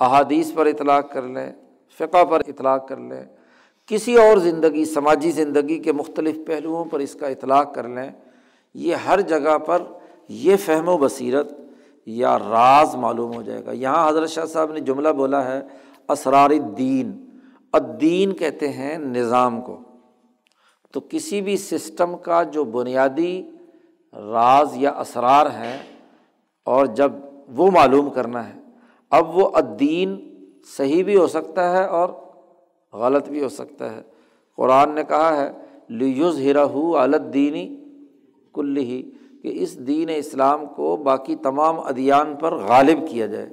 احادیث 0.00 0.52
پر 0.54 0.66
اطلاق 0.66 1.12
کر 1.12 1.22
لیں، 1.22 1.52
فقہ 1.98 2.24
پر 2.24 2.40
اطلاق 2.46 2.88
کر 2.88 2.96
لیں۔ 2.96 3.24
کسی 3.86 4.16
اور 4.16 4.36
زندگی، 4.36 4.84
سماجی 4.84 5.30
زندگی 5.30 5.78
کے 5.78 5.92
مختلف 5.92 6.36
پہلوؤں 6.46 6.84
پر 6.84 6.98
اس 6.98 7.14
کا 7.14 7.26
اطلاق 7.26 7.74
کر 7.74 7.88
لیں، 7.88 8.10
یہ 8.74 8.94
ہر 8.94 9.20
جگہ 9.20 9.58
پر 9.58 9.82
یہ 10.28 10.56
فہم 10.56 10.88
و 10.88 10.96
بصیرت 10.96 11.52
یا 12.06 12.38
راز 12.38 12.94
معلوم 12.94 13.34
ہو 13.34 13.42
جائے 13.42 13.64
گا۔ 13.66 13.72
یہاں 13.72 14.08
حضرت 14.08 14.30
شاہ 14.30 14.44
صاحب 14.44 14.72
نے 14.72 14.80
جملہ 14.80 15.08
بولا 15.08 15.44
ہے، 15.44 15.62
اسرار 16.08 16.50
الدین۔ 16.50 17.24
الدین 17.72 18.32
کہتے 18.32 18.68
ہیں 18.68 18.98
نظام 18.98 19.60
کو۔ 19.60 19.78
تو 20.92 21.00
کسی 21.00 21.40
بھی 21.40 21.56
سسٹم 21.56 22.16
کا 22.16 22.42
جو 22.42 22.64
بنیادی 22.64 23.50
راز 24.12 24.68
یا 24.74 24.90
اسرار 24.90 25.46
ہیں، 25.46 25.78
اور 26.64 26.86
جب 26.86 27.12
وہ 27.48 27.70
معلوم 27.70 28.10
کرنا 28.10 28.48
ہے، 28.48 28.58
اب 29.10 29.38
وہ 29.38 29.50
الدین 29.54 30.16
صحیح 30.76 31.04
بھی 31.04 31.16
ہو 31.16 31.26
سکتا 31.26 31.76
ہے 31.76 31.84
اور 31.84 32.08
غلط 32.96 33.28
بھی 33.28 33.42
ہو 33.42 33.48
سکتا 33.48 33.96
ہے۔ 33.96 34.02
قرآن 34.56 34.94
نے 34.94 35.04
کہا 35.04 35.44
ہے 35.44 35.52
لیوز 35.88 36.40
ہرا 36.40 36.66
الدینی 37.02 37.76
کل 38.52 38.76
ہی 38.76 39.10
کہ 39.42 39.62
اس 39.62 39.86
دین 39.86 40.08
اسلام 40.16 40.66
کو 40.66 40.96
باقی 40.96 41.36
تمام 41.36 41.80
ادیان 41.80 42.34
پر 42.40 42.54
غالب 42.54 43.08
کیا 43.08 43.26
جائے۔ 43.26 43.48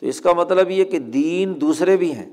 تو 0.00 0.06
اس 0.06 0.20
کا 0.20 0.32
مطلب 0.32 0.70
یہ 0.70 0.84
کہ 0.84 0.98
دین 0.98 1.60
دوسرے 1.60 1.96
بھی 1.96 2.12
ہیں۔ 2.12 2.30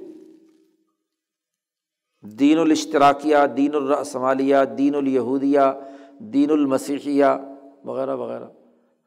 دین 2.21 2.57
الاشتراکیہ، 2.57 3.35
دین 3.57 3.75
الرسمالیہ 3.75 4.55
دین 4.77 4.95
الہودیہ 4.95 5.59
دین 6.19 6.51
المسیحیہ، 6.51 7.25
وغیرہ 7.85 8.15
وغیرہ۔ 8.15 8.45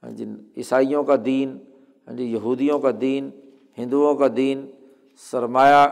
ہاں 0.02 0.10
جی 0.10 0.24
عیسائیوں 0.56 1.04
کا 1.04 1.14
دین 1.24 1.58
ہاں 2.08 2.16
جی 2.16 2.24
یہودیوں 2.24 2.78
کا 2.78 2.90
دین، 3.00 3.30
ہندوؤں 3.78 4.14
کا 4.14 4.26
دین، 4.36 4.66
سرمایہ 5.30 5.88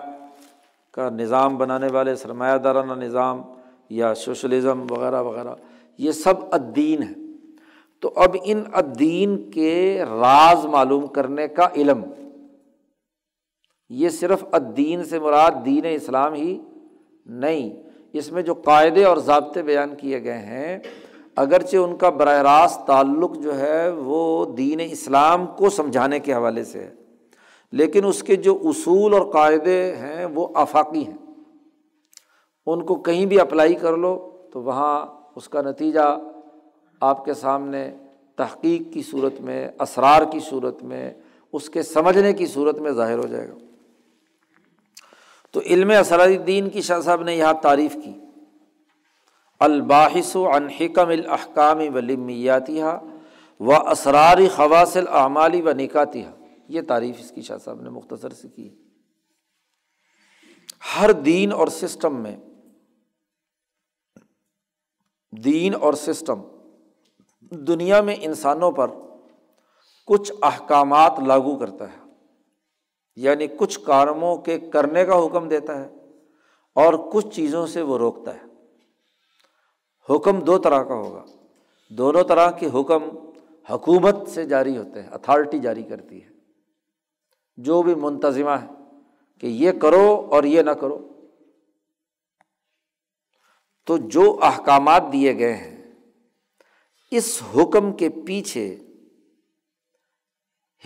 کا 0.97 1.09
نظام 1.11 1.57
بنانے 1.57 1.89
والے، 1.93 2.15
سرمایہ 2.17 2.57
دارانہ 2.59 2.93
نظام 2.93 3.43
یا 3.91 4.15
سوشلزم 4.15 4.85
وغیرہ 4.91 5.23
وغیرہ، 5.23 5.55
یہ 5.99 6.13
سب 6.13 6.35
ادین 6.51 7.03
ہے 7.03 7.15
تو 8.03 8.13
اب 8.17 8.37
ان 8.45 8.63
ادین 8.73 9.51
کے 9.51 10.05
راز 10.11 10.65
معلوم 10.67 11.07
کرنے 11.07 11.49
کا 11.49 11.69
علم، 11.77 12.03
یہ 13.91 14.09
صرف 14.09 14.45
ادین 14.53 15.05
سے 15.05 15.19
مراد 15.19 15.65
دین 15.65 15.85
اسلام 15.85 16.35
ہی 16.35 16.59
نہیں۔ 17.27 17.71
اس 18.13 18.33
میں 18.33 18.43
جو 18.43 18.55
قاعدے 18.55 19.05
اور 19.05 19.17
ضابطے 19.17 19.63
بیان 19.63 19.95
کیے 19.95 20.23
گئے 20.25 20.39
ہیں، 20.39 20.79
اگرچہ 21.37 21.77
ان 21.77 21.97
کا 21.97 22.09
براہ 22.11 22.43
راست 22.43 22.87
تعلق 22.87 23.37
جو 23.39 23.59
ہے 23.59 23.89
وہ 23.91 24.55
دین 24.57 24.81
اسلام 24.85 25.47
کو 25.47 25.71
سمجھانے 25.71 26.19
کے 26.19 26.35
حوالے 26.35 26.65
سے 26.65 26.85
ہے۔ 26.85 26.93
لیکن 27.77 28.05
اس 28.05 28.23
کے 28.23 28.37
جو 28.37 28.59
اصول 28.65 29.15
اور 29.15 29.33
قاعدے 29.33 29.97
ہیں 29.97 30.25
وہ 30.25 30.49
آفاقی 30.55 31.07
ہیں۔ 31.07 31.17
ان 32.67 32.87
کو 32.87 32.95
کہیں 32.95 33.27
بھی 33.27 33.41
اپلائی 33.41 33.75
کر 33.75 33.97
لو 33.97 34.31
تو 34.53 34.63
وہاں 34.63 35.07
اس 35.37 35.49
کا 35.49 35.63
نتیجہ 35.63 36.19
آپ 37.01 37.25
کے 37.25 37.35
سامنے 37.35 37.91
تحقیق 38.37 38.95
کی 38.95 39.03
صورت 39.03 39.41
میں، 39.41 39.69
اسرار 39.81 40.23
کی 40.33 40.41
صورت 40.41 40.83
میں، 40.83 41.15
اس 41.53 41.71
کے 41.71 41.83
سمجھنے 41.83 42.33
کی 42.33 42.47
صورت 42.47 42.79
میں 42.79 42.91
ظاہر 42.91 43.19
ہو 43.19 43.27
جائے 43.27 43.49
گا۔ 43.49 43.55
تو 45.51 45.61
علم 45.67 45.91
اسرار 46.01 46.21
الدین 46.21 46.71
کی 46.71 46.81
شاہ 46.81 47.01
صاحب 47.01 47.23
نے 47.23 47.37
یہاں 47.37 47.53
تعریف 47.53 47.97
کی۔ 48.05 48.13
الباحث 49.61 50.37
و 50.37 50.49
انحکم 50.49 51.09
الحکام 51.09 51.79
و 51.95 52.01
لمیاتیہ 52.01 52.85
و 53.61 53.91
اسراری 53.91 54.49
خواص 54.49 54.97
العمالی 54.97 55.63
و 55.63 55.73
نکاتیہ 55.73 56.46
یہ 56.69 56.81
تعریف 56.89 57.17
اس 57.19 57.31
کی 57.31 57.43
شاہ 57.43 57.59
صاحب 57.59 57.81
نے 57.81 57.91
مختصر 57.91 58.29
سے 58.29 58.49
کی۔ 58.49 58.83
ہر 60.97 61.13
دین 61.13 61.53
اور 61.53 61.67
سسٹم 61.67 62.23
میں، 62.23 62.37
دین 65.45 65.75
اور 65.81 65.95
سسٹم، 65.95 66.43
دنیا 67.41 68.01
میں 68.01 68.17
انسانوں 68.21 68.73
پر 68.73 68.91
کچھ 70.07 70.33
احکامات 70.43 71.13
لاگو 71.27 71.59
کرتا 71.59 71.93
ہے۔ 71.93 71.99
یعنی 73.17 73.47
کچھ 73.47 73.81
کاموں 73.81 74.37
کے 74.37 74.59
کرنے 74.59 75.05
کا 75.05 75.27
حکم 75.27 75.49
دیتا 75.49 75.81
ہے 75.81 75.89
اور 76.75 76.95
کچھ 77.13 77.29
چیزوں 77.29 77.67
سے 77.67 77.83
وہ 77.83 77.99
روکتا 77.99 78.35
ہے۔ 78.35 78.43
حکم 80.11 80.41
دو 80.41 80.59
طرح 80.59 80.83
کا 80.83 80.95
ہوگا۔ 80.95 81.25
دونوں 81.91 82.25
طرح 82.25 82.51
کے 82.51 82.67
حکم 82.67 83.03
حکومت 83.71 84.29
سے 84.29 84.45
جاری 84.45 84.77
ہوتے 84.77 85.03
ہیں، 85.03 85.11
اتھارٹی 85.11 85.59
جاری 85.59 85.83
کرتی 85.83 86.25
ہے۔ 86.25 86.36
جو 87.57 87.83
بھی 87.83 87.95
منتظمہ 87.95 88.51
ہے 88.51 88.67
کہ 89.41 89.47
یہ 89.47 89.73
کرو 89.73 90.29
اور 90.31 90.45
یہ 90.45 90.63
نہ 90.63 90.71
کرو۔ 90.71 91.09
تو 93.87 93.97
جو 93.97 94.39
احکامات 94.43 95.03
دیے 95.13 95.39
گئے 95.39 95.55
ہیں، 95.55 95.93
اس 97.11 97.43
حکم 97.57 97.93
کے 97.93 98.09
پیچھے 98.09 98.77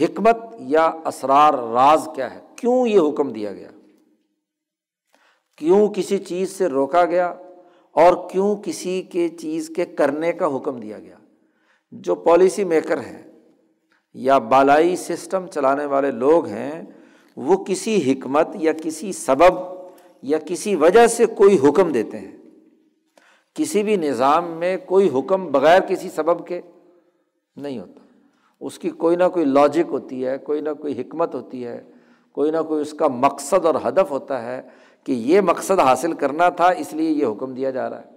حکمت 0.01 0.37
یا 0.59 0.91
اسرار 1.05 1.55
راز 1.55 2.09
کیا 2.15 2.35
ہے؟ 2.35 2.41
کیوں 2.57 2.87
یہ 2.87 3.01
حکم 3.01 3.33
دیا 3.33 3.53
گیا؟ 3.53 3.71
کیوں 5.57 5.89
کسی 5.89 6.19
چیز 6.19 6.51
سے 6.51 6.67
روکا 6.67 7.05
گیا؟ 7.05 7.35
اور 7.93 8.31
کیوں 8.31 8.57
کسی 8.57 9.03
کے 9.03 9.29
چیز 9.29 9.73
کے 9.77 9.85
کرنے 9.85 10.33
کا 10.33 10.57
حکم 10.57 10.81
دیا 10.81 10.99
گیا؟ 10.99 11.17
جو 11.93 12.15
پالیسی 12.15 12.65
میکر 12.65 13.01
ہیں 13.01 13.30
یا 14.15 14.39
بالائی 14.39 14.97
سسٹم 14.97 15.47
چلانے 15.47 15.85
والے 15.85 16.11
لوگ 16.11 16.47
ہیں، 16.47 16.83
وہ 17.37 17.65
کسی 17.65 18.13
حکمت 18.13 18.49
یا 18.55 18.73
کسی 18.83 19.13
سبب 19.13 19.81
یا 20.23 20.39
کسی 20.47 20.77
وجہ 20.77 21.07
سے 21.07 21.27
کوئی 21.27 21.69
حکم 21.69 21.93
دیتے 21.93 22.19
ہیں۔ 22.19 22.37
کسی 23.55 23.83
بھی 23.83 23.97
نظام 23.97 24.51
میں 24.51 24.77
کوئی 24.77 25.11
حکم 25.15 25.53
بغیر 25.53 25.81
کسی 25.81 26.11
سبب 26.11 26.47
کے 26.47 26.61
نہیں 27.57 27.79
ہوتا۔ 27.79 28.01
اس 28.61 28.79
کی 28.79 28.91
کوئی 28.91 29.17
نہ 29.17 29.25
کوئی 29.33 29.45
لاجک 29.45 29.89
ہوتی 29.91 30.27
ہے، 30.27 30.39
کوئی 30.39 30.61
نہ 30.61 30.71
کوئی 30.81 31.01
حکمت 31.01 31.35
ہوتی 31.35 31.67
ہے، 31.67 31.85
کوئی 32.33 32.51
نہ 32.51 32.63
کوئی 32.69 32.83
اس 32.83 32.93
کا 32.93 33.09
مقصد 33.09 33.65
اور 33.65 33.75
ہدف 33.89 34.11
ہوتا 34.11 34.43
ہے 34.43 34.63
کہ 35.05 35.13
یہ 35.13 35.41
مقصد 35.41 35.79
حاصل 35.79 36.13
کرنا 36.13 36.49
تھا، 36.49 36.69
اس 36.69 36.93
لیے 36.93 37.11
یہ 37.11 37.27
حکم 37.27 37.55
دیا 37.55 37.71
جا 37.71 37.91
رہا 37.91 38.01
ہے۔ 38.01 38.11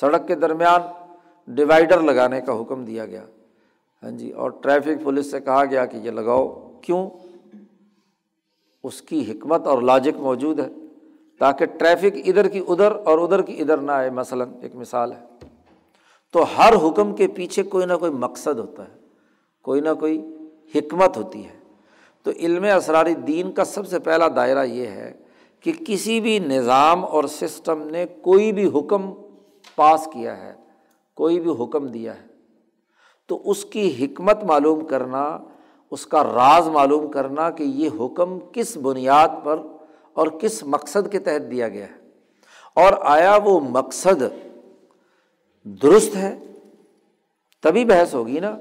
سڑک 0.00 0.28
کے 0.28 0.34
درمیان 0.34 0.80
ڈیوائڈر 1.54 2.00
لگانے 2.00 2.40
کا 2.40 2.60
حکم 2.60 2.84
دیا 2.84 3.06
گیا۔ 3.06 3.24
ہاں 4.02 4.10
جی 4.10 4.30
اور 4.30 4.50
ٹریفک 4.50 5.04
پولیس 5.04 5.30
سے 5.30 5.40
کہا 5.40 5.64
گیا 5.64 5.86
کہ 5.86 5.96
یہ 5.96 6.10
لگاؤ۔ 6.10 6.70
کیوں؟ 6.82 7.10
اس 8.84 9.02
کی 9.02 9.32
حکمت 9.32 9.66
اور 9.66 9.82
لاجک 9.82 10.20
موجود 10.20 10.60
ہے، 10.60 10.68
تاکہ 11.38 11.66
ٹریفک 11.66 12.18
ادھر 12.26 12.48
کی 12.48 12.62
ادھر 12.68 12.92
اور 12.92 13.18
ادھر 13.18 13.42
کی 13.42 13.60
ادھر 13.60 13.76
نہ 13.76 13.92
آئے۔ 13.92 14.10
مثلاً 14.10 14.48
ایک 14.60 14.74
مثال 14.74 15.12
ہے، 15.12 15.46
تو 16.32 16.44
ہر 16.58 16.72
حکم 16.82 17.14
کے 17.14 17.28
پیچھے 17.28 17.62
کوئی 17.62 17.86
نہ 17.86 17.92
کوئی 17.94 18.12
مقصد 18.12 18.58
ہوتا 18.58 18.82
ہے، 18.82 18.98
کوئی 19.62 19.80
نہ 19.80 19.88
کوئی 20.00 20.36
حکمت 20.74 21.16
ہوتی 21.16 21.44
ہے۔ 21.44 21.58
تو 22.22 22.30
علم 22.30 22.64
اسراری 22.76 23.14
دین 23.14 23.52
کا 23.52 23.64
سب 23.64 23.86
سے 23.86 23.98
پہلا 23.98 24.28
دائرہ 24.36 24.64
یہ 24.64 24.86
ہے 24.86 25.12
کہ 25.60 25.72
کسی 25.86 26.20
بھی 26.20 26.38
نظام 26.38 27.04
اور 27.04 27.24
سسٹم 27.24 27.82
نے 27.82 28.06
کوئی 28.22 28.52
بھی 28.52 28.70
حکم 28.74 29.10
پاس 29.76 30.08
کیا 30.12 30.36
ہے، 30.36 30.54
کوئی 31.14 31.40
بھی 31.40 31.50
حکم 31.60 31.86
دیا 31.86 32.14
ہے۔ 32.14 32.29
تو 33.30 33.42
اس 33.44 33.64
کی 33.64 34.04
حکمت 34.04 34.44
معلوم 34.44 34.86
کرنا، 34.86 35.38
اس 35.90 36.06
کا 36.06 36.24
راز 36.24 36.68
معلوم 36.68 37.10
کرنا 37.10 37.50
کہ 37.50 37.62
یہ 37.62 37.88
حکم 38.00 38.38
کس 38.52 38.76
بنیاد 38.76 39.28
پر 39.44 39.62
اور 40.12 40.26
کس 40.26 40.62
مقصد 40.62 41.12
کے 41.12 41.18
تحت 41.18 41.50
دیا 41.50 41.68
گیا 41.68 41.86
ہے۔ 41.86 42.08
اور 42.74 42.92
آیا 43.00 43.38
وہ 43.44 43.60
مقصد 43.60 44.22
درست 45.64 46.16
ہے، 46.16 46.38
تبھی 47.62 47.84
بحث 47.84 48.14
ہوگی 48.14 48.40
نا 48.40 48.58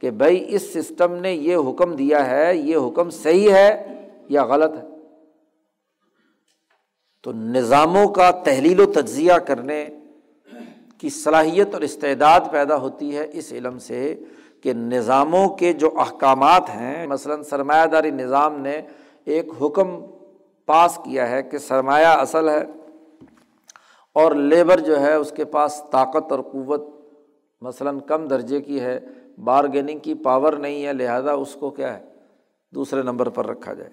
کہ 0.00 0.10
بھائی 0.10 0.54
اس 0.54 0.74
سسٹم 0.74 1.12
نے 1.12 1.32
یہ 1.32 1.56
حکم 1.56 1.92
دیا 1.92 2.30
ہے، 2.30 2.56
یہ 2.56 2.76
حکم 2.76 3.10
صحیح 3.10 3.50
ہے 3.50 4.00
یا 4.28 4.44
غلط 4.44 4.72
ہے۔ 4.82 4.88
تو 7.22 7.32
نظاموں 7.32 8.08
کا 8.08 8.30
تحلیل 8.30 8.80
و 8.80 8.86
تجزیہ 8.86 9.32
کرنے 9.32 9.86
کی 11.02 11.08
صلاحیت 11.08 11.74
اور 11.74 11.82
استعداد 11.82 12.40
پیدا 12.50 12.76
ہوتی 12.76 13.16
ہے 13.16 13.26
اس 13.32 13.52
علم 13.52 13.78
سے 13.78 14.16
کہ 14.60 14.72
نظاموں 14.72 15.48
کے 15.48 15.72
جو 15.72 15.90
احکامات 15.98 16.68
ہیں، 16.68 17.06
مثلاً 17.06 17.42
سرمایہ 17.42 17.86
داری 17.86 18.10
نظام 18.10 18.60
نے 18.60 18.80
ایک 19.24 19.48
حکم 19.62 19.88
پاس 20.66 20.96
کیا 21.04 21.30
ہے 21.30 21.42
کہ 21.42 21.58
سرمایہ 21.58 22.06
اصل 22.06 22.48
ہے 22.48 22.64
اور 24.12 24.32
لیبر 24.32 24.80
جو 24.80 25.00
ہے 25.00 25.14
اس 25.14 25.32
کے 25.36 25.44
پاس 25.44 25.82
طاقت 25.90 26.32
اور 26.32 26.40
قوت 26.40 26.82
مثلاً 27.60 28.00
کم 28.00 28.26
درجے 28.26 28.60
کی 28.60 28.80
ہے، 28.80 29.00
بارگیننگ 29.44 29.98
کی 29.98 30.14
پاور 30.14 30.52
نہیں 30.52 30.86
ہے، 30.86 30.92
لہٰذا 30.92 31.32
اس 31.32 31.54
کو 31.54 31.70
کیا 31.70 31.98
ہے؟ 31.98 32.04
دوسرے 32.74 33.02
نمبر 33.02 33.28
پر 33.28 33.46
رکھا 33.46 33.74
جائے۔ 33.74 33.90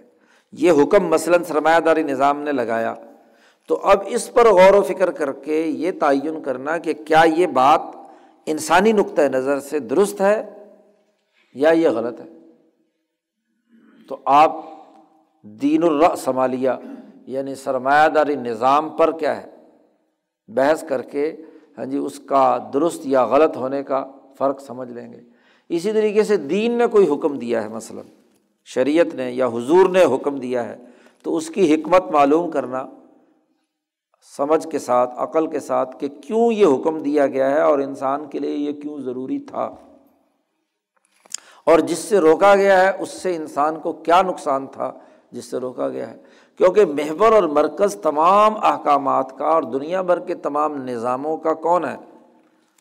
یہ 0.51 0.71
حکم 0.71 1.07
مثلاً 1.07 1.43
سرمایہ 1.43 1.79
داری 1.79 2.03
نظام 2.03 2.41
نے 2.41 2.51
لگایا۔ 2.51 2.93
تو 3.69 3.79
اب 3.83 4.03
اس 4.07 4.33
پر 4.33 4.47
غور 4.47 4.73
و 4.73 4.83
فکر 4.83 5.11
کر 5.11 5.31
کے 5.31 5.61
یہ 5.61 5.91
تعین 5.99 6.43
کرنا 6.43 6.77
کہ 6.77 6.93
کیا 6.93 7.23
یہ 7.37 7.47
بات 7.47 7.81
انسانی 8.45 8.91
نقطۂ 8.91 9.21
نظر 9.21 9.59
سے 9.59 9.79
درست 9.79 10.21
ہے 10.21 10.53
یا 11.55 11.69
یہ 11.69 11.89
غلط 11.89 12.21
ہے؟ 12.21 12.25
تو 14.07 14.17
آپ 14.25 14.51
دین 15.43 15.83
الر 15.83 16.15
سنبھالیا 16.15 16.77
یعنی 17.27 17.55
سرمایہ 17.55 18.09
داری 18.09 18.35
نظام 18.35 18.89
پر 18.89 19.11
کیا 19.11 19.41
ہے؟ 19.41 19.47
بحث 20.47 20.83
کر 20.83 21.01
کے 21.01 21.35
ہاں 21.77 21.85
جی 21.85 21.97
اس 21.97 22.19
کا 22.19 22.69
درست 22.73 23.01
یا 23.03 23.25
غلط 23.25 23.57
ہونے 23.57 23.83
کا 23.83 24.05
فرق 24.37 24.61
سمجھ 24.61 24.91
لیں 24.91 25.13
گے۔ 25.13 25.21
اسی 25.69 25.91
طریقے 25.91 26.23
سے 26.23 26.37
دین 26.37 26.71
نے 26.71 26.87
کوئی 26.87 27.07
حکم 27.09 27.37
دیا 27.37 27.63
ہے، 27.63 27.67
مثلاً 27.67 28.05
شریعت 28.65 29.15
نے 29.15 29.31
یا 29.31 29.47
حضور 29.47 29.89
نے 29.89 30.03
حکم 30.03 30.37
دیا 30.37 30.69
ہے، 30.69 30.75
تو 31.23 31.37
اس 31.37 31.49
کی 31.49 31.75
حکمت 31.75 32.03
معلوم 32.11 32.51
کرنا 32.51 32.85
سمجھ 34.37 34.67
کے 34.67 34.79
ساتھ، 34.79 35.09
عقل 35.17 35.47
کے 35.47 35.59
ساتھ 35.59 35.99
کہ 35.99 36.07
کیوں 36.07 36.53
یہ 36.53 36.65
حکم 36.65 36.99
دیا 36.99 37.27
گیا 37.27 37.51
ہے 37.51 37.61
اور 37.61 37.79
انسان 37.79 38.25
کے 38.25 38.39
لیے 38.39 38.55
یہ 38.55 38.81
کیوں 38.81 38.99
ضروری 38.99 39.39
تھا۔ 39.39 39.75
اور 41.65 41.79
جس 41.79 41.97
سے 41.97 42.19
روکا 42.19 42.55
گیا 42.55 42.81
ہے، 42.81 42.91
اس 42.99 43.09
سے 43.09 43.35
انسان 43.35 43.79
کو 43.79 43.93
کیا 43.93 44.21
نقصان 44.21 44.67
تھا؟ 44.67 44.93
جس 45.31 45.45
سے 45.45 45.57
روکا 45.57 45.89
گیا 45.89 46.09
ہے۔ 46.09 46.17
کیونکہ 46.57 46.85
محور 46.85 47.31
اور 47.31 47.43
مرکز 47.43 47.95
تمام 47.95 48.53
احکامات 48.63 49.37
کا 49.37 49.45
اور 49.45 49.63
دنیا 49.63 50.01
بھر 50.01 50.19
کے 50.19 50.35
تمام 50.35 50.83
نظاموں 50.83 51.37
کا 51.37 51.53
کون 51.53 51.85
ہے؟ 51.85 51.95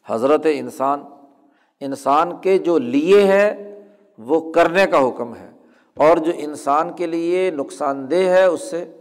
حضرت 0.06 0.46
انسان۔ 0.52 1.02
انسان 1.80 2.36
کے 2.36 2.58
جو 2.58 2.78
لیے 2.78 3.26
ہے، 3.26 3.80
وہ 4.18 4.52
کرنے 4.52 4.86
کا 4.86 5.08
حکم 5.08 5.34
ہے۔ 5.34 5.50
اور 5.94 6.16
جو 6.16 6.32
انسان 6.36 6.92
کے 6.92 7.06
لیے 7.06 7.50
نقصان 7.50 8.10
دہ 8.10 8.14
ہے، 8.14 8.44
اس 8.44 8.70
سے 8.70 8.96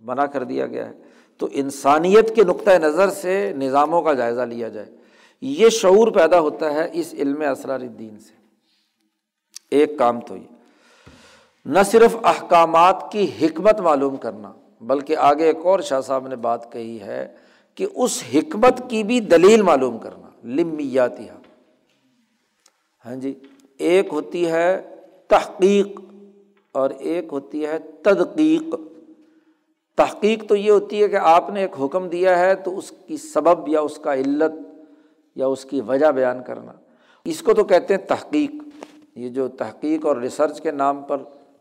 منع 0.00 0.26
کر 0.26 0.44
دیا 0.44 0.66
گیا 0.66 0.88
ہے۔ 0.88 1.11
تو 1.38 1.48
انسانیت 1.52 2.36
کے 2.36 2.44
نقطۂ 2.44 2.70
نظر 2.70 3.10
سے 3.10 3.52
نظاموں 3.56 4.02
کا 4.02 4.12
جائزہ 4.12 4.40
لیا 4.40 4.68
جائے۔ 4.68 4.86
یہ 5.40 5.68
شعور 5.68 6.08
پیدا 6.08 6.40
ہوتا 6.40 6.74
ہے 6.74 6.88
اس 6.92 7.14
علم 7.14 7.42
اسرار 7.50 7.80
الدین 7.80 8.18
سے۔ 8.18 8.34
ایک 9.70 9.98
کام 9.98 10.20
تو 10.20 10.36
یہ۔ 10.36 10.46
نہ 11.66 11.78
صرف 11.86 12.16
احکامات 12.24 13.12
کی 13.12 13.26
حکمت 13.42 13.80
معلوم 13.80 14.16
کرنا، 14.16 14.52
بلکہ 14.80 15.16
آگے 15.16 15.44
ایک 15.44 15.56
اور 15.64 15.80
شاہ 15.80 16.00
صاحب 16.00 16.28
نے 16.28 16.36
بات 16.36 16.72
کہی 16.72 17.00
ہے 17.00 17.34
کہ 17.74 17.86
اس 17.94 18.24
حکمت 18.34 18.90
کی 18.90 19.02
بھی 19.02 19.20
دلیل 19.20 19.62
معلوم 19.62 19.98
کرنا 19.98 20.28
لمیاتی 20.44 21.28
ہاں 23.06 23.16
جی 23.16 23.34
ایک 23.78 24.08
ہوتی 24.12 24.46
ہے 24.46 24.94
تحقیق 25.28 26.00
اور 26.72 26.90
ایک 26.90 27.24
ہوتی 27.32 27.66
ہے 27.66 27.78
تدقیق۔ 28.02 28.74
تحقیق 29.96 30.44
تو 30.48 30.56
یہ 30.56 30.70
ہوتی 30.70 31.02
ہے 31.02 31.08
کہ 31.08 31.16
آپ 31.16 31.50
نے 31.50 31.60
ایک 31.60 31.70
حکم 31.80 32.08
دیا 32.08 32.38
ہے 32.38 32.54
تو 32.54 32.78
اس 32.78 32.92
کی 33.06 33.16
سبب 33.16 33.68
یا 33.68 33.80
اس 33.80 33.96
کا 33.96 34.14
علت 34.14 34.52
یا 35.36 35.46
اس 35.46 35.64
کی 35.64 35.80
وجہ 35.80 36.06
بیان 36.06 36.42
کرنا۔ 36.46 36.72
اس 37.24 37.42
کو 37.42 37.54
تو 37.54 37.64
کہتے 37.64 37.94
ہیں 37.94 38.06
تحقیق۔ 38.06 38.50
یہ 39.14 39.28
جو 39.28 39.48
تحقیق 39.48 40.06
اور 40.06 40.16
ریسرچ 40.16 40.60
کے 40.60 40.70
نام 40.70 41.02
پر 41.02 41.16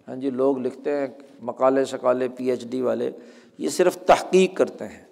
ہاں 0.08 0.16
جی 0.16 0.30
لوگ 0.30 0.58
لکھتے 0.58 0.98
ہیں، 0.98 1.08
مقالے 1.42 1.86
شکالے 1.86 2.28
پی 2.28 2.50
ایچ 2.50 2.66
ڈی 2.66 2.82
والے، 2.82 3.12
یہ 3.58 3.70
صرف 3.70 3.98
تحقیق 3.98 4.58
کرتے 4.58 4.86
ہیں 4.86 5.06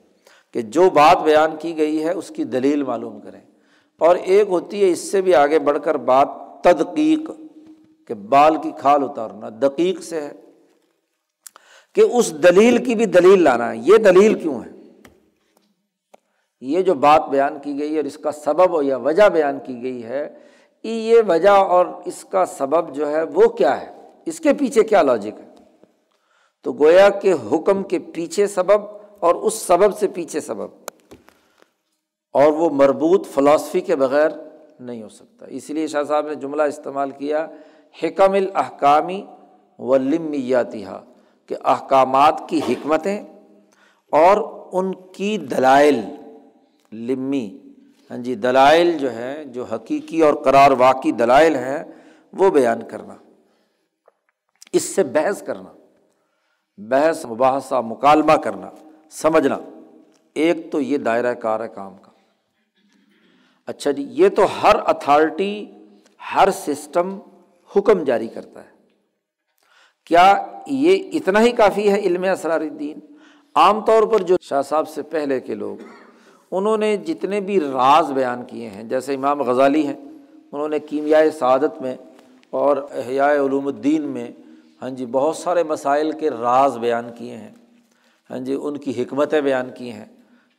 کہ 0.54 0.62
جو 0.62 0.90
بات 0.90 1.24
بیان 1.24 1.52
کی 1.60 1.78
گئی 1.78 2.04
ہے 2.04 2.12
اس 2.12 2.32
کی 2.36 2.44
دلیل 2.44 2.84
معلوم 2.84 3.20
کریں۔ 3.20 3.42
اور 3.98 4.16
ایک 4.16 4.48
ہوتی 4.50 4.84
ہے، 4.84 4.90
اس 4.90 5.12
سے 5.12 5.22
بھی 5.22 5.36
آگے 5.36 5.60
بڑھ 5.60 5.80
کر 5.84 5.98
بات 5.98 6.28
تدقیق، 6.64 7.32
کہ 8.08 8.14
بال 8.14 8.56
کی 8.64 8.72
کھال 8.78 9.04
اتارنا، 9.04 9.50
دقیق 9.50 10.04
سے 10.04 10.22
ہے۔ 10.22 10.32
کہ 11.94 12.02
اس 12.02 12.44
دلیل 12.44 12.84
کی 12.84 12.96
بھی 12.96 13.06
دلیل 13.06 13.42
لانا 13.42 13.72
ہے۔ 13.72 13.78
یہ 13.78 13.98
دلیل 13.98 14.34
کیوں 14.34 14.62
ہے؟ 14.64 14.70
یہ 16.62 16.82
جو 16.82 16.94
بات 16.94 17.30
بیان 17.30 17.60
کی 17.64 17.80
گئی 17.80 17.98
اور 17.98 18.06
اس 18.06 18.18
کا 18.18 18.32
سبب 18.32 18.84
یا 18.84 18.98
وجہ 18.98 19.30
بیان 19.30 19.58
کی 19.66 19.82
گئی 19.82 20.04
ہے 20.04 20.34
یہ 20.84 21.22
وجہ 21.28 21.50
اور 21.50 21.86
اس 22.06 22.26
کا 22.26 22.46
سبب 22.46 22.96
جو 22.96 23.10
ہے 23.10 23.24
وہ 23.24 23.48
کیا 23.48 23.82
ہے؟ 23.82 24.10
اس 24.26 24.40
کے 24.40 24.54
پیچھے 24.54 24.84
کیا 24.84 25.02
لاجک 25.02 25.40
ہے؟ 25.40 25.64
تو 26.64 26.74
گویا 26.74 27.10
کے 27.10 27.34
حکم 27.52 27.84
کے 27.84 28.00
پیچھے 28.00 28.48
سبب 28.48 28.86
اور 29.20 29.36
اس 29.36 29.54
سبب 29.54 29.98
سے 29.98 30.08
پیچھے 30.08 30.40
سبب۔ 30.40 30.68
اور 32.34 32.52
وہ 32.52 32.70
مربوط 32.70 33.28
فلاسفی 33.28 33.82
کے 33.82 33.96
بغیر 33.96 34.30
نہیں 34.80 35.04
ہو 35.04 35.10
سکتا۔ 35.10 35.46
اسی 35.46 35.74
لیے 35.74 35.88
شاہ 35.88 36.04
صاحب 36.04 36.28
نے 36.28 36.36
جملہ 36.36 36.64
استعمال 36.64 37.12
کیا، 37.12 37.48
حکم 38.04 38.32
الحکامی 38.32 39.26
و 39.80 39.98
لمیاتیہ 39.98 41.04
کہ 41.50 41.56
احکامات 41.64 42.44
کی 42.50 42.60
حکمتیں 42.70 43.24
اور 44.12 44.68
ان 44.72 44.96
کی 44.96 45.38
دلائل، 45.38 46.02
لمی 46.92 47.58
ہاں 48.12 48.18
جی 48.18 48.36
دلائل 48.36 48.98
جو 48.98 49.14
ہے 49.14 49.46
جو 49.46 49.64
حقیقی 49.64 50.22
اور 50.22 50.34
قرار 50.34 50.72
واقعی 50.72 51.12
دلائل 51.12 51.56
ہیں، 51.56 51.84
وہ 52.34 52.50
بیان 52.50 52.84
کرنا۔ 52.88 53.16
اس 54.74 54.84
سے 54.84 55.04
بحث 55.04 55.44
کرنا، 55.44 55.74
بحث، 56.78 57.26
مباحثہ، 57.26 57.76
مکالمہ 57.76 58.34
کرنا، 58.34 58.70
سمجھنا۔ 59.12 59.58
ایک 60.34 60.72
تو 60.72 60.82
یہ 60.82 60.98
دائرۂ 60.98 61.42
کار 61.42 61.60
ہے 61.60 61.68
کام 61.68 61.98
کا۔ 62.02 62.12
اچھا 63.68 63.92
جی 63.92 64.08
یہ 64.10 64.30
تو 64.30 64.42
ہر 64.64 64.76
اتھارٹی، 64.86 65.66
ہر 66.36 66.50
سسٹم 66.52 67.20
حکم 67.76 68.04
جاری 68.04 68.28
کرتا 68.28 68.64
ہے۔ 68.64 68.79
کیا 70.10 70.34
یہ 70.66 71.10
اتنا 71.14 71.42
ہی 71.42 71.52
کافی 71.52 71.92
ہے 71.92 72.00
علم 72.00 72.24
اسرار 72.24 72.62
الدین؟ 72.62 73.00
عام 73.56 73.82
طور 73.86 74.04
پر 74.04 74.22
جو 74.22 74.36
شاہ 74.42 74.62
صاحب 74.62 74.88
سے 74.90 75.02
پہلے 75.02 75.40
کے 75.40 75.56
لوگ، 75.56 75.82
انہوں 76.52 76.78
نے 76.78 76.98
جتنے 76.98 77.40
بھی 77.40 77.60
راز 77.60 78.12
بیان 78.12 78.44
کیے 78.44 78.70
ہیں، 78.70 78.84
جیسے 78.84 79.14
امام 79.14 79.42
غزالی 79.42 79.86
ہیں، 79.88 79.94
انہوں 80.52 80.70
نے 80.70 80.80
کیمیائے 80.80 81.32
سعادت 81.32 81.82
میں 81.82 81.96
اور 82.50 82.78
احیاء 82.92 83.32
علوم 83.34 83.68
الدین 83.68 84.02
میں 84.02 84.28
ہاں 84.82 84.90
جی 84.90 85.06
بہت 85.06 85.36
سارے 85.38 85.64
مسائل 85.64 86.12
کے 86.12 86.30
راز 86.30 86.78
بیان 86.78 87.10
کیے 87.18 87.38
ہیں 87.38 87.52
ہاں 88.30 88.40
جی 88.40 88.58
ان 88.62 88.78
کی 88.78 89.02
حکمتیں 89.02 89.42
بیان 89.42 89.70
کی 89.76 89.92
ہیں۔ 89.92 90.06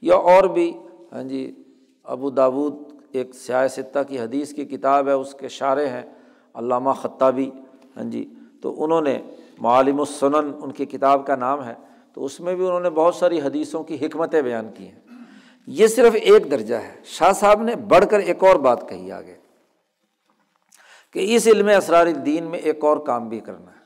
یا 0.03 0.15
اور 0.15 0.45
بھی 0.45 0.73
ہاں 1.13 1.23
جی 1.23 1.51
ابو 2.05 2.31
داود 2.31 2.75
ایک 3.13 3.35
سیاستہ 3.35 3.99
کی 4.09 4.19
حدیث 4.19 4.53
کی 4.55 4.65
کتاب 4.65 5.09
ہے، 5.09 5.13
اس 5.13 5.35
کے 5.35 5.49
شارے 5.49 5.89
ہیں، 5.89 6.03
علامہ 6.55 6.91
خطابی 6.91 7.51
ہاں 7.97 8.05
جی 8.05 8.25
تو 8.61 8.85
انہوں 8.85 9.01
نے 9.01 9.19
معالم 9.61 10.01
السنن، 10.01 10.51
ان 10.63 10.73
کی 10.73 10.87
کتاب 10.87 11.27
کا 11.27 11.37
نام 11.37 11.65
ہے، 11.65 11.75
تو 12.13 12.25
اس 12.25 12.39
میں 12.41 12.55
بھی 12.55 12.67
انہوں 12.67 12.81
نے 12.81 12.91
بہت 12.91 13.15
ساری 13.15 13.41
حدیثوں 13.41 13.83
کی 13.85 14.07
حکمتیں 14.07 14.41
بیان 14.43 14.73
کی 14.73 14.89
ہیں۔ 14.89 15.01
یہ 15.69 15.87
صرف 15.87 16.15
ایک 16.15 16.51
درجہ 16.51 16.75
ہے۔ 16.75 17.01
شاہ 17.07 17.33
صاحب 17.33 17.63
نے 17.63 17.75
بڑھ 17.89 18.05
کر 18.11 18.21
ایک 18.21 18.45
اور 18.45 18.57
بات 18.59 18.89
کہی 18.89 19.13
آگے، 19.13 19.37
کہ 21.15 21.37
اس 21.37 21.47
علم 21.47 21.69
اسرار 21.77 22.07
الدین 22.07 22.51
میں 22.51 22.59
ایک 22.59 22.85
اور 22.85 22.97
کام 23.07 23.29
بھی 23.29 23.41
کرنا 23.41 23.71
ہے، 23.71 23.79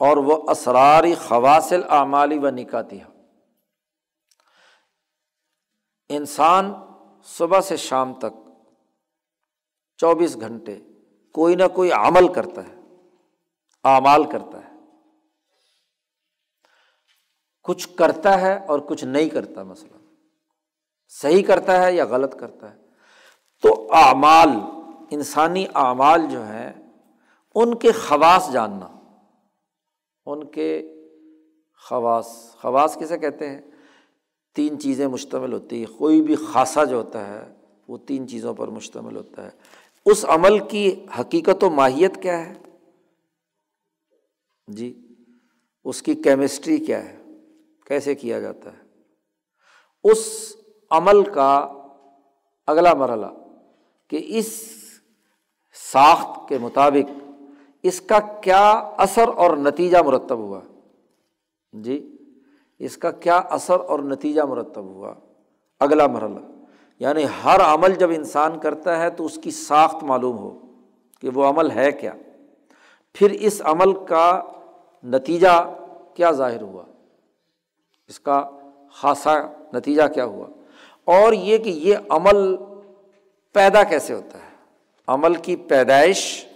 اور 0.00 0.16
وہ 0.16 0.36
اسراری 0.50 1.14
خواصل 1.18 1.80
اعمالی 1.90 2.38
و 2.38 2.50
نکاتی 2.50 2.98
انسان 6.10 6.72
صبح 7.28 7.60
سے 7.60 7.76
شام 7.76 8.12
تک 8.14 8.42
چوبیس 10.00 10.36
گھنٹے 10.40 10.78
کوئی 11.34 11.54
نہ 11.54 11.68
کوئی 11.74 11.90
عمل 11.92 12.32
کرتا 12.32 12.66
ہے، 12.68 12.74
اعمال 13.84 14.24
کرتا 14.24 14.58
ہے۔ 14.58 14.72
کچھ 17.64 17.88
کرتا 17.96 18.40
ہے 18.40 18.66
اور 18.66 18.78
کچھ 18.78 19.04
نہیں 19.04 19.28
کرتا 19.28 19.62
مثلاً۔ 19.62 19.98
صحیح 21.08 21.42
کرتا 21.42 21.86
ہے 21.86 21.94
یا 21.94 22.04
غلط 22.04 22.36
کرتا 22.38 22.74
ہے۔ 22.74 22.76
تو 23.62 23.86
اعمال، 23.92 24.48
انسانی 25.10 25.66
اعمال 25.74 26.26
جو 26.30 26.42
ہیں، 26.42 26.72
ان 27.54 27.74
کے 27.74 27.92
خواص 27.92 28.52
جاننا۔ 28.52 28.88
ان 30.26 30.46
کے 30.46 30.94
خواص 31.88 32.56
خواص 32.56 32.98
کسے 32.98 33.18
کہتے 33.18 33.48
ہیں؟ 33.48 33.60
تین 34.54 34.80
چیزیں 34.80 35.08
مشتمل 35.08 35.52
ہوتی 35.52 35.84
ہیں۔ 35.84 35.98
کوئی 35.98 36.22
بھی 36.22 36.36
خاصا 36.36 36.84
جو 36.84 36.96
ہوتا 36.96 37.26
ہے، 37.26 37.54
وہ 37.88 37.98
تین 37.98 38.28
چیزوں 38.28 38.54
پر 38.54 38.68
مشتمل 38.68 39.16
ہوتا 39.16 39.44
ہے۔ 39.44 39.50
اس 40.06 40.24
عمل 40.28 40.68
کی 40.68 41.06
حقیقت 41.20 41.64
و 41.64 41.70
ماہیت 41.70 42.22
کیا 42.22 42.46
ہے؟ 42.46 42.54
جی 44.66 45.08
اس 45.84 46.02
کی 46.02 46.14
کیمسٹری 46.14 46.76
کیا 46.76 47.04
ہے؟ 47.04 47.23
کیسے 47.86 48.14
کیا 48.14 48.40
جاتا 48.40 48.70
ہے؟ 48.72 48.84
اس 50.04 50.52
عمل 50.90 51.24
کا 51.24 51.68
اگلا 52.66 52.94
مرحلہ 52.94 53.26
کہ 54.08 54.24
اس 54.26 54.62
ساخت 55.92 56.48
کے 56.48 56.58
مطابق 56.58 57.10
اس 57.82 58.00
کا 58.00 58.18
کیا 58.20 58.70
اثر 58.96 59.28
اور 59.28 59.56
نتیجہ 59.56 59.98
مرتب 59.98 60.38
ہوا؟ 60.38 60.60
جی 61.72 62.16
اس 62.78 62.96
کا 62.96 63.10
کیا 63.10 63.36
اثر 63.36 63.80
اور 63.80 63.98
نتیجہ 63.98 64.42
مرتب 64.42 64.84
ہوا؟ 64.84 65.14
اگلا 65.80 66.06
مرحلہ 66.06 66.40
یعنی 66.98 67.24
ہر 67.44 67.60
عمل 67.60 67.94
جب 67.94 68.10
انسان 68.10 68.58
کرتا 68.58 68.98
ہے 68.98 69.10
تو 69.10 69.24
اس 69.24 69.38
کی 69.42 69.50
ساخت 69.50 70.04
معلوم 70.04 70.38
ہو 70.38 70.58
کہ 71.20 71.28
وہ 71.34 71.44
عمل 71.44 71.70
ہے 71.70 71.92
کیا۔ 71.92 72.12
پھر 73.14 73.30
اس 73.30 73.62
عمل 73.64 74.04
کا 74.04 74.42
نتیجہ 75.04 75.74
کیا 76.14 76.30
ظاہر 76.30 76.62
ہوا؟ 76.62 76.84
اس 78.08 78.20
کا 78.20 78.50
خاصا 78.92 79.34
نتیجہ 79.72 80.02
کیا 80.14 80.24
ہوا؟ 80.24 80.46
اور 81.04 81.32
یہ 81.32 81.58
کہ 81.58 81.68
یہ 81.68 81.96
عمل 82.08 82.56
پیدا 83.52 83.82
کیسے 83.84 84.14
ہوتا 84.14 84.38
ہے؟ 84.38 84.54
عمل 85.06 85.34
کی 85.34 85.56
پیدائش، 85.56 86.46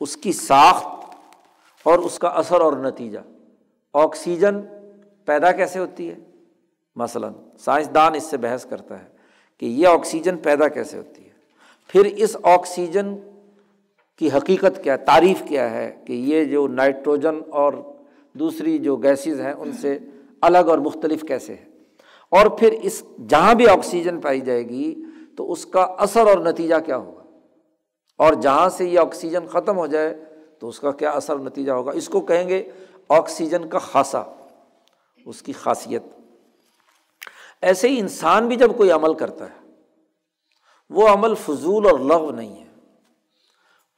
اس 0.00 0.16
کی 0.16 0.32
ساخت 0.32 1.14
اور 1.82 1.98
اس 1.98 2.18
کا 2.18 2.28
اثر 2.28 2.60
اور 2.60 2.72
نتیجہ۔ 2.72 3.18
آکسیجن 3.92 4.56
پیدا 5.24 5.52
کیسے 5.52 5.78
ہوتی 5.78 6.10
ہے؟ 6.10 6.14
مثلاً 6.96 7.32
سائنسدان 7.58 8.14
اس 8.14 8.24
سے 8.24 8.36
بحث 8.36 8.66
کرتا 8.66 9.02
ہے 9.02 9.08
کہ 9.58 9.66
یہ 9.66 9.88
آکسیجن 9.88 10.36
پیدا 10.36 10.68
کیسے 10.68 10.98
ہوتی 10.98 11.24
ہے؟ 11.24 11.30
پھر 11.88 12.04
اس 12.04 12.36
آکسیجن 12.42 13.16
کی 14.16 14.28
حقیقت 14.28 14.82
کیا، 14.82 14.96
تعریف 14.96 15.42
کیا 15.48 15.70
ہے 15.70 15.96
کہ 16.06 16.12
یہ 16.12 16.44
جو 16.44 16.68
نائٹروجن 16.68 17.40
اور 17.50 17.72
دوسری 18.32 18.78
جو 18.78 18.96
گیسز 18.96 19.40
ہیں، 19.40 19.52
ان 19.52 19.72
سے 19.72 19.98
الگ 20.42 20.58
اور 20.58 20.78
مختلف 20.78 21.22
کیسے 21.22 21.54
ہے 21.54 21.64
اور 22.30 22.46
پھر 22.46 22.72
اس 22.82 23.02
جہاں 23.28 23.54
بھی 23.54 23.68
آکسیجن 23.68 24.20
پائی 24.20 24.40
جائے 24.40 24.68
گی 24.68 25.02
تو 25.36 25.52
اس 25.52 25.66
کا 25.66 25.82
اثر 25.82 26.26
اور 26.26 26.38
نتیجہ 26.38 26.74
کیا 26.86 26.96
ہوگا؟ 26.96 27.22
اور 28.18 28.34
جہاں 28.34 28.68
سے 28.68 28.88
یہ 28.88 29.00
آکسیجن 29.00 29.46
ختم 29.46 29.76
ہو 29.76 29.86
جائے 29.86 30.24
تو 30.60 30.68
اس 30.68 30.80
کا 30.80 30.90
کیا 30.90 31.10
اثر 31.10 31.38
نتیجہ 31.38 31.72
ہوگا؟ 31.72 31.92
اس 31.92 32.08
کو 32.08 32.20
کہیں 32.20 32.48
گے 32.48 32.70
آکسیجن 33.08 33.68
کا 33.68 33.78
خاصا 33.78 34.22
اس 35.26 35.42
کی 35.42 35.52
خاصیت۔ 35.52 36.02
ایسے 37.62 37.88
ہی 37.88 38.00
انسان 38.00 38.48
بھی 38.48 38.56
جب 38.56 38.76
کوئی 38.76 38.90
عمل 38.90 39.14
کرتا 39.14 39.44
ہے، 39.44 39.70
وہ 40.90 41.08
عمل 41.08 41.34
فضول 41.34 41.90
اور 41.90 41.98
لغ 41.98 42.32
نہیں 42.32 42.60
ہے۔ 42.60 42.66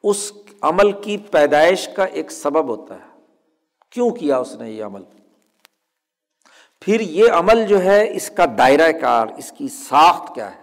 اس 0.02 0.32
عمل 0.60 0.92
کی 0.92 1.16
پیدائش 1.16 1.88
کا 1.96 2.04
ایک 2.04 2.30
سبب 2.30 2.68
ہوتا 2.68 2.94
ہے۔ 2.94 3.20
کیوں 3.90 4.10
کیا 4.10 4.38
اس 4.38 4.54
نے 4.54 4.70
یہ 4.70 4.84
عمل؟ 4.84 5.02
پھر 6.84 7.00
یہ 7.00 7.32
عمل 7.32 7.66
جو 7.66 7.82
ہے، 7.82 8.16
اس 8.16 8.30
کا 8.30 8.44
دائرۂ 8.58 9.00
کار، 9.00 9.26
اس 9.36 9.52
کی 9.52 9.68
ساخت 9.68 10.34
کیا 10.34 10.54
ہے؟ 10.54 10.60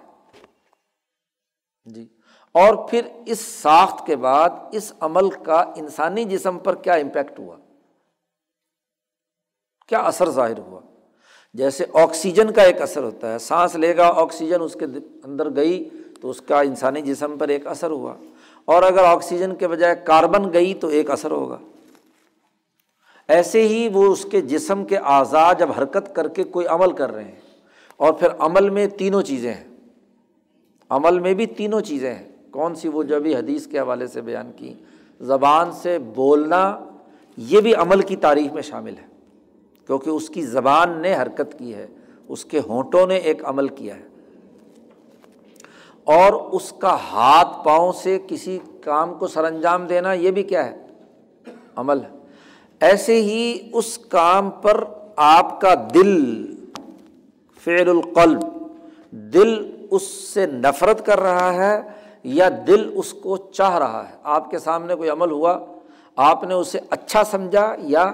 جی۔ 1.85 2.07
اور 2.51 2.89
پھر 2.89 3.01
اس 3.25 3.39
ساخت 3.39 4.05
کے 4.05 4.15
بعد 4.15 4.49
اس 4.71 4.93
عمل 4.99 5.29
کا 5.29 5.59
انسانی 5.75 6.23
جسم 6.23 6.59
پر 6.59 6.75
کیا 6.75 6.93
امپیکٹ 6.93 7.39
ہوا؟ 7.39 7.55
کیا 9.87 9.99
اثر 9.99 10.29
ظاہر 10.29 10.57
ہوا؟ 10.57 10.79
جیسے 11.53 11.85
آکسیجن 11.93 12.53
کا 12.53 12.61
ایک 12.61 12.81
اثر 12.81 13.03
ہوتا 13.03 13.33
ہے، 13.33 13.39
سانس 13.39 13.75
لے 13.75 13.97
گا 13.97 14.11
آکسیجن 14.15 14.61
اس 14.61 14.73
کے 14.73 14.85
اندر 15.23 15.55
گئی 15.55 15.89
تو 16.21 16.29
اس 16.29 16.41
کا 16.41 16.61
انسانی 16.61 17.01
جسم 17.01 17.37
پر 17.37 17.47
ایک 17.47 17.67
اثر 17.67 17.89
ہوا۔ 17.89 18.13
اور 18.65 18.83
اگر 18.83 19.03
آکسیجن 19.03 19.55
کے 19.55 19.67
بجائے 19.67 19.95
کاربن 19.95 20.53
گئی 20.53 20.73
تو 20.73 20.87
ایک 20.87 21.11
اثر 21.11 21.31
ہوگا۔ 21.31 21.57
ایسے 23.29 23.67
ہی 23.67 23.89
وہ 23.93 24.03
اس 24.03 24.25
کے 24.31 24.41
جسم 24.41 24.85
کے 24.85 24.97
اعضاء 24.97 25.53
جب 25.53 25.69
حرکت 25.79 26.15
کر 26.15 26.27
کے 26.27 26.43
کوئی 26.43 26.67
عمل 26.67 26.91
کر 26.91 27.11
رہے 27.11 27.23
ہیں 27.23 27.41
اور 27.97 28.13
پھر 28.13 28.27
عمل 28.39 28.69
میں 28.69 28.87
تینوں 28.87 29.21
چیزیں 29.21 29.53
ہیں۔ 29.53 29.63
عمل 30.89 31.19
میں 31.19 31.33
بھی 31.33 31.45
تینوں 31.45 31.81
چیزیں 31.81 32.13
ہیں۔ 32.13 32.29
کون 32.51 32.75
سی 32.75 32.87
وہ 32.87 33.03
جو 33.03 33.19
بھی 33.19 33.35
حدیث 33.35 33.67
کے 33.67 33.79
حوالے 33.79 34.07
سے 34.07 34.21
بیان 34.21 34.51
کی؟ 34.55 34.73
زبان 35.21 35.71
سے 35.71 35.99
بولنا 35.99 36.79
یہ 37.37 37.61
بھی 37.61 37.75
عمل 37.75 38.01
کی 38.01 38.15
تعریف 38.15 38.51
میں 38.51 38.61
شامل 38.61 38.93
ہے۔ 38.97 39.07
کیونکہ 39.87 40.09
اس 40.09 40.29
کی 40.29 40.41
زبان 40.41 40.97
نے 40.97 41.15
حرکت 41.15 41.59
کی 41.59 41.75
ہے، 41.75 41.87
اس 42.27 42.45
کے 42.45 42.59
ہونٹوں 42.59 43.07
نے 43.07 43.15
ایک 43.15 43.45
عمل 43.45 43.67
کیا 43.67 43.95
ہے۔ 43.95 44.07
اور 46.03 46.33
اس 46.33 46.73
کا 46.79 46.95
ہاتھ 46.95 47.65
پاؤں 47.65 47.91
سے 47.91 48.19
کسی 48.27 48.59
کام 48.83 49.13
کو 49.13 49.27
سر 49.27 49.43
انجام 49.43 49.87
دینا 49.87 50.13
یہ 50.13 50.31
بھی 50.31 50.43
کیا 50.43 50.71
ہے؟ 50.71 50.75
عمل 51.75 51.99
ہے۔ 51.99 52.18
ایسے 52.79 53.21
ہی 53.21 53.69
اس 53.73 53.97
کام 53.97 54.49
پر 54.49 54.83
آپ 55.15 55.61
کا 55.61 55.73
دل، 55.93 56.45
فعل 57.63 57.89
القلب، 57.89 58.39
دل 59.11 59.71
اس 59.91 60.03
سے 60.03 60.45
نفرت 60.45 61.05
کر 61.05 61.19
رہا 61.19 61.53
ہے 61.53 61.81
یا 62.23 62.49
دل 62.67 62.91
اس 62.95 63.13
کو 63.13 63.37
چاہ 63.37 63.77
رہا 63.77 64.09
ہے؟ 64.09 64.13
آپ 64.23 64.51
کے 64.51 64.59
سامنے 64.59 64.95
کوئی 64.95 65.09
عمل 65.09 65.31
ہوا؟ 65.31 65.59
آپ 66.15 66.43
نے 66.43 66.53
اسے 66.53 66.79
اچھا 66.89 67.23
سمجھا 67.23 67.75
یا 67.79 68.11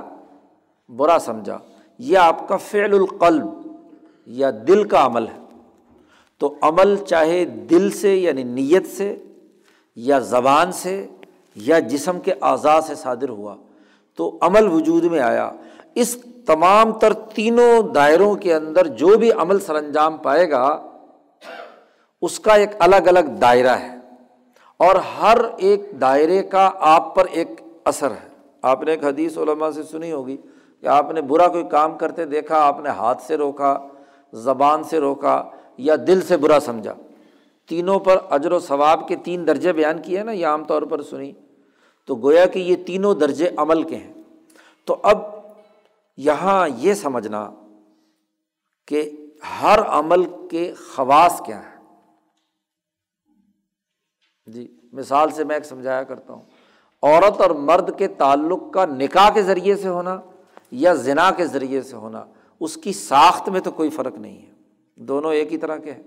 برا 0.96 1.18
سمجھا؟ 1.20 1.58
یہ 2.00 2.18
آپ 2.18 2.48
کا 2.48 2.58
فعل 2.58 2.94
القلب 2.94 3.46
یا 4.28 4.52
دل 4.68 4.84
کا 4.84 5.06
عمل 5.06 5.28
ہے۔ 5.28 5.40
تو 6.38 6.56
عمل 6.62 6.96
چاہے 6.98 7.46
دل 7.46 7.92
سے 7.92 8.16
یعنی 8.16 8.44
نیت 8.44 8.88
سے 8.88 9.16
یا 9.96 10.20
زبان 10.20 10.72
سے 10.72 11.08
یا 11.56 11.80
جسم 11.80 12.20
کے 12.20 12.34
اعضاء 12.42 12.80
سے 12.80 12.96
صادر 12.96 13.30
ہوا 13.30 13.56
تو 14.16 14.38
عمل 14.42 14.68
وجود 14.68 15.04
میں 15.04 15.20
آیا۔ 15.20 15.52
اس 15.96 16.18
تمام 16.48 16.92
تر 16.92 17.14
تینوں 17.14 17.82
دائروں 17.82 18.36
کے 18.36 18.56
اندر 18.56 18.88
جو 18.88 19.18
بھی 19.18 19.32
عمل 19.32 19.60
سر 19.60 19.76
انجام 19.76 20.18
پائے 20.18 20.52
گا، 20.52 20.86
اس 22.22 22.40
کا 22.40 22.54
ایک 22.54 22.70
الگ 22.80 22.96
الگ 22.96 23.20
دائرہ 23.20 23.76
ہے۔ 23.76 23.96
اور 24.78 24.96
ہر 24.96 25.38
ایک 25.58 25.82
دائرے 26.02 26.44
کا 26.44 26.72
آپ 26.80 27.16
پر 27.16 27.26
ایک 27.26 27.50
اثر 27.86 28.12
ہے۔ 28.12 28.28
آپ 28.62 28.84
نے 28.84 28.92
ایک 28.92 29.04
حدیث 29.04 29.38
علماء 29.38 29.70
سے 29.70 29.84
سنی 29.84 30.12
ہوگی 30.12 30.38
کہ 30.82 30.88
آپ 30.88 31.12
نے 31.12 31.22
برا 31.22 31.48
کوئی 31.48 31.64
کام 31.64 31.98
کرتے 31.98 32.26
دیکھا، 32.26 32.68
آپ 32.68 32.80
نے 32.80 32.90
ہاتھ 32.90 33.22
سے 33.22 33.38
روکا، 33.38 33.78
زبان 34.34 34.84
سے 34.84 35.00
روکا 35.00 35.44
یا 35.78 35.96
دل 36.08 36.22
سے 36.22 36.38
برا 36.38 36.60
سمجھا۔ 36.60 36.94
تینوں 37.70 38.00
پر 38.00 38.18
اجر 38.30 38.52
و 38.52 38.60
ثواب 38.60 39.08
کے 39.08 39.16
تین 39.16 39.48
درجے 39.48 39.74
بیان 39.74 40.02
کیے 40.02 40.24
نا، 40.24 40.32
یہ 40.32 40.46
عام 40.46 40.64
طور 40.64 40.82
پر 40.82 41.02
سنی۔ 41.02 41.34
تو 42.06 42.16
گویا 42.16 42.46
کہ 42.46 42.60
یہ 42.60 42.76
تینوں 42.86 43.16
درجے 43.16 43.50
عمل 43.58 43.84
کے 43.84 43.96
ہیں۔ 43.96 44.14
تو 44.86 44.98
اب 45.04 45.18
یہاں 46.18 46.70
یہ 46.78 46.94
سمجھنا 46.94 47.52
کہ 48.88 49.12
ہر 49.62 49.80
عمل 49.80 50.48
کے 50.48 50.74
خواص 50.74 51.42
کیا 51.46 51.62
ہیں۔ 51.64 51.76
جی 54.48 54.78
مثال 54.94 55.32
سے 55.32 55.44
میں 55.44 55.56
ایک 55.56 55.66
سمجھایا 55.66 56.04
کرتا 56.04 56.34
ہوں۔ 56.34 56.42
عورت 57.04 57.42
اور 57.42 57.50
مرد 57.50 57.98
کے 57.98 58.08
تعلق 58.08 58.74
کا 58.74 58.86
نکاح 58.86 59.30
کے 59.30 59.42
ذریعے 59.42 59.76
سے 59.76 59.88
ہونا 59.88 60.22
یا 60.72 60.94
زنا 60.94 61.32
کے 61.32 61.46
ذریعے 61.46 61.82
سے 61.82 61.96
ہونا، 61.96 62.26
اس 62.60 62.78
کی 62.78 62.94
ساخت 62.94 63.50
میں 63.50 63.60
تو 63.60 63.72
کوئی 63.72 63.90
فرق 63.90 64.16
نہیں 64.16 64.42
ہے۔ 64.42 64.52
دونوں 64.96 65.34
ایک 65.34 65.54
ہی 65.54 65.58
طرح 65.58 65.78
کے 65.78 65.92
ہیں۔ 65.92 66.04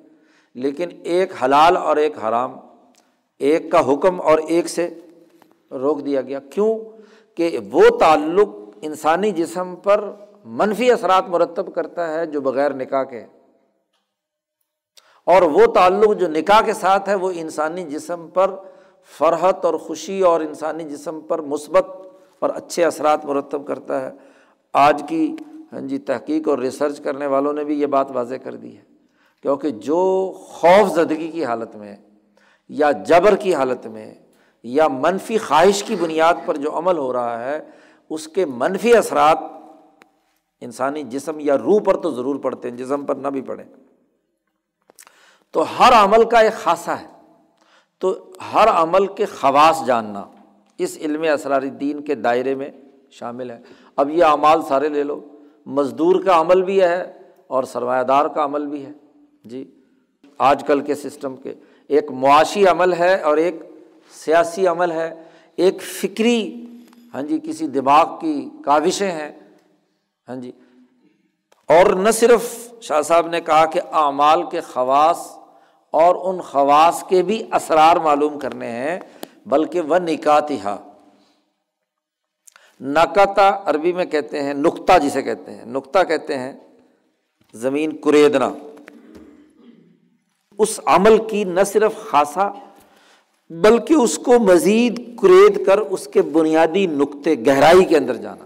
لیکن 0.55 0.89
ایک 1.05 1.43
حلال 1.45 1.77
اور 1.77 1.97
ایک 1.97 2.19
حرام، 2.19 2.53
ایک 3.39 3.73
کا 3.73 3.95
حکم 3.95 4.21
اور 4.21 4.39
ایک 4.39 4.69
سے 4.69 5.01
روک 5.71 6.05
دیا 6.05 6.21
گیا۔ 6.21 6.41
کیوں؟ 6.41 6.79
کہ 7.37 7.59
وہ 7.73 7.83
تعلق 8.01 8.49
انسانی 8.83 9.31
جسم 9.31 9.77
پر 9.77 10.11
منفی 10.45 10.93
اثرات 10.93 11.29
مرتب 11.29 11.75
کرتا 11.75 12.15
ہے 12.15 12.27
جو 12.27 12.41
بغیر 12.41 12.75
نکاح 12.75 13.05
کے۔ 13.05 13.25
اور 15.25 15.43
وہ 15.43 15.67
تعلق 15.67 16.21
جو 16.21 16.29
نکاح 16.29 16.61
کے 16.61 16.73
ساتھ 16.73 17.09
ہے، 17.09 17.15
وہ 17.15 17.31
انسانی 17.35 17.83
جسم 17.83 18.29
پر 18.35 18.51
فرحت 19.19 19.65
اور 19.65 19.75
خوشی 19.75 20.21
اور 20.21 20.41
انسانی 20.41 20.85
جسم 20.85 21.21
پر 21.21 21.41
مثبت 21.41 21.87
اور 22.39 22.51
اچھے 22.51 22.85
اثرات 22.85 23.25
مرتب 23.25 23.67
کرتا 23.67 24.01
ہے۔ 24.01 24.11
آج 24.73 25.03
کی 25.09 25.37
ہاں 25.73 25.81
جی 25.81 25.99
تحقیق 25.99 26.49
اور 26.49 26.59
ریسرچ 26.59 27.01
کرنے 27.01 27.27
والوں 27.27 27.53
نے 27.53 27.65
بھی 27.65 27.81
یہ 27.81 27.87
بات 27.87 28.11
واضح 28.11 28.35
کر 28.35 28.55
دی 28.55 28.77
ہے۔ 28.77 28.83
کیونکہ 29.43 29.71
جو 29.71 30.33
خوف 30.37 30.95
زدگی 30.95 31.29
کی 31.29 31.45
حالت 31.45 31.77
میں 31.77 31.97
یا 32.69 32.91
جبر 32.91 33.37
کی 33.37 33.55
حالت 33.55 33.87
میں 33.87 34.15
یا 34.63 34.89
منفی 34.89 35.39
خواہش 35.39 35.83
کی 35.83 35.97
بنیاد 35.97 36.35
پر 36.47 36.57
جو 36.57 36.79
عمل 36.79 36.99
ہو 36.99 37.13
رہا 37.13 37.45
ہے، 37.45 37.61
اس 38.11 38.29
کے 38.29 38.45
منفی 38.45 38.97
اثرات 38.97 39.39
انسانی 40.61 41.03
جسم 41.03 41.41
یا 41.41 41.59
روح 41.59 41.81
پر 41.85 41.97
تو 41.97 42.11
ضرور 42.11 42.37
پڑتے 42.37 42.71
ہیں، 42.71 42.77
جسم 42.77 43.05
پر 43.05 43.15
نہ 43.15 43.29
بھی 43.29 43.41
پڑے۔ 43.41 43.65
تو 45.51 45.65
ہر 45.79 45.93
عمل 45.93 46.25
کا 46.25 46.39
ایک 46.39 46.53
خاصہ 46.53 46.91
ہے۔ 46.91 47.07
تو 47.99 48.31
ہر 48.55 48.69
عمل 48.69 49.07
کے 49.07 49.27
خواص 49.27 49.87
جاننا 49.87 50.25
اس 50.79 50.99
علم 51.01 51.23
اسرار 51.23 51.63
دین 51.63 52.01
کے 52.01 52.15
دائرے 52.15 52.55
میں 52.55 52.71
شامل 53.11 53.51
ہے۔ 53.51 53.61
اب 53.97 54.11
یہ 54.11 54.25
اعمال 54.25 54.63
سارے 54.63 54.89
لے 54.89 55.03
لو۔ 55.03 55.21
مزدور 55.67 56.25
کا 56.25 56.41
عمل 56.41 56.63
بھی 56.63 56.83
ہے 56.83 57.13
اور 57.47 57.65
سرمایہ 57.65 58.03
دار 58.03 58.27
کا 58.27 58.45
عمل 58.45 58.67
بھی 58.67 58.87
ہے۔ 58.87 58.91
جی 59.45 59.71
آج 60.39 60.65
کل 60.67 60.81
کے 60.81 60.95
سسٹم 60.95 61.37
کے 61.37 61.55
ایک 61.89 62.11
معاشی 62.11 62.67
عمل 62.67 62.93
ہے 62.93 63.23
اور 63.23 63.37
ایک 63.37 63.55
سیاسی 64.15 64.67
عمل 64.67 64.91
ہے، 64.93 65.11
ایک 65.57 65.83
فکری 65.83 66.65
ہاں 67.15 67.23
جی 67.23 67.39
کسی 67.45 67.67
دماغ 67.67 68.19
کی 68.21 68.49
کاوشیں 68.65 69.11
ہیں 69.11 69.31
ہاں 70.29 70.37
جی 70.37 70.53
اور 71.69 71.87
نہ 71.87 72.11
صرف 72.11 72.43
شاہ 72.81 73.01
صاحب 73.03 73.27
نے 73.29 73.41
کہا 73.41 73.65
کہ 73.67 73.81
اعمال 73.93 74.43
کے 74.51 74.61
خواص 74.61 75.27
اور 75.95 76.17
ان 76.25 76.41
خواص 76.41 77.03
کے 77.09 77.23
بھی 77.23 77.43
اسرار 77.53 77.97
معلوم 77.97 78.39
کرنے 78.39 78.71
ہیں، 78.71 78.99
بلکہ 79.47 79.81
وہ 79.81 79.99
نکاتہ 79.99 80.77
نقطہ 82.81 83.51
عربی 83.65 83.93
میں 83.93 84.05
کہتے 84.05 84.43
ہیں 84.43 84.55
نقطہ 84.55 84.99
جسے 84.99 85.23
کہتے 85.23 85.55
ہیں 85.55 85.65
نقطہ 85.65 85.99
کہتے 86.09 86.39
ہیں 86.39 86.53
زمین 87.55 87.97
کریدنا۔ 87.97 88.51
اس 90.59 90.81
عمل 90.87 91.17
کی 91.31 91.45
نہ 91.45 91.65
صرف 91.67 91.97
خاصا 92.07 92.49
بلکہ 93.51 93.95
اس 93.95 94.19
کو 94.19 94.39
مزید 94.39 95.21
کرید 95.21 95.67
کر 95.67 95.79
اس 95.79 96.09
کے 96.09 96.23
بنیادی 96.23 96.87
نقطے 96.87 97.35
گہرائی 97.47 97.85
کے 97.85 97.97
اندر 97.97 98.17
جانا۔ 98.17 98.45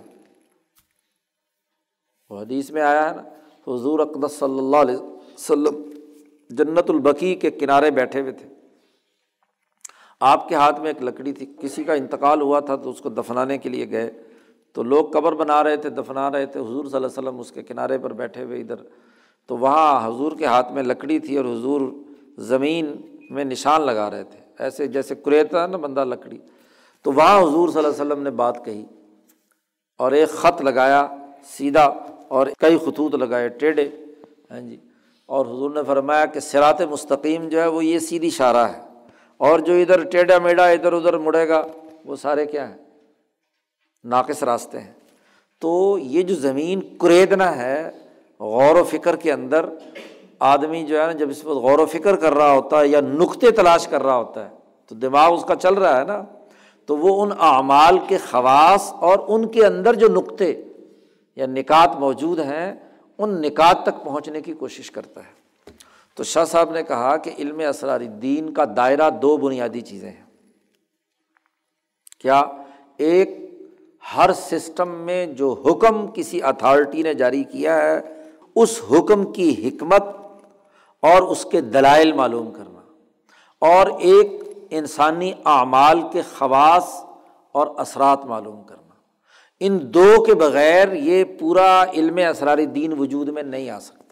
وہ 2.31 2.41
حدیث 2.41 2.71
میں 2.71 2.83
آیا 2.83 3.11
ہے 3.11 3.17
نا، 3.17 3.23
حضور 3.75 3.99
اقدس 3.99 4.39
صلی 4.39 4.59
اللہ 4.59 4.77
علیہ 4.77 4.97
وسلم 4.97 5.83
جنت 6.51 6.91
البقی 6.91 7.35
کے 7.35 7.51
کنارے 7.51 7.91
بیٹھے 7.91 8.21
ہوئے 8.21 8.33
تھے۔ 8.33 8.49
آپ 10.21 10.49
کے 10.49 10.55
ہاتھ 10.55 10.81
میں 10.81 10.89
ایک 10.89 11.03
لکڑی 11.03 11.33
تھی، 11.33 11.47
کسی 11.61 11.85
کا 11.85 11.93
انتقال 11.93 12.41
ہوا 12.41 12.61
تھا 12.61 12.77
تو 12.77 12.91
اس 12.91 13.01
کو 13.01 13.09
دفنانے 13.09 13.59
کے 13.59 13.69
لیے 13.69 13.91
گئے۔ 13.91 14.11
تو 14.73 14.83
لوگ 14.83 15.05
قبر 15.05 15.33
بنا 15.33 15.65
رہے 15.65 15.77
تھے، 15.77 15.91
دفنا 15.91 16.31
رہے 16.31 16.47
تھے، 16.47 16.61
حضور 16.61 16.85
صلی 16.85 16.97
اللہ 16.97 17.07
علیہ 17.07 17.19
وسلم 17.19 17.41
اس 17.41 17.53
کے 17.53 17.63
کنارے 17.63 17.99
پر 17.99 18.13
بیٹھے 18.13 18.45
ہوئے 18.45 18.61
ادھر۔ 18.61 18.77
تو 19.47 19.57
وہاں 19.57 20.09
حضور 20.09 20.33
کے 20.33 20.47
ہاتھ 20.47 20.73
میں 20.73 20.83
لکڑی 20.83 21.19
تھی 21.19 21.37
اور 21.37 21.45
حضور 21.45 21.81
زمین 22.39 22.97
میں 23.31 23.45
نشان 23.45 23.83
لگا 23.83 24.11
رہے 24.11 24.25
تھے۔ 24.25 24.42
ایسے 24.59 24.87
جیسے 24.87 25.15
کریتا 25.15 25.67
نا 25.67 25.77
بندہ 25.77 26.05
لکڑی۔ 26.05 26.39
تو 27.03 27.13
وہاں 27.13 27.43
حضور 27.43 27.69
صلی 27.69 27.79
اللہ 27.79 27.89
علیہ 27.89 28.07
وسلم 28.07 28.23
نے 28.23 28.31
بات 28.31 28.65
کہی 28.65 28.85
اور 29.99 30.13
ایک 30.13 30.29
خط 30.29 30.63
لگایا 30.63 31.09
سیدھا 31.45 31.95
اور 32.29 32.47
کئی 32.59 32.79
خطوط 32.79 33.15
لگائے، 33.15 33.49
ٹیڑھے۔ 33.49 33.89
ہاں 34.51 34.61
جی۔ 34.61 34.77
اور 35.27 35.47
حضور 35.47 35.71
نے 35.71 35.81
فرمایا 35.87 36.27
کہ 36.27 36.41
سرات 36.41 36.81
مستقیم 36.81 37.49
جو 37.49 37.61
ہے 37.61 37.67
وہ 37.67 37.85
یہ 37.85 37.99
سیدھی 37.99 38.31
شارہ 38.31 38.57
ہے۔ 38.57 38.81
اور 39.37 39.59
جو 39.59 39.73
ادھر 39.73 40.05
ٹیڑھا 40.05 40.39
میڈا 40.39 40.67
ادھر 40.67 40.93
ادھر 40.93 41.19
مڑے 41.19 41.49
گا، 41.49 41.67
وہ 42.05 42.17
سارے 42.17 42.47
کیا 42.47 42.69
ہیں؟ 42.69 42.77
ناقص 44.05 44.43
راستے 44.43 44.81
ہیں۔ 44.81 44.93
تو 45.61 45.99
یہ 46.03 46.23
جو 46.23 46.35
زمین 46.35 46.99
کریدنا 46.99 47.57
ہے، 47.57 47.91
غور 48.41 48.77
و 48.77 48.85
فکر 48.85 49.17
کے 49.17 49.33
اندر 49.33 49.67
آدمی 50.43 50.83
جو 50.87 51.01
ہے 51.01 51.07
نا، 51.07 51.13
جب 51.13 51.31
اس 51.31 51.45
وقت 51.45 51.57
غور 51.57 51.79
و 51.79 51.87
فکر 51.87 52.17
کر 52.17 52.35
رہا 52.35 52.53
ہوتا 52.53 52.81
ہے 52.81 52.89
یا 52.89 53.01
نقطے 53.01 53.51
تلاش 53.51 53.89
کر 53.89 54.03
رہا 54.03 54.17
ہوتا 54.17 54.45
ہے، 54.45 54.55
تو 54.87 54.95
دماغ 54.95 55.35
اس 55.35 55.45
کا 55.45 55.57
چل 55.57 55.75
رہا 55.75 56.01
ہے 56.01 56.05
نا، 56.05 56.23
تو 56.87 56.97
وہ 56.97 57.23
ان 57.23 57.31
اعمال 57.39 57.99
کے 58.09 58.19
خواص 58.31 58.93
اور 58.93 59.19
ان 59.29 59.49
کے 59.49 59.67
اندر 59.67 59.95
جو 59.95 60.09
نقطے 60.09 60.63
یا 61.37 61.47
نکات 61.47 61.97
موجود 61.99 62.39
ہیں، 62.39 62.75
ان 63.19 63.41
نکات 63.43 63.83
تک 63.83 64.05
پہنچنے 64.05 64.41
کی 64.41 64.53
کوشش 64.53 64.91
کرتا 64.91 65.21
ہے۔ 65.21 65.41
تو 66.15 66.25
شاہ 66.25 66.45
صاحب 66.45 66.71
نے 66.71 66.83
کہا 66.83 67.17
کہ 67.17 67.31
علم 67.39 67.61
اسرار 67.69 68.01
دین 68.01 68.53
کا 68.53 68.65
دائرہ 68.77 69.11
دو 69.11 69.37
بنیادی 69.37 69.81
چیزیں 69.81 70.11
ہیں۔ 70.11 70.25
کیا 72.21 72.43
ایک 72.97 73.39
ہر 74.17 74.33
سسٹم 74.33 74.89
میں 74.89 75.27
جو 75.27 75.63
حکم 75.67 76.07
کسی 76.15 76.43
اتھارٹی 76.43 77.03
نے 77.03 77.15
جاری 77.15 77.45
کیا 77.45 77.83
ہے، 77.83 78.01
اس 78.55 78.81
حکم 78.91 79.33
کی 79.33 79.69
حکمت 79.69 80.03
اور 81.03 81.23
اس 81.23 81.45
کے 81.45 81.61
دلائل 81.61 82.13
معلوم 82.13 82.51
کرنا 82.51 82.81
اور 83.61 83.87
ایک 83.87 84.27
انسانی 84.71 85.33
اعمال 85.45 86.01
کے 86.13 86.23
خواص 86.39 87.05
اور 87.53 87.67
اثرات 87.77 88.25
معلوم 88.25 88.63
کرنا۔ 88.63 88.95
ان 89.61 89.95
دو 89.95 90.25
کے 90.25 90.35
بغیر 90.35 90.93
یہ 90.93 91.25
پورا 91.25 91.85
علم 91.93 92.19
اسرار 92.31 92.59
دین 92.59 92.93
وجود 92.99 93.29
میں 93.29 93.43
نہیں 93.43 93.71
آ 93.71 93.79
سکتا۔ 93.81 94.03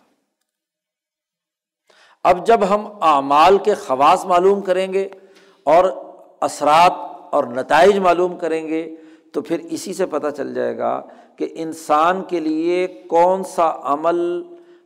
اب 2.24 2.46
جب 2.46 2.60
ہم 2.68 2.86
اعمال 3.00 3.58
کے 3.58 3.74
خواص 3.74 4.24
معلوم 4.24 4.60
کریں 4.60 4.92
گے 4.92 5.08
اور 5.64 5.84
اثرات 6.40 6.92
اور 7.30 7.44
نتائج 7.44 7.98
معلوم 7.98 8.38
کریں 8.38 8.68
گے 8.68 8.96
تو 9.34 9.42
پھر 9.42 9.58
اسی 9.58 9.94
سے 9.94 10.06
پتہ 10.06 10.26
چل 10.36 10.54
جائے 10.54 10.78
گا 10.78 11.02
کہ 11.36 11.48
انسان 11.54 12.22
کے 12.24 12.40
لیے 12.40 12.86
کون 12.86 13.44
سا 13.44 13.72
عمل 13.82 14.42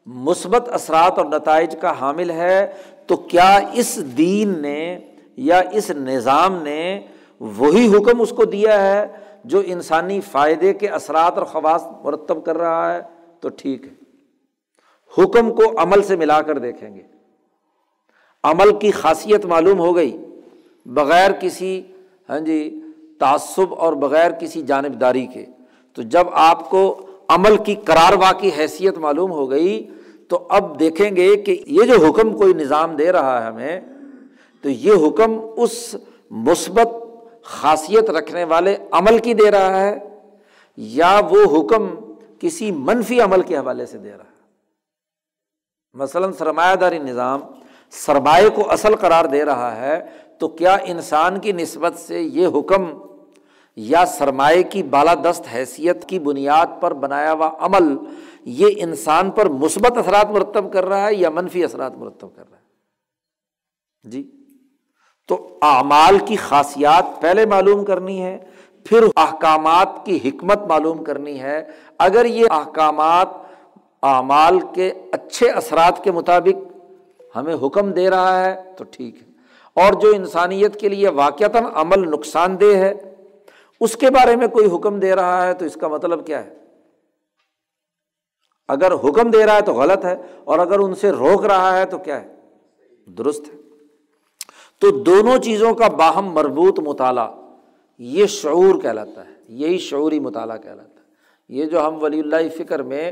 مثبت 0.06 0.68
اثرات 0.68 1.18
اور 1.18 1.26
نتائج 1.26 1.76
کا 1.80 2.00
حامل 2.00 2.30
ہے، 2.30 2.72
تو 3.06 3.16
کیا 3.16 3.60
اس 3.72 4.18
دین 4.18 4.62
نے 4.62 4.98
یا 5.36 5.62
اس 5.72 5.90
نظام 5.90 6.62
نے 6.62 7.00
وہی 7.40 7.96
حکم 7.96 8.20
اس 8.20 8.30
کو 8.30 8.44
دیا 8.44 8.82
ہے 8.82 9.06
جو 9.44 9.62
انسانی 9.64 10.20
فائدے 10.20 10.72
کے 10.72 10.88
اثرات 10.88 11.38
اور 11.38 11.44
خواص 11.44 11.84
مرتب 12.04 12.44
کر 12.44 12.58
رہا 12.58 12.94
ہے؟ 12.94 13.00
تو 13.40 13.48
ٹھیک 13.48 13.84
ہے۔ 13.84 14.04
حکم 15.18 15.54
کو 15.54 15.62
عمل 15.76 16.02
سے 16.02 16.16
ملا 16.16 16.42
کر 16.42 16.58
دیکھیں 16.58 16.94
گے۔ 16.94 17.02
عمل 18.44 18.78
کی 18.78 18.90
خاصیت 18.90 19.46
معلوم 19.46 19.78
ہو 19.78 19.96
گئی۔ 19.96 20.24
بغیر 20.86 21.30
کسی 21.32 21.82
ہاں 22.28 22.40
جی 22.40 22.80
تعصب 23.18 23.74
اور 23.74 23.92
بغیر 23.92 24.30
کسی 24.30 24.62
جانبداری 24.62 25.26
کے۔ 25.26 25.46
تو 25.92 26.02
جب 26.02 26.26
آپ 26.32 26.70
کو 26.70 27.06
عمل 27.28 27.56
کی 27.56 27.74
قرار 27.74 28.12
واقعی 28.12 28.50
حیثیت 28.58 28.98
معلوم 28.98 29.32
ہو 29.32 29.50
گئی 29.50 29.88
تو 30.30 30.46
اب 30.50 30.78
دیکھیں 30.80 31.16
گے 31.16 31.34
کہ 31.36 31.62
یہ 31.66 31.84
جو 31.84 32.04
حکم 32.06 32.36
کوئی 32.36 32.54
نظام 32.54 32.96
دے 32.96 33.10
رہا 33.12 33.40
ہے 33.40 33.46
ہمیں، 33.46 33.80
تو 34.64 34.68
یہ 34.70 35.06
حکم 35.06 35.38
اس 35.56 35.94
مثبت 36.30 36.88
خاصیت 37.44 38.10
رکھنے 38.10 38.44
والے 38.44 38.76
عمل 38.92 39.18
کی 39.18 39.34
دے 39.34 39.50
رہا 39.50 39.80
ہے 39.80 39.98
یا 40.78 41.20
وہ 41.30 41.42
حکم 41.52 41.88
کسی 42.38 42.70
منفی 42.70 43.20
عمل 43.20 43.42
کے 43.42 43.56
حوالے 43.56 43.86
سے 43.86 43.98
دے 43.98 44.10
رہا 44.10 44.24
ہے؟ 44.24 44.32
مثلاً 45.94 46.32
سرمایہ 46.32 46.74
داری 46.74 46.98
نظام 46.98 47.40
سرمایہ 47.92 48.48
کو 48.48 48.70
اصل 48.70 48.94
قرار 48.96 49.24
دے 49.24 49.44
رہا 49.44 49.76
ہے، 49.76 50.00
تو 50.38 50.48
کیا 50.48 50.76
انسان 50.84 51.38
کی 51.40 51.52
نسبت 51.52 51.98
سے 51.98 52.20
یہ 52.20 52.46
حکم 52.54 52.92
یا 53.76 54.04
سرمایہ 54.06 54.62
کی 54.62 54.82
بالادست 54.82 55.46
حیثیت 55.54 56.04
کی 56.08 56.18
بنیاد 56.18 56.80
پر 56.80 56.92
بنایا 56.94 57.32
ہوا 57.32 57.50
عمل 57.58 57.96
یہ 58.44 58.66
انسان 58.76 59.30
پر 59.30 59.48
مثبت 59.48 59.98
اثرات 59.98 60.30
مرتب 60.30 60.72
کر 60.72 60.84
رہا 60.84 61.06
ہے 61.06 61.14
یا 61.14 61.30
منفی 61.30 61.64
اثرات 61.64 61.94
مرتب 61.96 62.36
کر 62.36 62.42
رہا 62.50 62.58
ہے؟ 62.58 62.64
جی۔ 64.10 64.30
تو 65.28 65.58
اعمال 65.62 66.18
کی 66.18 66.36
خاصیات 66.36 67.20
پہلے 67.20 67.46
معلوم 67.46 67.84
کرنی 67.84 68.22
ہے، 68.22 68.38
پھر 68.84 69.04
احکامات 69.16 69.88
کی 70.04 70.16
حکمت 70.24 70.58
معلوم 70.58 71.04
کرنی 71.04 71.40
ہے۔ 71.40 71.64
اگر 71.98 72.24
یہ 72.24 72.46
احکامات 72.50 73.28
اعمال 74.02 74.58
کے 74.74 74.92
اچھے 75.12 75.50
اثرات 75.50 76.04
کے 76.04 76.12
مطابق 76.12 76.72
ہمیں 77.36 77.56
حکم 77.62 77.90
دے 77.90 78.10
رہا 78.10 78.44
ہے 78.44 78.62
تو 78.76 78.84
ٹھیک 78.90 79.16
ہے۔ 79.16 79.34
اور 79.74 79.92
جو 79.92 80.10
انسانیت 80.10 80.80
کے 80.80 80.88
لیے 80.88 81.08
واقعتاً 81.08 81.64
عمل 81.74 82.10
نقصان 82.10 82.60
دہ 82.60 82.76
ہے، 82.76 82.94
اس 83.80 83.96
کے 83.96 84.10
بارے 84.10 84.36
میں 84.36 84.48
کوئی 84.48 84.76
حکم 84.76 85.00
دے 85.00 85.14
رہا 85.14 85.46
ہے 85.46 85.54
تو 85.54 85.64
اس 85.64 85.74
کا 85.74 85.88
مطلب 85.88 86.26
کیا 86.26 86.44
ہے؟ 86.44 86.63
اگر 88.68 88.92
حکم 88.94 89.30
دے 89.30 89.46
رہا 89.46 89.56
ہے 89.56 89.60
تو 89.60 89.72
غلط 89.72 90.04
ہے، 90.04 90.16
اور 90.44 90.58
اگر 90.58 90.78
ان 90.78 90.94
سے 90.94 91.10
روک 91.10 91.44
رہا 91.46 91.76
ہے 91.76 91.84
تو 91.84 91.98
کیا 91.98 92.22
ہے؟ 92.22 92.34
درست 93.06 93.48
ہے۔ 93.48 93.56
تو 94.80 94.90
دونوں 94.90 95.38
چیزوں 95.38 95.74
کا 95.74 95.88
باہم 95.88 96.32
مربوط 96.32 96.78
مطالعہ، 96.80 97.28
یہ 97.98 98.26
شعور 98.26 98.80
کہلاتا 98.80 99.24
ہے، 99.24 99.32
یہی 99.48 99.78
شعوری 99.78 100.20
مطالعہ 100.20 100.56
کہلاتا 100.58 101.00
ہے۔ 101.00 101.02
یہ 101.48 101.64
جو 101.64 101.86
ہم 101.86 102.02
ولی 102.02 102.20
اللہ 102.20 102.48
فکر 102.56 102.82
میں 102.82 103.10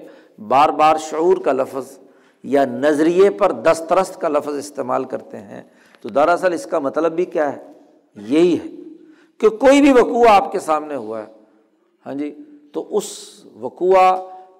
بار 0.48 0.68
بار 0.68 0.96
شعور 0.96 1.36
کا 1.36 1.52
لفظ 1.52 1.98
یا 2.44 2.64
نظریے 2.64 3.30
پر 3.30 3.52
دسترست 3.52 4.20
کا 4.20 4.28
لفظ 4.28 4.56
استعمال 4.58 5.04
کرتے 5.04 5.38
ہیں، 5.38 5.62
تو 6.00 6.08
دراصل 6.08 6.52
اس 6.52 6.64
کا 6.66 6.78
مطلب 6.78 7.12
بھی 7.12 7.24
کیا 7.24 7.52
ہے؟ 7.52 7.72
یہی 8.16 8.58
ہے 8.58 8.68
کہ 9.40 9.48
کوئی 9.48 9.80
بھی 9.80 9.92
وقوع 9.92 10.28
آپ 10.28 10.52
کے 10.52 10.60
سامنے 10.60 10.94
ہوا 10.94 11.22
ہے 11.22 11.26
ہاں 12.06 12.14
جی 12.14 12.34
تو 12.72 12.86
اس 12.96 13.06
وقوع 13.60 13.96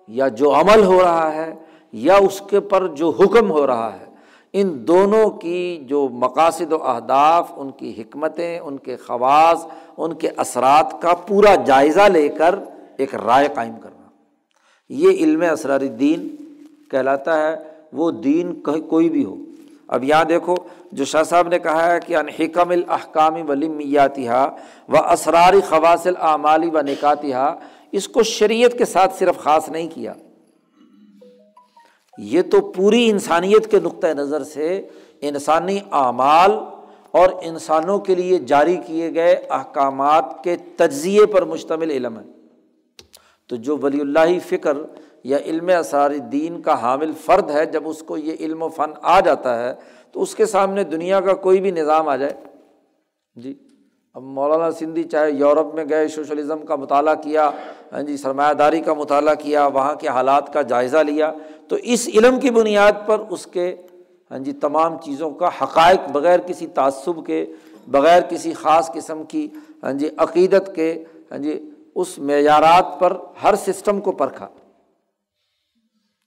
یا 0.08 0.28
جو 0.28 0.54
عمل 0.54 0.84
ہو 0.84 1.02
رہا 1.02 1.34
ہے 1.34 1.54
یا 1.92 2.14
اس 2.16 2.42
کے 2.50 2.60
پر 2.60 2.86
جو 2.86 3.10
حکم 3.10 3.50
ہو 3.50 3.66
رہا 3.66 3.92
ہے، 4.00 4.04
ان 4.52 4.88
دونوں 4.88 5.30
کی 5.30 5.84
جو 5.86 6.08
مقاصد 6.12 6.72
و 6.72 6.82
اہداف، 6.82 7.52
ان 7.56 7.70
کی 7.70 7.94
حکمتیں، 7.98 8.58
ان 8.58 8.76
کے 8.76 8.96
خواص، 8.96 9.66
ان 9.96 10.12
کے 10.12 10.28
اثرات 10.36 11.02
کا 11.02 11.14
پورا 11.14 11.54
جائزہ 11.54 12.00
لے 12.00 12.28
کر 12.28 12.54
ایک 12.96 13.14
رائے 13.14 13.48
قائم 13.54 13.74
کرنا۔ 13.82 14.08
یہ 14.88 15.10
علم 15.10 15.44
اسرار 15.52 15.80
دین 15.80 16.28
کہلاتا 16.90 17.42
ہے، 17.42 17.56
وہ 17.92 18.10
دین 18.10 18.60
کوئی 18.88 19.08
بھی 19.08 19.24
ہو۔ 19.24 19.34
اب 19.88 20.04
یہاں 20.04 20.24
دیکھو، 20.24 20.54
جو 20.92 21.04
شاہ 21.04 21.22
صاحب 21.22 21.48
نے 21.48 21.58
کہا 21.58 21.92
ہے 21.92 21.98
کہ 22.06 22.16
انحکم 22.16 22.70
الحکامی 22.70 23.42
ولیمیاتہ 23.42 24.48
و 24.88 24.96
اسراری 25.12 25.60
خواصل 25.68 26.14
اعمالی 26.20 26.70
و 26.70 26.80
نکاتہ 26.80 27.56
اس 27.92 28.08
کو 28.08 28.22
شریعت 28.22 28.78
کے 28.78 28.84
ساتھ 28.84 29.14
صرف 29.18 29.38
خاص 29.38 29.68
نہیں 29.68 29.88
کیا۔ 29.94 30.12
یہ 32.18 32.42
تو 32.42 32.60
پوری 32.60 33.10
انسانیت 33.10 33.70
کے 33.70 33.80
نقطۂ 33.80 34.06
نظر 34.06 34.42
سے 34.42 34.88
انسانی 35.20 35.80
اعمال 35.90 36.50
اور 37.10 37.28
انسانوں 37.42 37.98
کے 37.98 38.14
لیے 38.14 38.38
جاری 38.38 38.76
کیے 38.76 39.14
گئے 39.14 39.32
احکامات 39.50 40.44
کے 40.44 40.56
تجزیے 40.76 41.26
پر 41.26 41.44
مشتمل 41.44 41.90
علم 41.90 42.18
ہے۔ 42.18 42.24
تو 43.48 43.56
جو 43.56 43.76
ولی 43.76 44.00
اللہ 44.00 44.38
فکر 44.48 44.72
یا 45.24 45.36
علم 45.36 45.70
اسرار 45.78 46.10
دین 46.10 46.62
کا 46.62 46.82
حامل 46.82 47.12
فرد 47.24 47.50
ہے، 47.50 47.66
جب 47.66 47.88
اس 47.88 48.02
کو 48.02 48.16
یہ 48.16 48.32
علم 48.40 48.62
و 48.62 48.68
فن 48.68 48.90
آ 49.02 49.20
جاتا 49.20 49.64
ہے، 49.64 49.74
تو 50.12 50.22
اس 50.22 50.34
کے 50.34 50.46
سامنے 50.46 50.84
دنیا 50.84 51.20
کا 51.20 51.34
کوئی 51.34 51.60
بھی 51.60 51.70
نظام 51.70 52.08
آ 52.08 52.16
جائے۔ 52.16 52.32
جی 53.34 53.54
اب 54.14 54.22
مولانا 54.22 54.70
سندھی 54.70 55.04
چاہے 55.04 55.30
یورپ 55.30 55.74
میں 55.74 55.84
گئے، 55.88 56.08
سوشلزم 56.08 56.66
کا 56.66 56.76
مطالعہ 56.76 57.14
کیا 57.14 57.50
ہاں 57.92 58.02
جی 58.02 58.16
سرمایہ 58.16 58.54
داری 58.54 58.80
کا 58.80 58.94
مطالعہ 58.94 59.34
کیا، 59.34 59.66
وہاں 59.66 59.94
کے 59.94 60.08
حالات 60.08 60.52
کا 60.52 60.62
جائزہ 60.62 60.96
لیا۔ 60.96 61.32
تو 61.68 61.76
اس 61.82 62.08
علم 62.14 62.40
کی 62.40 62.50
بنیاد 62.50 62.92
پر 63.06 63.18
اس 63.30 63.46
کے 63.46 63.76
ہاں 64.30 64.38
جی 64.38 64.52
تمام 64.52 64.98
چیزوں 64.98 65.30
کا 65.30 65.48
حقائق 65.62 66.10
بغیر 66.10 66.40
کسی 66.40 66.66
تعصب 66.66 67.26
کے، 67.26 67.46
بغیر 67.88 68.22
کسی 68.28 68.52
خاص 68.52 68.92
قسم 68.92 69.24
کی 69.24 69.48
ہاں 69.82 69.92
جی 69.92 70.08
عقیدت 70.16 70.70
کے 70.74 71.04
ہاں 71.30 71.38
جی 71.38 71.70
اس 71.94 72.18
معیارات 72.18 73.00
پر 73.00 73.16
ہر 73.42 73.54
سسٹم 73.54 74.00
کو 74.00 74.12
پرکھا۔ 74.12 74.48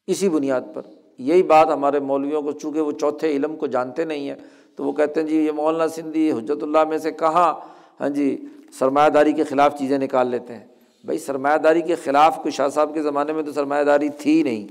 اسی 0.08 0.30
بنیاد 0.30 0.62
پر۔ 0.74 0.82
یہی 1.18 1.44
بات 1.44 1.68
ہمارے 1.70 2.00
مولویوں 2.00 2.42
کو، 2.42 2.52
چونکہ 2.52 2.82
وہ 2.82 2.92
چوتھے 2.92 3.28
علم 3.28 3.56
کو 3.56 3.68
جانتے 3.68 4.06
نہیں 4.06 4.30
ہیں، 4.30 4.36
تو 4.76 4.84
وہ 4.84 4.92
کہتے 4.92 5.20
ہیں 5.20 5.28
جی 5.28 5.46
یہ 5.46 5.52
مولانا 5.52 5.88
سندھی 5.88 6.32
حجرت 6.32 6.64
اللہ 6.64 6.84
میں 6.84 6.98
سے 6.98 7.12
کہاں 7.12 7.54
ہاں 8.00 8.10
جی 8.10 8.46
سرمایہ 8.80 9.10
داری 9.10 9.34
کے 9.34 9.44
خلاف 9.44 9.80
چیزیں 9.80 9.98
نکال 9.98 10.28
لیتے 10.28 10.56
ہیں۔ 10.56 10.75
بھائی 11.06 11.18
سرمایہ 11.20 11.58
داری 11.58 11.82
کے 11.82 11.96
خلاف 11.96 12.36
کوئی 12.36 12.52
شاہ 12.52 12.68
صاحب 12.68 12.94
کے 12.94 13.02
زمانے 13.02 13.34
میں 13.34 13.44
تو 13.44 13.52
سرمایہ 13.52 13.84
داری 13.84 14.10
تھی 14.10 14.44
نہیں۔ 14.44 14.68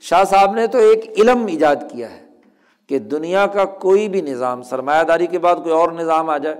شاہ 0.00 0.24
صاحب 0.24 0.54
نے 0.54 0.66
تو 0.66 0.78
ایک 0.78 1.04
علم 1.18 1.46
ایجاد 1.46 1.76
کیا 1.92 2.10
ہے 2.10 2.24
کہ 2.88 2.98
دنیا 2.98 3.46
کا 3.46 3.64
کوئی 3.64 4.08
بھی 4.08 4.20
نظام، 4.20 4.62
سرمایہ 4.62 5.02
داری 5.02 5.26
کے 5.26 5.38
بعد 5.38 5.56
کوئی 5.56 5.74
اور 5.74 5.92
نظام 5.92 6.30
آ 6.30 6.38
جائے۔ 6.38 6.56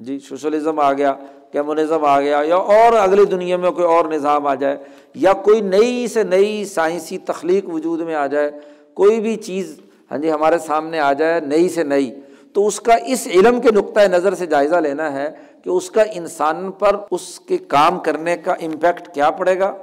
جی 0.00 0.18
سوشلزم 0.18 0.80
آ 0.80 0.92
گیا 0.92 1.12
کیمونزم 1.52 2.04
آ 2.04 2.20
گیا، 2.20 2.40
یا 2.44 2.56
اور 2.56 2.92
اگلی 2.92 3.24
دنیا 3.24 3.56
میں 3.56 3.70
کوئی 3.70 3.86
اور 3.86 4.04
نظام 4.04 4.46
آ 4.46 4.54
جائے، 4.54 4.76
یا 5.14 5.32
کوئی 5.32 5.60
نئی 5.60 6.06
سے 6.08 6.22
نئی 6.22 6.64
سائنسی 6.64 7.18
تخلیق 7.18 7.68
وجود 7.68 8.00
میں 8.00 8.14
آ 8.14 8.26
جائے، 8.26 8.50
کوئی 8.94 9.20
بھی 9.20 9.36
چیز 9.36 9.80
ہاں 10.10 10.18
جی 10.18 10.30
ہمارے 10.30 10.58
سامنے 10.58 10.98
آ 11.00 11.12
جائے 11.12 11.40
نئی 11.40 11.68
سے 11.68 11.82
نئی، 11.84 12.10
تو 12.52 12.66
اس 12.66 12.80
کا 12.80 12.94
اس 13.06 13.26
علم 13.26 13.60
کے 13.60 13.70
نقطۂ 13.70 14.00
نظر 14.00 14.34
سے 14.34 14.46
جائزہ 14.46 14.76
لینا 14.76 15.12
ہے 15.12 15.30
کہ 15.66 15.70
اس 15.70 15.90
کا 15.90 16.02
انسان 16.02 16.70
پر 16.70 16.96
اس 17.10 17.40
کے 17.40 17.58
کام 17.58 18.00
کرنے 18.00 18.36
کا 18.36 18.52
امپیکٹ 18.52 19.14
کیا 19.14 19.30
پڑے 19.30 19.58
گا؟ 19.58 19.74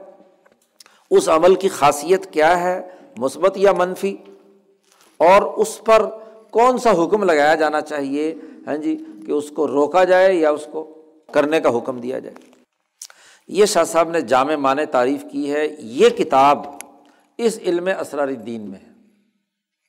اس 1.12 1.30
عمل 1.30 1.56
کی 1.56 1.70
خاصیت 1.70 2.34
کیا 2.34 2.60
ہے؟ 2.60 2.90
مثبت 3.18 3.58
یا 3.58 3.72
منفی؟ 3.72 4.18
اور 5.18 5.42
اس 5.42 5.82
پر 5.86 6.06
کون 6.52 6.78
سا 6.78 6.92
حکم 6.92 7.24
لگایا 7.24 7.56
جانا 7.56 7.82
چاہیے؟ 7.82 8.36
ہاں 8.68 8.78
جی 8.78 9.06
کہ 9.26 9.32
اس 9.32 9.50
کو 9.50 9.68
روکا 9.68 10.04
جائے 10.04 10.34
یا 10.34 10.50
اس 10.50 10.68
کو 10.72 11.04
کرنے 11.34 11.62
کا 11.62 11.78
حکم 11.78 12.00
دیا 12.00 12.20
جائے؟ 12.20 12.36
یہ 13.48 13.66
شاہ 13.66 13.84
صاحب 13.84 14.10
نے 14.10 14.22
جامع 14.22 14.56
معنی 14.56 14.86
تعریف 14.86 15.24
کی 15.32 15.54
ہے۔ 15.54 15.68
یہ 15.80 16.10
کتاب 16.10 16.66
اس 17.38 17.60
علم 17.62 17.90
اسرار 18.00 18.28
دین 18.28 18.62
میں 18.62 18.80
ہے۔ 18.80 18.92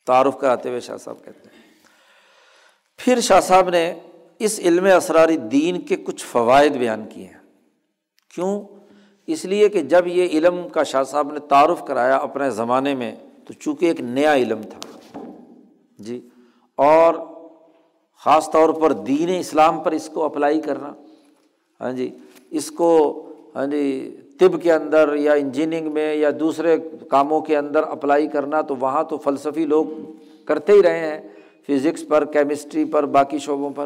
تعارف 0.05 0.37
کراتے 0.37 0.69
ہوئے 0.69 0.79
شاہ 0.79 0.97
صاحب 0.97 1.25
کہتے 1.25 1.49
ہیں۔ 1.53 1.61
پھر 2.97 3.19
شاہ 3.19 3.39
صاحب 3.39 3.69
نے 3.69 3.93
اس 4.39 4.59
علم 4.59 4.85
اسرار 4.97 5.29
دین 5.29 5.81
کے 5.81 5.95
کچھ 5.95 6.25
فوائد 6.25 6.73
بیان 6.73 7.05
کیے 7.09 7.25
ہیں۔ 7.25 7.39
کیوں؟ 8.35 8.61
اس 9.27 9.45
لیے 9.45 9.69
کہ 9.69 9.81
جب 9.81 10.07
یہ 10.07 10.27
علم 10.27 10.67
کا 10.71 10.83
شاہ 10.83 11.03
صاحب 11.03 11.33
نے 11.33 11.39
تعارف 11.39 11.83
کرایا 11.85 12.15
اپنے 12.15 12.49
زمانے 12.49 12.95
میں، 12.95 13.15
تو 13.47 13.53
چونکہ 13.53 13.85
ایک 13.85 14.01
نیا 14.01 14.35
علم 14.35 14.61
تھا۔ 14.61 15.19
جی 15.99 16.29
اور 16.75 17.13
خاص 18.25 18.51
طور 18.51 18.69
پر 18.69 18.91
دین 18.91 19.39
اسلام 19.39 19.79
پر 19.79 19.91
اس 19.91 20.09
کو 20.13 20.23
اپلائی 20.23 20.61
کرنا۔ 20.61 20.93
ہاں 21.81 21.91
جی 21.91 22.09
اس 22.49 22.71
کو 22.71 23.21
ہاں 23.55 23.65
جی 23.65 24.15
طب 24.39 24.63
کے 24.63 24.73
اندر 24.73 25.13
یا 25.15 25.33
انجینئرنگ 25.33 25.91
میں 25.91 26.15
یا 26.15 26.29
دوسرے 26.39 26.77
کاموں 27.09 27.41
کے 27.41 27.57
اندر 27.57 27.83
اپلائی 27.83 28.27
کرنا، 28.27 28.61
تو 28.61 28.75
وہاں 28.75 29.03
تو 29.03 29.17
فلسفی 29.17 29.65
لوگ 29.65 29.85
کرتے 30.45 30.73
ہی 30.73 30.83
رہے 30.83 30.99
ہیں۔ 30.99 31.27
فزکس 31.67 32.07
پر، 32.07 32.25
کیمسٹری 32.25 32.85
پر، 32.85 33.05
باقی 33.05 33.39
شعبوں 33.39 33.69
پر۔ 33.69 33.85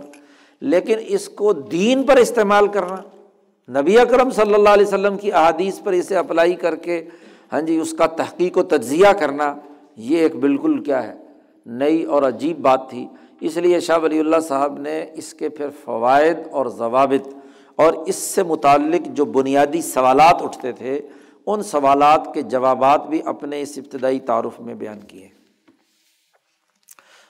لیکن 0.62 0.98
اس 1.08 1.30
کو 1.30 1.54
دین 1.54 2.04
پر 2.04 2.18
استعمال 2.18 2.68
کرنا، 2.68 2.96
نبی 3.70 3.98
اکرم 4.00 4.30
صلی 4.30 4.54
اللہ 4.54 4.70
علیہ 4.70 4.86
وسلم 4.86 5.18
کی 5.18 5.32
احادیث 5.32 5.80
پر 5.84 5.92
اسے 5.92 6.16
اپلائی 6.18 6.56
کر 6.56 6.76
کے 6.76 7.04
ہاں 7.52 7.62
جی 7.62 7.78
اس 7.78 7.94
کا 7.94 8.06
تحقیق 8.06 8.58
و 8.58 8.64
تجزیہ 8.64 9.12
کرنا، 9.20 9.54
یہ 9.98 10.18
ایک 10.18 10.36
بالکل 10.36 10.84
کیا 10.84 11.04
ہے، 11.04 11.14
نئی 11.66 12.04
اور 12.04 12.24
عجیب 12.24 12.60
بات 12.60 12.90
تھی۔ 12.90 13.08
اس 13.42 13.58
لیے 13.58 13.80
شاہ 13.80 13.98
ولی 13.98 14.20
اللہ 14.20 14.40
صاحب 14.48 14.80
نے 14.80 15.06
اس 15.14 15.34
کے 15.34 15.50
پھر 15.50 15.70
فوائد 15.84 16.38
اور 16.52 16.66
ضوابط 16.66 17.28
اور 17.76 17.94
اس 17.94 18.16
سے 18.16 18.44
متعلق 18.44 19.08
جو 19.08 19.26
بنیادی 19.26 19.82
سوالات 19.82 20.42
اٹھتے 20.42 20.72
تھے، 20.72 21.00
ان 21.46 21.64
سوالات 21.64 22.34
کے 22.34 22.42
جوابات 22.42 23.08
بھی 23.08 23.22
اپنے 23.26 23.62
اس 23.62 23.78
ابتدائی 23.78 24.20
تعارف 24.20 24.60
میں 24.60 24.74
بیان 24.74 25.00
کیے۔ 25.00 25.28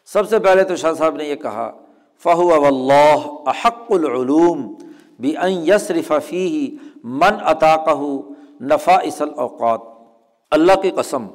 سب 0.05 0.29
سے 0.29 0.39
پہلے 0.39 0.63
تو 0.63 0.75
شاہ 0.75 0.93
صاحب 0.93 1.15
نے 1.15 1.23
یہ 1.23 1.35
کہا 1.35 1.71
فہو 2.23 2.65
اللہ 2.67 3.27
احق 3.49 3.91
العلوم 3.91 4.63
بھی 5.19 5.35
یسرف 5.67 6.11
فی 6.27 6.47
من 7.03 7.39
عطاقہ 7.51 8.01
نفا 8.69 8.95
اصل 9.09 9.29
اوقات 9.43 9.81
اللہ 10.51 10.81
کی 10.81 10.91
قسم، 10.95 11.27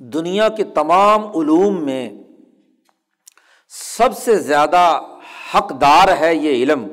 دنیا 0.00 0.48
کے 0.56 0.64
تمام 0.74 1.26
علوم 1.38 1.84
میں 1.84 2.08
سب 3.72 4.16
سے 4.18 4.34
زیادہ 4.42 4.82
حقدار 5.54 6.16
ہے 6.20 6.34
یہ 6.34 6.62
علم 6.62 6.86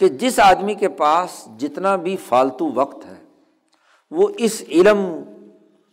کہ 0.00 0.08
جس 0.20 0.38
آدمی 0.40 0.74
کے 0.74 0.88
پاس 1.00 1.30
جتنا 1.60 1.94
بھی 1.96 2.16
فالتو 2.28 2.70
وقت 2.74 3.04
ہے، 3.06 3.18
وہ 4.12 4.28
اس 4.46 4.62
علم 4.68 5.04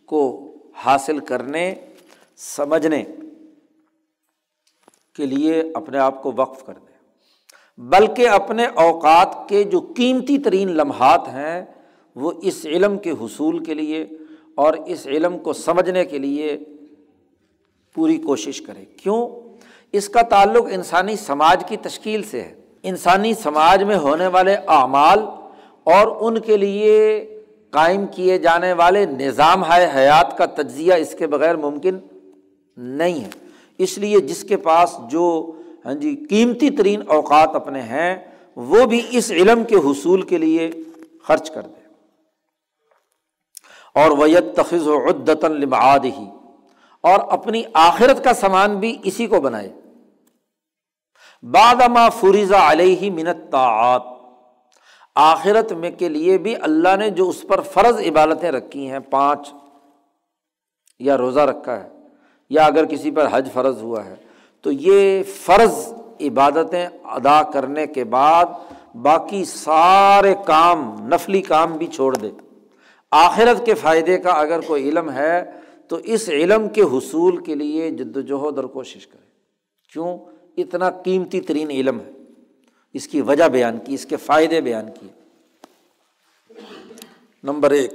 کو 0.08 0.22
حاصل 0.84 1.18
کرنے، 1.30 1.74
سمجھنے 2.40 3.02
کے 5.14 5.26
لیے 5.26 5.62
اپنے 5.74 5.98
آپ 5.98 6.22
کو 6.22 6.32
وقف 6.36 6.64
کر 6.64 6.72
دے 6.72 6.92
بلکہ 7.78 8.28
اپنے 8.28 8.66
اوقات 8.66 9.48
کے 9.48 9.64
جو 9.64 9.80
قیمتی 9.96 10.38
ترین 10.38 10.76
لمحات 10.76 11.28
ہیں، 11.28 11.64
وہ 12.16 12.32
اس 12.42 12.66
علم 12.66 12.98
کے 12.98 13.10
حصول 13.10 13.64
کے 13.64 13.74
لیے 13.74 14.06
اور 14.54 14.74
اس 14.74 15.06
علم 15.06 15.38
کو 15.38 15.52
سمجھنے 15.52 16.04
کے 16.04 16.18
لیے 16.18 16.58
پوری 17.94 18.16
کوشش 18.16 18.60
کرے 18.60 18.84
کیوں؟ 18.84 19.28
اس 19.92 20.08
کا 20.08 20.22
تعلق 20.22 20.66
انسانی 20.70 21.16
سماج 21.16 21.64
کی 21.68 21.76
تشکیل 21.76 22.22
سے 22.22 22.40
ہے۔ 22.40 22.54
انسانی 22.82 23.34
سماج 23.34 23.82
میں 23.82 23.96
ہونے 23.96 24.26
والے 24.26 24.54
اعمال 24.54 25.18
اور 25.84 26.16
ان 26.20 26.38
کے 26.38 26.56
لیے 26.56 27.26
قائم 27.70 28.06
کیے 28.06 28.38
جانے 28.38 28.72
والے 28.72 29.06
نظام 29.06 29.72
ہے 29.72 29.90
حیات 29.94 30.38
کا 30.38 30.46
تجزیہ 30.46 30.94
اس 30.94 31.14
کے 31.18 31.26
بغیر 31.26 31.56
ممکن 31.56 31.98
نہیں 32.76 33.24
ہے۔ 33.24 33.41
اس 33.82 33.98
لیے 33.98 34.20
جس 34.20 34.44
کے 34.44 34.56
پاس 34.56 34.98
جو 35.10 35.52
ہاں 35.84 35.94
جی 35.94 36.16
قیمتی 36.28 36.70
ترین 36.70 37.02
اوقات 37.06 37.54
اپنے 37.54 37.80
ہیں، 37.82 38.16
وہ 38.56 38.86
بھی 38.86 39.00
اس 39.10 39.30
علم 39.30 39.64
کے 39.64 39.76
حصول 39.76 40.22
کے 40.22 40.38
لیے 40.38 40.70
خرچ 41.24 41.50
کر 41.50 41.62
دے۔ 41.62 41.80
اور 43.94 44.10
ویت 44.18 44.56
تخذ 44.56 44.88
و 44.88 44.96
عدت 44.96 45.44
لبعاد 45.44 45.98
ہی 46.04 46.26
اور 47.02 47.18
اپنی 47.30 47.62
آخرت 47.72 48.24
کا 48.24 48.34
سامان 48.34 48.78
بھی 48.78 48.98
اسی 49.04 49.26
کو 49.26 49.40
بنائے۔ 49.40 49.72
بادما 51.42 52.08
فریضہ 52.08 52.56
علیہ 52.56 53.10
منت 53.10 53.52
تعات 53.52 54.02
آخرت 55.14 55.72
میں 55.72 55.90
کے 55.90 56.08
لیے 56.08 56.38
بھی 56.38 56.56
اللہ 56.56 56.96
نے 56.96 57.10
جو 57.10 57.28
اس 57.28 57.42
پر 57.48 57.60
فرض 57.60 57.98
عبادتیں 57.98 58.50
رکھی 58.50 58.90
ہیں، 58.90 58.98
پانچ 58.98 59.52
یا 60.98 61.16
روزہ 61.16 61.40
رکھا 61.40 61.84
ہے 61.84 61.88
یا 62.52 62.64
اگر 62.64 62.84
کسی 62.84 63.10
پر 63.10 63.28
حج 63.30 63.48
فرض 63.52 63.82
ہوا 63.82 64.04
ہے، 64.04 64.14
تو 64.62 64.72
یہ 64.72 65.22
فرض 65.22 65.92
عبادتیں 66.20 66.88
ادا 67.04 67.42
کرنے 67.42 67.86
کے 67.86 68.04
بعد 68.04 68.44
باقی 68.94 69.44
سارے 69.44 70.34
کام، 70.46 71.08
نفلی 71.08 71.42
کام 71.42 71.76
بھی 71.76 71.86
چھوڑ 71.86 72.16
دے 72.16 72.30
آخرت 73.10 73.66
کے 73.66 73.74
فائدے 73.74 74.18
کا 74.18 74.30
اگر 74.30 74.60
کوئی 74.60 74.88
علم 74.88 75.10
ہے، 75.10 75.50
تو 75.88 75.96
اس 75.96 76.28
علم 76.28 76.68
کے 76.68 76.82
حصول 76.82 77.36
کے 77.36 77.54
لیے 77.54 77.90
جد 77.90 78.16
وجہد 78.16 78.58
اور 78.58 78.64
کوشش 78.64 79.06
کرے۔ 79.06 79.26
کیوں؟ 79.92 80.18
اتنا 80.56 80.90
قیمتی 80.90 81.40
ترین 81.40 81.70
علم 81.70 82.00
ہے۔ 82.00 82.10
اس 82.92 83.08
کی 83.08 83.20
وجہ 83.20 83.44
بیان 83.44 83.78
کی، 83.78 83.94
اس 83.94 84.06
کے 84.06 84.16
فائدے 84.16 84.60
بیان 84.60 84.86
کیے۔ 85.00 85.12
نمبر 87.42 87.70
ایک، 87.70 87.90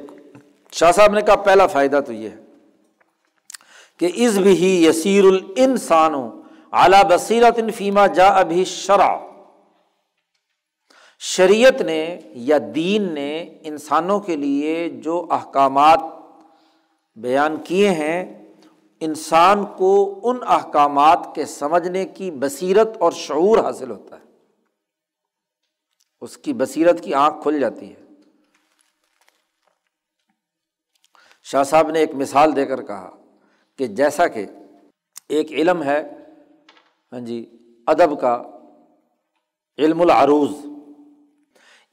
شاہ 0.72 0.92
صاحب 0.92 1.14
نے 1.14 1.22
کہا 1.22 1.36
پہلا 1.36 1.68
فائدہ 1.68 2.00
تو 2.06 2.14
یہ 2.14 2.30
ہے۔ 2.30 2.47
کہ 3.98 4.28
از 4.28 4.40
بھی 4.40 4.86
یسیر 4.86 5.24
الانسان 5.24 6.14
اعلیٰ 6.72 7.04
بصیرت 7.04 7.60
فیمہ 7.76 8.08
جا 8.08 8.28
ابھی 8.28 8.66
شرع 8.66 9.18
شریعت 11.20 11.82
نے 11.82 12.20
یا 12.24 12.58
دین 12.76 13.14
نے 13.14 13.60
انسانوں 13.62 14.20
کے 14.20 14.36
لیے 14.36 14.90
جو 14.90 15.28
احکامات 15.30 16.00
بیان 17.16 17.58
کیے 17.64 17.90
ہیں، 17.90 18.48
انسان 19.00 19.66
کو 19.78 20.20
ان 20.24 20.38
احکامات 20.48 21.30
کے 21.36 21.46
سمجھنے 21.46 22.06
کی 22.06 22.32
بصیرت 22.32 22.88
اور 23.00 23.12
شعور 23.12 23.58
حاصل 23.58 23.92
ہوتا 23.92 24.16
ہے۔ 24.16 24.26
اس 26.22 26.38
کی 26.38 26.54
بصیرت 26.54 27.04
کی 27.04 27.14
آنکھ 27.14 27.44
کھل 27.44 27.60
جاتی 27.60 27.94
ہے۔ 27.94 28.02
شاہ 31.44 31.64
صاحب 31.64 31.90
نے 31.90 32.00
ایک 32.00 32.16
مثال 32.16 32.56
دے 32.56 32.66
کر 32.66 32.82
کہا 32.82 33.17
کہ 33.78 33.88
جیسا 33.88 34.28
کہ 34.28 34.46
ایک 35.30 35.52
علم 35.52 35.84
ہے 35.84 36.04
ہاں 37.14 37.20
جی 37.20 37.58
ادب 37.88 38.22
کا 38.22 38.44
علم 39.78 40.02
العروض۔ 40.02 40.50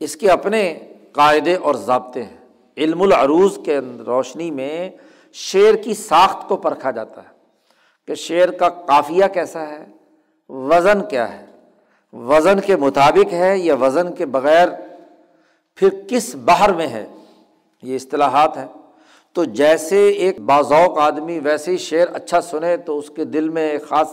اس 0.00 0.16
کے 0.16 0.30
اپنے 0.30 0.78
قاعدے 1.12 1.54
اور 1.54 1.74
ضابطے 1.74 2.22
ہیں۔ 2.22 2.36
علم 2.76 3.02
العروض 3.02 3.58
کے 3.64 3.78
روشنی 4.06 4.50
میں 4.50 4.90
شعر 5.32 5.74
کی 5.74 5.94
ساخت 5.94 6.48
کو 6.48 6.56
پرکھا 6.56 6.90
جاتا 6.90 7.22
ہے۔ 7.22 7.34
کہ 8.06 8.14
شعر 8.14 8.48
کا 8.48 8.68
قافیہ 8.68 9.24
کیسا 9.34 9.68
ہے؟ 9.68 9.86
وزن 10.48 11.08
کیا 11.08 11.40
ہے؟ 11.40 11.46
وزن 12.12 12.60
کے 12.60 12.76
مطابق 12.76 13.32
ہے 13.32 13.58
یا 13.58 13.74
وزن 13.74 14.14
کے 14.14 14.26
بغیر؟ 14.26 14.68
پھر 15.74 15.88
کس 16.08 16.36
بہر 16.44 16.72
میں 16.72 16.86
ہے؟ 16.86 17.06
یہ 17.82 17.94
اصطلاحات 17.94 18.56
ہیں۔ 18.56 18.66
تو 19.34 19.44
جیسے 19.44 20.08
ایک 20.08 20.40
باذوق 20.40 20.98
آدمی 20.98 21.38
ویسے 21.38 21.70
ہی 21.70 21.76
شعر 21.76 22.06
اچھا 22.12 22.40
سنے 22.40 22.76
تو 22.76 22.98
اس 22.98 23.10
کے 23.10 23.24
دل 23.24 23.48
میں 23.48 23.70
ایک 23.70 23.88
خاص 23.88 24.08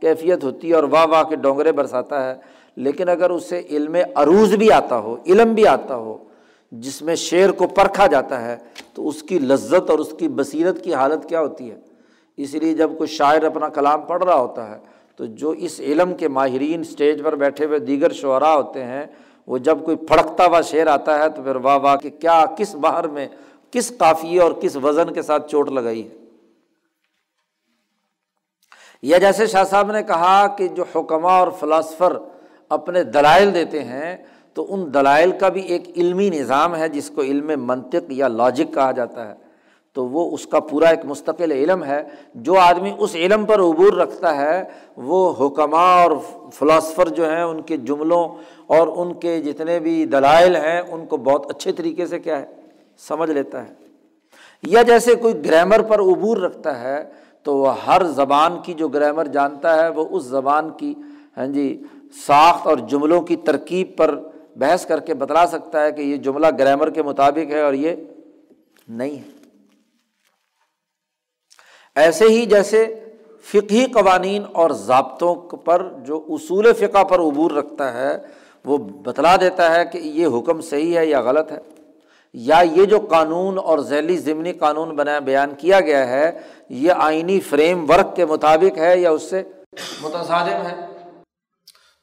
کیفیت 0.00 0.44
ہوتی 0.44 0.68
ہے 0.68 0.74
اور 0.74 0.84
واہ 0.84 1.06
واہ 1.06 1.22
کے 1.22 1.36
ڈونگرے 1.36 1.72
برساتا 1.72 2.28
ہے۔ 2.28 2.34
لیکن 2.76 3.08
اگر 3.08 3.30
اسے 3.30 3.62
علم 3.70 3.96
عروض 4.14 4.54
بھی 4.54 4.72
آتا 4.72 4.98
ہو، 4.98 5.16
علم 5.26 5.54
بھی 5.54 5.66
آتا 5.66 5.96
ہو، 5.96 6.24
جس 6.72 7.02
میں 7.02 7.14
شعر 7.14 7.50
کو 7.50 7.66
پرکھا 7.66 8.06
جاتا 8.06 8.44
ہے، 8.44 8.56
تو 8.94 9.08
اس 9.08 9.22
کی 9.22 9.38
لذت 9.38 9.90
اور 9.90 9.98
اس 9.98 10.14
کی 10.18 10.28
بصیرت 10.28 10.84
کی 10.84 10.94
حالت 10.94 11.28
کیا 11.28 11.40
ہوتی 11.40 11.70
ہے؟ 11.70 11.76
اس 12.36 12.54
لیے 12.54 12.74
جب 12.74 12.90
کوئی 12.98 13.08
شاعر 13.08 13.42
اپنا 13.42 13.68
کلام 13.68 14.02
پڑھ 14.02 14.24
رہا 14.24 14.34
ہوتا 14.34 14.70
ہے، 14.70 14.78
تو 15.16 15.24
جو 15.24 15.50
اس 15.50 15.80
علم 15.80 16.14
کے 16.14 16.28
ماہرین 16.28 16.80
اسٹیج 16.80 17.22
پر 17.24 17.36
بیٹھے 17.36 17.64
ہوئے 17.64 17.78
دیگر 17.78 18.12
شعراء 18.12 18.54
ہوتے 18.54 18.84
ہیں، 18.84 19.06
وہ 19.46 19.58
جب 19.58 19.84
کوئی 19.84 19.96
پھڑکتا 19.96 20.46
ہوا 20.46 20.60
شعر 20.60 20.86
آتا 20.86 21.18
ہے 21.18 21.28
تو 21.28 21.42
پھر 21.42 21.56
واہ 21.56 21.78
واہ 21.78 21.96
کہ 21.96 22.10
کیا، 22.10 22.44
کس 22.56 22.74
باہر 22.74 23.08
میں 23.08 23.28
کس 23.70 23.98
قافیے 23.98 24.40
اور 24.40 24.52
کس 24.52 24.76
وزن 24.76 25.12
کے 25.12 25.22
ساتھ 25.22 25.50
چوٹ 25.50 25.70
لگائی 25.70 26.08
ہے؟ 26.08 26.14
یا 29.02 29.18
جیسے 29.18 29.46
شاہ 29.46 29.64
صاحب 29.64 29.92
نے 29.92 30.02
کہا 30.02 30.46
کہ 30.46 30.68
جو 30.68 30.84
حکمہ 30.94 31.28
اور 31.28 31.48
فلاسفر 31.60 32.18
اپنے 32.68 33.04
دلائل 33.04 33.54
دیتے 33.54 33.84
ہیں، 33.84 34.16
تو 34.54 34.74
ان 34.74 34.94
دلائل 34.94 35.32
کا 35.40 35.48
بھی 35.48 35.60
ایک 35.60 35.82
علمی 35.96 36.30
نظام 36.30 36.76
ہے، 36.76 36.88
جس 36.88 37.10
کو 37.10 37.22
علم 37.22 37.66
منطق 37.66 38.10
یا 38.10 38.28
لاجک 38.28 38.74
کہا 38.74 38.92
جاتا 38.92 39.28
ہے۔ 39.28 39.34
تو 39.92 40.08
وہ 40.08 40.34
اس 40.34 40.46
کا 40.46 40.60
پورا 40.60 40.88
ایک 40.88 40.98
مستقل 41.04 41.52
علم 41.52 41.84
ہے۔ 41.84 42.02
جو 42.34 42.58
آدمی 42.58 42.92
اس 42.98 43.14
علم 43.14 43.44
پر 43.44 43.60
عبور 43.60 43.92
رکھتا 43.92 44.36
ہے، 44.36 44.64
وہ 44.96 45.46
حکمہ 45.46 45.76
اور 45.76 46.10
فلاسفر 46.52 47.08
جو 47.08 47.30
ہیں، 47.30 47.42
ان 47.42 47.62
کے 47.62 47.76
جملوں 47.76 48.28
اور 48.66 48.88
ان 48.88 49.14
کے 49.14 49.42
جتنے 49.42 49.78
بھی 49.78 50.06
دلائل 50.06 50.56
ہیں، 50.56 50.80
ان 50.80 51.06
کو 51.06 51.16
بہت 51.16 51.50
اچھے 51.50 51.72
طریقے 51.72 52.06
سے 52.06 52.18
کیا 52.18 52.40
ہے۔ 52.40 52.65
سمجھ 52.98 53.30
لیتا 53.30 53.68
ہے۔ 53.68 53.74
یا 54.62 54.82
جیسے 54.82 55.14
کوئی 55.14 55.44
گرامر 55.44 55.82
پر 55.82 56.00
عبور 56.00 56.36
رکھتا 56.36 56.80
ہے، 56.80 57.04
تو 57.42 57.56
وہ 57.56 57.86
ہر 57.86 58.04
زبان 58.04 58.62
کی 58.62 58.74
جو 58.74 58.88
گرامر 58.88 59.24
جانتا 59.24 59.82
ہے، 59.82 59.88
وہ 59.88 60.04
اس 60.10 60.24
زبان 60.24 60.70
کی 60.70 60.94
ہاں 61.36 61.46
جی 61.46 61.82
ساخت 62.26 62.66
اور 62.66 62.78
جملوں 62.78 63.20
کی 63.20 63.36
ترکیب 63.36 63.96
پر 63.96 64.20
بحث 64.56 64.86
کر 64.86 65.00
کے 65.00 65.14
بتلا 65.14 65.46
سکتا 65.46 65.82
ہے 65.82 65.92
کہ 65.92 66.02
یہ 66.02 66.16
جملہ 66.16 66.46
گرامر 66.58 66.90
کے 66.90 67.02
مطابق 67.02 67.50
ہے 67.50 67.60
اور 67.60 67.72
یہ 67.72 67.96
نہیں 68.88 69.16
ہے۔ 69.16 69.30
ایسے 71.94 72.24
ہی 72.24 72.46
جیسے 72.46 72.94
فقہی 73.44 73.86
قوانین 73.86 74.42
اور 74.52 74.70
ضابطوں 74.70 75.34
پر 75.56 75.88
جو 76.04 76.24
اصول 76.28 76.72
فقہ 76.72 77.04
پر 77.04 77.18
عبور 77.18 77.50
رکھتا 77.50 77.92
ہے، 77.92 78.18
وہ 78.64 78.78
بتلا 78.78 79.36
دیتا 79.36 79.74
ہے 79.74 79.84
کہ 79.84 79.98
یہ 79.98 80.26
حکم 80.26 80.60
صحیح 80.60 80.98
ہے 80.98 81.06
یا 81.06 81.20
غلط 81.20 81.52
ہے۔ 81.52 81.58
یا 82.46 82.58
یہ 82.66 82.84
جو 82.84 82.98
قانون 83.10 83.58
اور 83.58 83.78
ذیلی 83.88 84.16
ضمنی 84.18 84.52
قانون 84.52 84.94
بنا 84.96 85.18
بیان 85.28 85.54
کیا 85.58 85.80
گیا 85.80 86.06
ہے، 86.08 86.30
یہ 86.70 86.92
آئینی 87.02 87.38
فریم 87.40 87.84
ورک 87.90 88.14
کے 88.16 88.24
مطابق 88.26 88.78
ہے 88.78 88.96
یا 88.98 89.10
اس 89.10 89.30
سے 89.30 89.42
متصادم 90.02 90.66
ہے؟ 90.66 90.74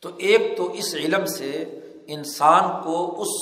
تو 0.03 0.09
ایک 0.19 0.55
تو 0.57 0.71
اس 0.73 0.93
علم 0.95 1.25
سے 1.25 1.51
انسان 2.15 2.69
کو 2.83 3.21
اس 3.21 3.33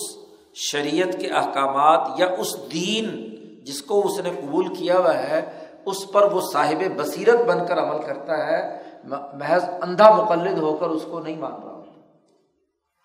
شریعت 0.61 1.19
کے 1.21 1.27
احکامات 1.29 2.19
یا 2.19 2.27
اس 2.37 2.55
دین 2.71 3.09
جس 3.65 3.81
کو 3.83 4.01
اس 4.07 4.19
نے 4.19 4.31
قبول 4.41 4.73
کیا 4.75 4.97
ہوا 4.97 5.17
ہے، 5.17 5.41
اس 5.85 6.05
پر 6.11 6.31
وہ 6.33 6.41
صاحب 6.51 6.83
بصیرت 6.97 7.45
بن 7.47 7.65
کر 7.67 7.77
عمل 7.77 8.05
کرتا 8.05 8.45
ہے، 8.47 8.61
محض 9.37 9.63
اندھا 9.81 10.09
مقلد 10.15 10.57
ہو 10.59 10.75
کر 10.77 10.89
اس 10.89 11.05
کو 11.11 11.19
نہیں 11.19 11.37
مان 11.37 11.51
رہا 11.63 11.79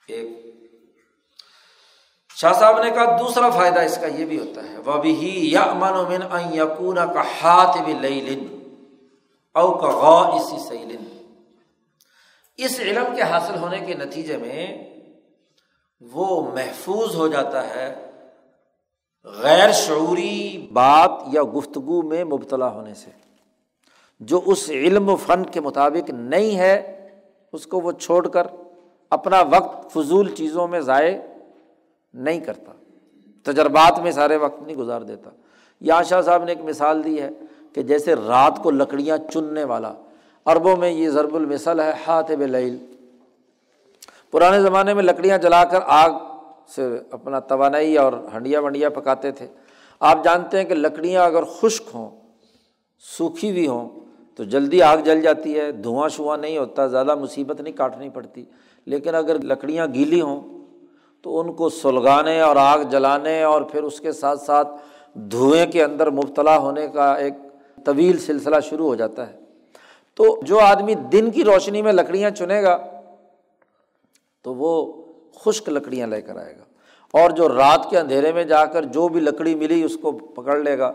ایک 0.08 0.45
شاہ 2.36 2.52
صاحب 2.52 2.82
نے 2.82 2.90
کہا 2.90 3.16
دوسرا 3.18 3.50
فائدہ 3.50 3.80
اس 3.80 3.98
کا 4.00 4.06
یہ 4.06 4.24
بھی 4.24 4.38
ہوتا 4.38 4.60
ہے 4.68 4.76
وہ 4.84 4.98
بھی 4.98 5.50
یا 5.52 5.60
امن 5.60 5.92
و 5.92 6.08
من 6.08 6.54
یقون 6.54 6.96
کا 7.14 7.22
ہاتھ 7.42 7.82
بھی 7.82 7.92
لئی 7.92 8.20
لن 8.20 8.46
او 9.54 9.74
کا 9.74 9.86
غا 9.86 10.18
اسی 10.28 10.58
سیلن 10.68 11.04
اس 12.56 12.80
علم 12.80 13.14
کے 13.16 13.22
حاصل 13.22 13.58
ہونے 13.58 13.78
کے 13.78 13.94
نتیجے 13.94 14.36
میں 14.36 14.66
وہ 16.00 16.42
محفوظ 16.54 17.14
ہو 17.14 17.28
جاتا 17.28 17.68
ہے، 17.68 17.94
غیر 19.24 19.72
شعوری 19.72 20.68
بات 20.72 21.10
یا 21.32 21.42
گفتگو 21.42 22.02
میں 22.02 22.24
مبتلا 22.24 22.68
ہونے 22.68 22.94
سے۔ 22.94 23.10
جو 24.20 24.40
اس 24.46 24.70
علم 24.70 25.08
و 25.08 25.16
فن 25.16 25.46
کے 25.46 25.60
مطابق 25.60 26.10
نہیں 26.10 26.58
ہے، 26.58 27.06
اس 27.52 27.66
کو 27.66 27.80
وہ 27.80 27.92
چھوڑ 27.92 28.28
کر 28.28 28.46
اپنا 29.10 29.40
وقت 29.40 29.92
فضول 29.92 30.34
چیزوں 30.34 30.68
میں 30.68 30.80
ضائع 30.80 31.16
نہیں 32.16 32.40
کرتا۔ 32.40 32.72
تجربات 33.42 33.98
میں 33.98 34.10
سارے 34.10 34.36
وقت 34.36 34.62
نہیں 34.62 34.76
گزار 34.76 35.00
دیتا۔ 35.00 35.30
یا 35.80 36.02
شاہ 36.02 36.22
صاحب 36.22 36.44
نے 36.44 36.52
ایک 36.52 36.64
مثال 36.64 37.04
دی 37.04 37.22
ہے 37.22 37.30
کہ 37.72 37.82
جیسے 37.82 38.14
رات 38.14 38.62
کو 38.62 38.70
لکڑیاں 38.70 39.18
چننے 39.32 39.64
والا، 39.64 39.92
عربوں 40.44 40.76
میں 40.76 40.90
یہ 40.90 41.08
ضرب 41.08 41.34
المثل 41.34 41.80
ہے 41.80 41.92
ہاتھ 42.06 42.32
بلیل 42.32 42.78
پرانے 44.30 44.60
زمانے 44.60 44.94
میں 44.94 45.02
لکڑیاں 45.02 45.38
جلا 45.38 45.64
کر 45.64 45.78
آگ 45.86 46.10
سے 46.74 46.98
اپنا 47.10 47.38
توانائی 47.38 47.98
اور 47.98 48.12
ہنڈیا 48.34 48.60
ونڈیا 48.60 48.90
پکاتے 48.90 49.30
تھے۔ 49.30 49.46
آپ 50.00 50.24
جانتے 50.24 50.58
ہیں 50.58 50.64
کہ 50.64 50.74
لکڑیاں 50.74 51.24
اگر 51.24 51.42
خشک 51.42 51.84
ہوں، 51.94 52.10
سوکھی 53.18 53.50
ہوئی 53.50 53.66
ہوں، 53.66 53.88
تو 54.36 54.44
جلدی 54.44 54.82
آگ 54.82 54.98
جل 54.98 55.20
جاتی 55.20 55.60
ہے، 55.60 55.72
دھواں 55.72 56.08
شواں 56.08 56.36
نہیں 56.36 56.58
ہوتا، 56.58 56.86
زیادہ 56.86 57.14
مصیبت 57.14 57.60
نہیں، 57.60 57.74
کاٹنی 57.74 58.08
پڑتی۔ 58.08 58.44
لیکن 58.86 59.14
اگر 59.14 59.42
لکڑیاں 59.42 59.86
گیلی 59.94 60.20
ہوں 60.20 60.55
تو 61.26 61.40
ان 61.40 61.52
کو 61.52 61.68
سلگانے 61.68 62.40
اور 62.40 62.56
آگ 62.56 62.78
جلانے 62.78 63.42
اور 63.42 63.62
پھر 63.62 63.82
اس 63.82 64.00
کے 64.00 64.12
ساتھ 64.12 64.40
ساتھ 64.40 64.68
دھوئیں 65.14 65.66
کے 65.66 65.84
اندر 65.84 66.10
مبتلا 66.10 66.58
ہونے 66.58 66.88
کا 66.88 67.14
ایک 67.14 67.34
طویل 67.84 68.18
سلسلہ 68.18 68.56
شروع 68.60 68.86
ہو 68.86 68.94
جاتا 68.94 69.30
ہے۔ 69.30 69.38
تو 70.14 70.40
جو 70.42 70.60
آدمی 70.60 70.94
دن 70.94 71.30
کی 71.30 71.44
روشنی 71.44 71.82
میں 71.82 71.92
لکڑیاں 71.92 72.30
چنے 72.30 72.62
گا، 72.62 72.78
تو 74.42 74.54
وہ 74.54 74.92
خشک 75.40 75.68
لکڑیاں 75.68 76.06
لے 76.06 76.22
کر 76.22 76.36
آئے 76.36 76.54
گا۔ 76.56 76.64
اور 77.22 77.30
جو 77.30 77.48
رات 77.48 77.90
کے 77.90 77.98
اندھیرے 77.98 78.32
میں 78.32 78.44
جا 78.44 78.64
کر 78.64 78.84
جو 78.84 79.08
بھی 79.08 79.20
لکڑی 79.20 79.54
ملی 79.54 79.82
اس 79.82 79.96
کو 80.02 80.12
پکڑ 80.12 80.56
لے 80.56 80.78
گا۔ 80.78 80.92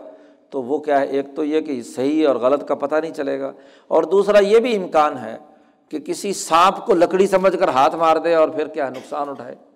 تو 0.50 0.62
وہ 0.62 0.78
کیا 0.78 1.00
ہے، 1.00 1.06
ایک 1.06 1.26
تو 1.36 1.44
یہ 1.44 1.60
کہ 1.60 1.82
صحیح 1.82 2.28
اور 2.28 2.36
غلط 2.36 2.68
کا 2.68 2.74
پتہ 2.74 2.94
نہیں 2.94 3.14
چلے 3.14 3.40
گا۔ 3.40 3.52
اور 3.88 4.02
دوسرا 4.02 4.38
یہ 4.38 4.58
بھی 4.58 4.76
امکان 4.76 5.18
ہے 5.18 5.36
کہ 5.88 5.98
کسی 5.98 6.32
سانپ 6.32 6.86
کو 6.86 6.94
لکڑی 6.94 7.26
سمجھ 7.26 7.58
کر 7.58 7.68
ہاتھ 7.68 7.94
مار 7.94 8.16
دے 8.16 8.34
اور 8.34 8.48
پھر 8.48 8.66
کیا 8.66 8.88
نقصان 8.88 9.28
اٹھائے۔ 9.28 9.71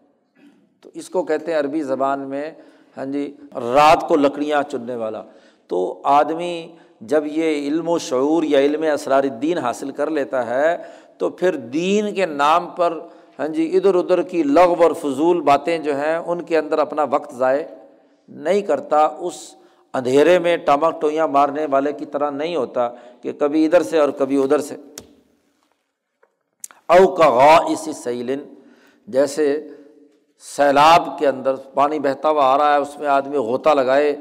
تو 0.86 0.90
اس 0.94 1.08
کو 1.10 1.22
کہتے 1.22 1.52
ہیں 1.52 1.58
عربی 1.58 1.82
زبان 1.82 2.20
میں 2.20 2.50
ہاں 2.96 3.04
جی 3.04 3.36
رات 3.54 4.08
کو 4.08 4.16
لکڑیاں 4.16 4.62
چننے 4.62 4.96
والا۔ 4.96 5.22
تو 5.66 6.00
آدمی 6.04 6.76
جب 7.00 7.24
یہ 7.26 7.68
علم 7.68 7.88
و 7.88 7.98
شعور 7.98 8.42
یا 8.42 8.58
علم 8.58 8.82
اسرار 8.82 9.24
الدین 9.24 9.58
حاصل 9.58 9.90
کر 9.90 10.10
لیتا 10.10 10.46
ہے، 10.46 10.76
تو 11.18 11.30
پھر 11.30 11.56
دین 11.56 12.14
کے 12.14 12.26
نام 12.26 12.68
پر 12.68 13.00
ہاں 13.38 13.48
جی 13.48 13.76
ادھر 13.76 13.94
ادھر 13.94 14.22
کی 14.22 14.42
لغ 14.42 14.82
اور 14.82 14.92
فضول 14.92 15.40
باتیں 15.40 15.78
جو 15.78 15.96
ہیں، 15.96 16.16
ان 16.16 16.42
کے 16.42 16.58
اندر 16.58 16.78
اپنا 16.78 17.02
وقت 17.02 17.34
ضائع 17.34 17.62
نہیں 18.28 18.60
کرتا۔ 18.60 19.04
اس 19.18 19.54
اندھیرے 19.94 20.38
میں 20.38 20.56
ٹامک 20.56 21.00
ٹوئیاں 21.00 21.28
مارنے 21.28 21.66
والے 21.70 21.92
کی 21.92 22.06
طرح 22.06 22.30
نہیں 22.30 22.56
ہوتا 22.56 22.88
کہ 23.22 23.32
کبھی 23.32 23.64
ادھر 23.66 23.82
سے 23.82 23.98
اور 23.98 24.08
کبھی 24.08 24.42
ادھر 24.42 24.58
سے۔ 24.58 24.76
او 26.88 27.14
کا 27.14 27.30
غا 27.30 27.56
اسی 27.56 27.92
سیلن، 27.92 28.38
جیسے 29.06 29.68
سیلاب 30.38 31.18
کے 31.18 31.28
اندر 31.28 31.54
پانی 31.56 31.98
بہتا 31.98 32.28
ہوا 32.28 32.54
آ 32.54 32.58
رہا 32.58 32.72
ہے، 32.72 32.78
اس 32.78 32.98
میں 32.98 33.08
آدمی 33.08 33.36
غوطہ 33.36 33.70
لگائے۔ 33.70 34.16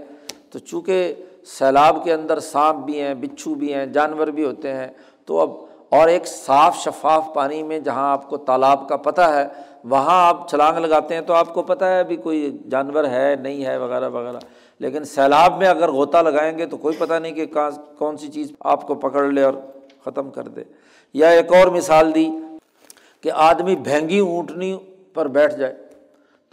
تو 0.49 0.59
چونکہ 0.59 1.16
سیلاب 1.45 2.03
کے 2.03 2.13
اندر 2.13 2.39
سانپ 2.39 2.86
بھی 2.86 3.01
ہیں، 3.01 3.13
بچھو 3.13 3.53
بھی 3.53 3.74
ہیں، 3.74 3.86
جانور 3.86 4.28
بھی 4.28 4.45
ہوتے 4.45 4.74
ہیں، 4.74 4.88
تو 5.26 5.39
اب 5.39 5.49
اور 5.89 6.07
ایک 6.07 6.28
صاف 6.28 6.78
شفاف 6.78 7.28
پانی 7.34 7.63
میں 7.63 7.80
جہاں 7.80 8.11
آپ 8.11 8.30
کو 8.30 8.38
تالاب 8.38 8.89
کا 8.89 8.97
پتہ 8.97 9.22
ہے، 9.22 9.47
وہاں 9.84 10.28
آپ 10.28 10.49
چھلانگ 10.49 10.78
لگاتے 10.78 11.13
ہیں 11.13 11.22
تو 11.22 11.34
آپ 11.34 11.53
کو 11.53 11.61
پتہ 11.61 11.86
ہے 11.86 11.99
ابھی 11.99 12.16
کوئی 12.16 12.57
جانور 12.70 13.03
ہے، 13.03 13.36
نہیں 13.41 13.66
ہے، 13.66 13.78
وغیرہ 13.78 14.09
وغیرہ۔ 14.09 14.38
لیکن 14.80 15.03
سیلاب 15.03 15.57
میں 15.57 15.68
اگر 15.68 15.91
غوطہ 15.91 16.18
لگائیں 16.18 16.57
گے 16.57 16.66
تو 16.66 16.78
کوئی 16.78 16.95
پتہ 16.99 17.13
نہیں 17.13 17.32
کہ 17.32 17.45
کہاں، 17.45 17.72
کون 17.97 18.18
سی 18.18 18.28
چیز 18.28 18.51
آپ 18.59 18.88
کو 18.88 18.95
پکڑ 18.95 19.24
لے 19.24 19.43
اور 19.43 19.53
ختم 20.05 20.30
کر 20.32 20.43
دے۔ 20.43 20.63
یا 21.13 21.30
ایک 21.30 21.53
اور 21.53 21.68
مثال 21.68 22.16
دی 22.16 22.30
کہ 23.22 23.32
آدمی 23.32 23.76
بھینگی 23.76 24.20
اونٹنی 24.20 24.78
پر 25.13 25.28
بیٹھ 25.28 25.55
جائے۔ 25.55 25.85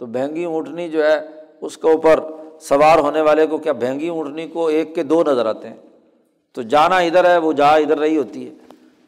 تو 0.03 0.07
بھینگی 0.07 0.43
اونٹنی 0.43 0.89
جو 0.89 1.05
ہے، 1.05 1.27
اس 1.61 1.77
کے 1.77 1.89
اوپر 1.89 2.19
سوار 2.59 2.99
ہونے 2.99 3.21
والے 3.21 3.47
کو 3.47 3.57
کیا 3.57 3.71
بھینگی 3.71 4.07
اونٹنی 4.07 4.47
کو 4.47 4.67
ایک 4.67 4.95
کے 4.95 5.03
دو 5.03 5.23
نظر 5.23 5.45
آتے 5.45 5.69
ہیں؟ 5.69 5.75
تو 6.53 6.61
جانا 6.61 6.97
ادھر 6.97 7.29
ہے، 7.29 7.37
وہ 7.37 7.53
جا 7.53 7.75
ادھر 7.75 7.97
رہی 7.97 8.17
ہوتی 8.17 8.49
ہے۔ 8.49 8.53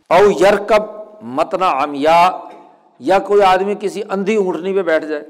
او 0.09 0.31
یرکب 0.31 0.83
متنا 1.21 1.69
امیا 1.69 2.29
یا 2.99 3.19
کوئی 3.19 3.41
آدمی 3.41 3.75
کسی 3.79 4.01
اندھی 4.09 4.35
اونٹنی 4.35 4.73
پہ 4.73 4.81
بیٹھ 4.81 5.05
جائے۔ 5.05 5.23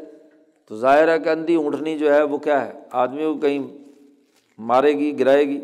تو 0.70 0.78
ظاہر 0.78 1.08
ہے 1.08 1.20
کہ 1.20 1.30
اندھی 1.30 1.56
اونٹنی 1.56 1.98
جو 1.98 2.14
ہے، 2.14 2.24
وہ 2.24 2.38
کیا 2.38 2.66
ہے؟ 2.66 2.72
آدمی 2.92 3.24
کو 3.24 3.34
کہیں 3.34 3.60
مارے 4.60 4.94
گی، 4.94 5.20
گرائے 5.20 5.48
گی۔ 5.48 5.62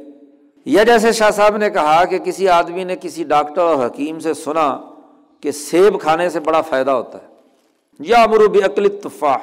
یا 0.65 0.83
جیسے 0.83 1.11
شاہ 1.11 1.31
صاحب 1.31 1.57
نے 1.57 1.69
کہا 1.69 2.05
کہ 2.05 2.17
کسی 2.17 2.49
آدمی 2.49 2.83
نے 2.83 2.95
کسی 3.01 3.23
ڈاکٹر 3.23 3.61
اور 3.61 3.85
حکیم 3.85 4.19
سے 4.19 4.33
سنا 4.33 4.81
کہ 5.41 5.51
سیب 5.51 6.01
کھانے 6.01 6.29
سے 6.29 6.39
بڑا 6.39 6.61
فائدہ 6.61 6.91
ہوتا 6.91 7.17
ہے۔ 7.17 7.27
یا 7.99 8.23
امرو 8.23 8.47
بھی 8.47 8.63
عقل 8.63 8.99
تفاح 9.03 9.37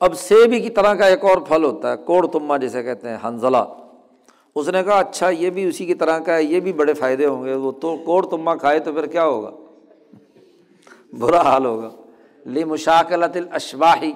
اب 0.00 0.14
سیب 0.14 0.52
ہی 0.52 0.60
کی 0.60 0.70
طرح 0.70 0.94
کا 0.94 1.06
ایک 1.06 1.24
اور 1.24 1.36
پھل 1.36 1.64
ہوتا 1.64 1.92
ہے، 1.92 1.96
کوڑ 1.96 2.26
تما 2.26 2.56
جسے 2.56 2.82
کہتے 2.82 3.08
ہیں 3.08 3.16
حنزلہ 3.24 3.56
اس 4.54 4.68
نے 4.68 4.82
کہا 4.82 4.98
اچھا 4.98 5.30
یہ 5.30 5.50
بھی 5.50 5.64
اسی 5.64 5.86
کی 5.86 5.94
طرح 5.94 6.18
کا 6.18 6.34
ہے، 6.34 6.42
یہ 6.42 6.60
بھی 6.60 6.72
بڑے 6.72 6.94
فائدے 6.94 7.26
ہوں 7.26 7.44
گے۔ 7.44 7.54
وہ 7.54 7.72
تو 7.72 7.96
کوڑ 7.96 8.26
تما 8.26 8.54
کھائے 8.54 8.78
تو 8.78 8.92
پھر 8.92 9.06
کیا 9.06 9.24
ہوگا؟ 9.24 9.50
برا 11.18 11.40
حال 11.40 11.66
ہوگا۔ 11.66 11.90
لی 12.46 12.64
مشاکلت 12.64 13.36
الاشواہی 13.36 14.12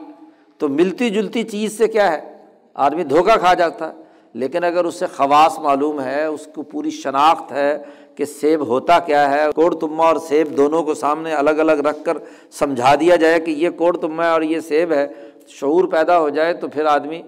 تو 0.59 0.69
ملتی 0.69 1.11
جلتی 1.11 1.43
چیز 1.43 1.79
سے 1.79 1.89
کیا 1.89 2.13
ہے؟ 2.13 2.37
آدمی 2.75 3.05
دھوکہ 3.05 3.39
کھا 3.39 3.55
جاتا 3.55 3.89
ہے۔ 3.89 3.99
لیکن 4.35 4.65
اگر 4.65 4.85
اس 4.85 4.95
سے 4.95 5.07
خواص 5.07 5.59
معلوم 5.59 6.01
ہے، 6.01 6.25
اس 6.25 6.49
کو 6.55 6.63
پوری 6.63 6.91
شناخت 6.91 7.53
ہے 7.53 7.79
کہ 8.15 8.25
سیب 8.25 8.67
ہوتا 8.67 8.99
کیا 8.99 9.31
ہے، 9.31 9.53
کوڑ 9.55 9.75
تما 9.75 10.07
اور 10.07 10.17
سیب 10.17 10.57
دونوں 10.57 10.83
کو 10.83 10.95
سامنے 10.95 11.33
الگ 11.33 11.51
الگ 11.51 11.73
رکھ 11.73 12.05
کر 12.05 12.19
سمجھا 12.51 12.95
دیا 12.95 13.17
جائے 13.17 13.41
کہ 13.41 13.51
یہ 13.51 13.71
کوڑ 13.71 13.97
تما 13.97 14.25
ہے 14.25 14.31
اور 14.31 14.43
یہ 14.43 14.61
سیب 14.61 14.93
ہے 14.93 15.09
شعور 15.47 15.85
پیدا 15.85 16.19
ہو 16.19 16.29
جائے 16.29 16.55
تو 16.55 16.69
پھر 16.69 16.85
آدمی 16.85 17.23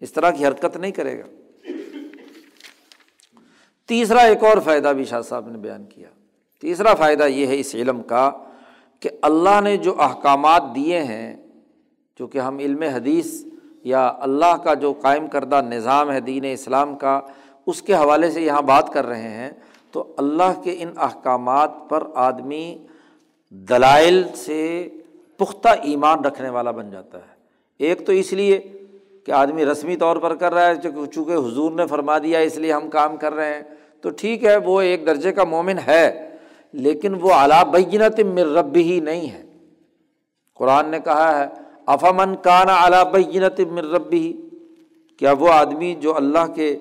اس 0.00 0.12
طرح 0.12 0.30
کی 0.30 0.46
حرکت 0.46 0.76
نہیں 0.76 0.90
کرے 0.90 1.18
گا۔ 1.18 1.24
تیسرا 3.88 4.20
ایک 4.20 4.44
اور 4.44 4.58
فائدہ 4.58 4.88
بھی 4.88 5.04
شاہ 5.04 5.22
صاحب 5.22 5.48
نے 5.48 5.58
بیان 5.58 5.84
کیا۔ 5.84 6.08
تیسرا 6.60 6.94
فائدہ 6.94 7.22
یہ 7.22 7.46
ہے 7.46 7.60
اس 7.60 7.74
علم 7.74 8.02
کا 8.02 8.30
کہ 9.00 9.10
اللہ 9.22 9.60
نے 9.64 9.76
جو 9.76 10.02
احکامات 10.02 10.62
دیے 10.74 11.02
ہیں 11.02 11.36
چونکہ 12.18 12.38
ہم 12.38 12.58
علم 12.58 12.82
حدیث 12.82 13.44
یا 13.84 14.12
اللہ 14.18 14.56
کا 14.64 14.74
جو 14.74 14.92
قائم 14.92 15.26
کردہ 15.26 15.60
نظام 15.68 16.10
ہے، 16.10 16.20
دین 16.20 16.44
اسلام 16.44 16.96
کا، 16.96 17.20
اس 17.66 17.82
کے 17.82 17.94
حوالے 17.94 18.30
سے 18.30 18.42
یہاں 18.42 18.62
بات 18.62 18.92
کر 18.92 19.06
رہے 19.06 19.28
ہیں، 19.28 19.50
تو 19.92 20.14
اللہ 20.18 20.60
کے 20.64 20.76
ان 20.78 20.92
احکامات 20.96 21.70
پر 21.88 22.02
آدمی 22.14 22.86
دلائل 23.50 24.24
سے 24.34 24.88
پختہ 25.40 25.68
ایمان 25.82 26.24
رکھنے 26.24 26.48
والا 26.48 26.70
بن 26.70 26.90
جاتا 26.90 27.18
ہے۔ 27.18 27.34
ایک 27.78 28.06
تو 28.06 28.12
اس 28.12 28.32
لیے 28.32 28.60
کہ 29.26 29.32
آدمی 29.32 29.64
رسمی 29.64 29.96
طور 29.96 30.16
پر 30.16 30.34
کر 30.34 30.54
رہا 30.54 30.66
ہے، 30.66 30.74
چونکہ 31.12 31.32
حضور 31.32 31.72
نے 31.72 31.86
فرما 31.86 32.18
دیا، 32.18 32.38
اس 32.38 32.56
لیے 32.58 32.72
ہم 32.72 32.90
کام 32.90 33.16
کر 33.16 33.34
رہے 33.34 33.54
ہیں۔ 33.54 33.62
تو 34.00 34.10
ٹھیک 34.10 34.44
ہے، 34.44 34.56
وہ 34.56 34.80
ایک 34.80 35.06
درجے 35.06 35.32
کا 35.32 35.44
مومن 35.44 35.78
ہے، 35.86 36.28
لیکن 36.72 37.14
وہ 37.20 37.32
اعلیٰ 37.32 37.64
بینت 37.64 38.20
مر 38.20 38.46
رب 38.46 38.76
ہی 38.76 39.00
نہیں 39.00 39.30
ہے۔ 39.30 39.42
قرآن 40.54 40.88
نے 40.88 40.98
کہا 41.00 41.28
ہے 41.38 41.46
افامن 41.86 42.34
کانا 42.42 42.74
اعلیٰ 42.74 43.04
بینت 43.12 43.60
مر 43.60 43.84
رب 43.84 44.12
ہی 44.12 44.32
کیا 45.18 45.32
وہ 45.32 45.48
آدمی 45.48 45.94
جو 45.94 46.16
اللہ 46.16 46.46
کے 46.54 46.78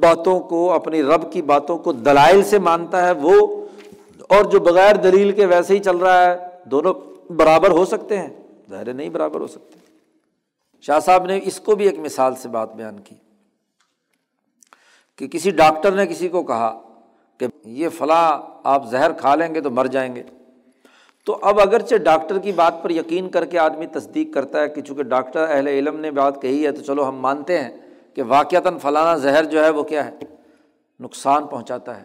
باتوں 0.00 0.40
کو، 0.40 0.72
اپنی 0.72 1.02
رب 1.02 1.32
کی 1.32 1.42
باتوں 1.42 1.78
کو 1.78 1.92
دلائل 1.92 2.42
سے 2.42 2.58
مانتا 2.58 3.06
ہے، 3.06 3.12
وہ 3.22 3.66
اور 4.28 4.44
جو 4.44 4.60
بغیر 4.60 4.96
دلیل 4.96 5.32
کے 5.32 5.46
ویسے 5.46 5.74
ہی 5.74 5.78
چل 5.78 5.96
رہا 5.96 6.24
ہے، 6.24 6.36
دونوں 6.64 6.94
برابر 7.30 7.70
ہو 7.70 7.84
سکتے 7.84 8.18
ہیں؟ 8.18 8.28
ظاہر 8.70 8.94
نہیں 8.94 9.08
برابر 9.08 9.40
ہو 9.40 9.46
سکتے۔ 9.46 9.78
شاہ 10.80 11.00
صاحب 11.00 11.24
نے 11.24 11.40
اس 11.42 11.60
کو 11.60 11.76
بھی 11.76 11.84
ایک 11.88 11.98
مثال 11.98 12.34
سے 12.34 12.48
بات 12.48 12.74
بیان 12.74 13.00
کی 13.00 13.14
کہ 15.16 15.28
کسی 15.28 15.50
ڈاکٹر 15.50 15.92
نے 15.92 16.06
کسی 16.06 16.28
کو 16.28 16.42
کہا 16.42 16.80
کہ 17.38 17.46
یہ 17.64 17.88
فلاں 17.88 18.42
آپ 18.64 18.90
زہر 18.90 19.12
کھا 19.12 19.34
لیں 19.34 19.54
گے 19.54 19.60
تو 19.60 19.70
مر 19.70 19.86
جائیں 19.86 20.16
گے۔ 20.16 20.22
تو 21.26 21.38
اب 21.42 21.60
اگرچہ 21.60 21.96
ڈاکٹر 21.96 22.38
کی 22.38 22.52
بات 22.52 22.82
پر 22.82 22.90
یقین 22.90 23.28
کر 23.28 23.44
کے 23.44 23.58
آدمی 23.58 23.86
تصدیق 23.86 24.34
کرتا 24.34 24.60
ہے 24.60 24.68
کہ 24.68 24.82
چونکہ 24.82 25.02
ڈاکٹر 25.02 25.46
اہل 25.48 25.68
علم 25.68 26.00
نے 26.00 26.10
بات 26.10 26.42
کہی 26.42 26.66
ہے 26.66 26.72
تو 26.72 26.82
چلو 26.82 27.08
ہم 27.08 27.16
مانتے 27.16 27.58
ہیں 27.58 27.76
کہ 28.14 28.22
واقعتاً 28.22 28.78
فلانا 28.78 29.16
زہر 29.16 29.44
جو 29.44 29.64
ہے 29.64 29.70
وہ 29.70 29.82
کیا 29.82 30.06
ہے؟ 30.06 30.10
نقصان 31.00 31.46
پہنچاتا 31.46 31.96
ہے۔ 31.96 32.04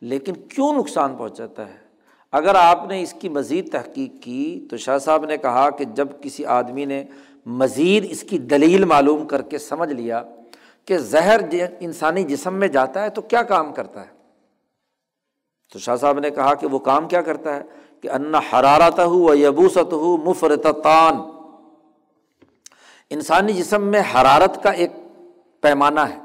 لیکن 0.00 0.32
کیوں 0.34 0.74
نقصان 0.74 1.16
پہنچاتا 1.16 1.68
ہے؟ 1.68 1.81
اگر 2.32 2.54
آپ 2.54 2.86
نے 2.88 3.02
اس 3.02 3.14
کی 3.20 3.28
مزید 3.28 3.72
تحقیق 3.72 4.22
کی 4.22 4.66
تو 4.70 4.76
شاہ 4.76 4.98
صاحب 4.98 5.24
نے 5.24 5.36
کہا 5.36 5.70
کہ 5.70 5.84
جب 5.84 6.08
کسی 6.22 6.44
آدمی 6.44 6.84
نے 6.84 7.04
مزید 7.46 8.06
اس 8.10 8.22
کی 8.22 8.38
دلیل 8.38 8.84
معلوم 8.84 9.26
کر 9.26 9.42
کے 9.42 9.58
سمجھ 9.58 9.92
لیا 9.92 10.22
کہ 10.84 10.98
زہر 10.98 11.40
انسانی 11.80 12.24
جسم 12.24 12.54
میں 12.54 12.68
جاتا 12.68 13.02
ہے 13.02 13.10
تو 13.10 13.22
کیا 13.22 13.42
کام 13.42 13.72
کرتا 13.72 14.00
ہے؟ 14.00 14.12
تو 15.72 15.78
شاہ 15.78 15.96
صاحب 15.96 16.18
نے 16.18 16.30
کہا 16.30 16.54
کہ 16.54 16.66
وہ 16.66 16.78
کام 16.78 17.08
کیا 17.08 17.22
کرتا 17.22 17.56
ہے؟ 17.56 17.62
کہ 18.00 18.10
ان 18.10 18.34
حرارت 18.34 18.98
ہو 18.98 19.22
و 19.22 19.34
یبوست 19.34 19.92
ہو 19.92 20.16
مفرتان 20.16 21.16
انسانی 23.10 23.52
جسم 23.52 23.84
میں 23.84 24.02
حرارت 24.14 24.62
کا 24.62 24.70
ایک 24.70 24.90
پیمانہ 25.60 26.00
ہے۔ 26.00 26.18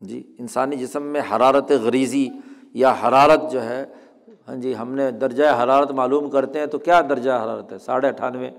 جی 0.00 0.36
انسانی 0.38 0.76
جسم 0.76 1.02
میں 1.02 1.20
حرارت 1.20 1.70
غریزی 1.70 2.28
یا 2.74 2.94
حرارت 3.02 3.52
جو 3.52 3.64
ہے 3.64 3.86
ہاں 4.48 4.56
جی 4.56 4.76
ہم 4.76 4.94
نے 4.94 5.10
درجۂ 5.10 5.42
حرارت 5.62 5.90
معلوم 5.90 6.30
کرتے 6.30 6.58
ہیں 6.58 6.66
تو 6.66 6.78
کیا 6.78 7.00
درجہ 7.00 7.30
حرارت 7.30 7.72
ہے؟ 7.72 7.78
ساڑھے 7.78 8.08
اٹھانوے۔ 8.08 8.50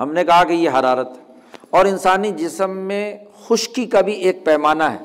ہم 0.00 0.12
نے 0.12 0.24
کہا 0.24 0.44
کہ 0.44 0.52
یہ 0.52 0.70
حرارت۔ 0.70 1.08
ہے 1.08 1.32
اور 1.70 1.86
انسانی 1.86 2.30
جسم 2.30 2.70
میں 2.70 3.18
خشکی 3.48 3.86
کا 3.86 4.00
بھی 4.00 4.12
ایک 4.12 4.44
پیمانہ 4.44 4.84
ہے۔ 4.84 4.98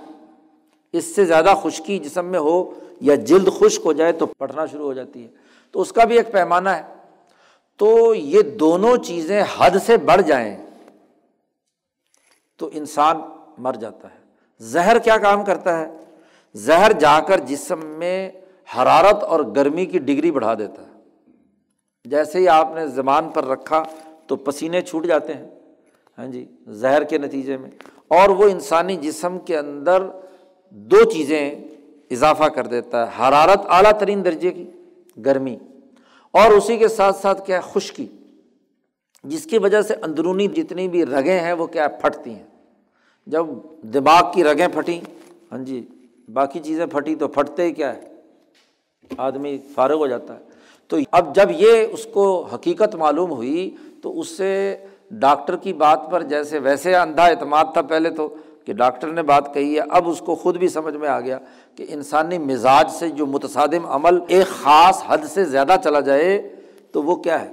اس 0.93 1.15
سے 1.15 1.25
زیادہ 1.25 1.53
خشکی 1.63 1.99
جسم 1.99 2.25
میں 2.25 2.39
ہو 2.39 2.73
یا 3.01 3.15
جلد 3.15 3.49
خشک 3.59 3.81
ہو 3.85 3.93
جائے 3.93 4.11
تو 4.11 4.25
پھٹنا 4.25 4.65
شروع 4.65 4.85
ہو 4.85 4.93
جاتی 4.93 5.23
ہے۔ 5.23 5.27
تو 5.71 5.81
اس 5.81 5.91
کا 5.91 6.03
بھی 6.03 6.17
ایک 6.17 6.31
پیمانہ 6.31 6.69
ہے۔ 6.69 6.81
تو 7.77 8.15
یہ 8.15 8.41
دونوں 8.41 8.97
چیزیں 8.97 9.43
حد 9.57 9.71
سے 9.85 9.97
بڑھ 9.97 10.21
جائیں 10.21 10.65
تو 12.57 12.69
انسان 12.73 13.21
مر 13.57 13.73
جاتا 13.73 14.07
ہے۔ 14.07 14.17
زہر 14.59 14.99
کیا 14.99 15.17
کام 15.17 15.45
کرتا 15.45 15.79
ہے؟ 15.79 15.91
زہر 16.53 16.91
جا 16.91 17.19
کر 17.19 17.39
جسم 17.39 17.85
میں 17.85 18.31
حرارت 18.77 19.23
اور 19.23 19.39
گرمی 19.39 19.85
کی 19.85 19.99
ڈگری 19.99 20.31
بڑھا 20.31 20.53
دیتا 20.53 20.81
ہے۔ 20.81 20.93
جیسے 22.05 22.39
ہی 22.39 22.47
آپ 22.47 22.67
نے 22.75 22.87
زبان 22.87 23.29
پر 23.29 23.45
رکھا 23.45 23.83
تو 24.27 24.35
پسینے 24.35 24.81
چھوٹ 24.81 25.05
جاتے 25.05 25.33
ہیں۔ 25.33 25.49
ہاں 26.17 26.27
جی 26.27 26.45
زہر 26.67 27.03
کے 27.03 27.17
نتیجے 27.17 27.57
میں۔ 27.57 27.69
اور 28.07 28.29
وہ 28.29 28.43
انسانی 28.43 28.95
جسم 28.95 29.39
کے 29.39 29.57
اندر 29.57 30.03
دو 30.69 31.09
چیزیں 31.09 31.55
اضافہ 32.11 32.43
کر 32.43 32.67
دیتا 32.67 33.07
ہے۔ 33.07 33.27
حرارت 33.27 33.61
اعلیٰ 33.69 33.91
ترین 33.99 34.25
درجے 34.25 34.51
کی، 34.51 34.71
گرمی۔ 35.25 35.57
اور 36.31 36.51
اسی 36.51 36.77
کے 36.77 36.87
ساتھ 36.87 37.15
ساتھ 37.15 37.45
کیا 37.45 37.57
ہے؟ 37.57 37.61
خشکی۔ 37.73 38.07
جس 39.23 39.45
کی 39.45 39.57
وجہ 39.57 39.81
سے 39.81 39.93
اندرونی 39.93 40.47
جتنی 40.47 40.87
بھی 40.87 41.05
رگیں 41.05 41.39
ہیں 41.39 41.53
وہ 41.53 41.67
کیا 41.67 41.87
پھٹتی 41.87 42.33
ہیں۔ 42.35 42.47
جب 43.27 43.45
دماغ 43.93 44.31
کی 44.33 44.43
رگیں 44.43 44.67
پھٹیں 44.67 45.01
ہاں 45.51 45.59
جی 45.59 45.87
باقی 46.33 46.59
چیزیں 46.59 46.85
پھٹی 46.85 47.15
تو 47.15 47.27
پھٹتے 47.27 47.63
ہی 47.63 47.71
کیا 47.71 47.95
ہے؟ 47.95 48.12
آدمی 49.17 49.57
فارغ 49.75 49.95
ہو 49.95 50.07
جاتا 50.07 50.33
ہے۔ 50.33 50.39
تو 50.87 50.97
اب 51.11 51.35
جب 51.35 51.49
یہ 51.49 51.87
اس 51.91 52.05
کو 52.05 52.47
حقیقت 52.53 52.95
معلوم 52.95 53.31
ہوئی، 53.31 53.75
تو 54.01 54.19
اس 54.19 54.27
سے 54.27 54.77
ڈاکٹر 55.11 55.55
کی 55.55 55.73
بات 55.73 55.99
پر 56.11 56.23
جیسے 56.23 56.59
ویسے 56.59 56.95
اندھا 56.95 57.25
اعتماد 57.25 57.65
تھا 57.73 57.81
پہلے 57.81 58.09
تو، 58.09 58.35
کہ 58.65 58.73
ڈاکٹر 58.73 59.07
نے 59.07 59.21
بات 59.21 59.53
کہی 59.53 59.75
ہے، 59.75 59.79
اب 59.79 60.09
اس 60.09 60.19
کو 60.19 60.35
خود 60.35 60.57
بھی 60.57 60.67
سمجھ 60.67 60.95
میں 60.95 61.09
آ 61.09 61.19
گیا 61.19 61.39
کہ 61.75 61.85
انسانی 61.89 62.37
مزاج 62.37 62.91
سے 62.91 63.09
جو 63.09 63.25
متصادم 63.25 63.85
عمل 63.85 64.19
ایک 64.27 64.47
خاص 64.47 65.03
حد 65.07 65.17
سے 65.25 65.45
زیادہ 65.45 65.75
چلا 65.83 65.99
جائے، 65.99 66.55
تو 66.91 67.03
وہ 67.03 67.15
کیا 67.15 67.41
ہے؟ 67.41 67.51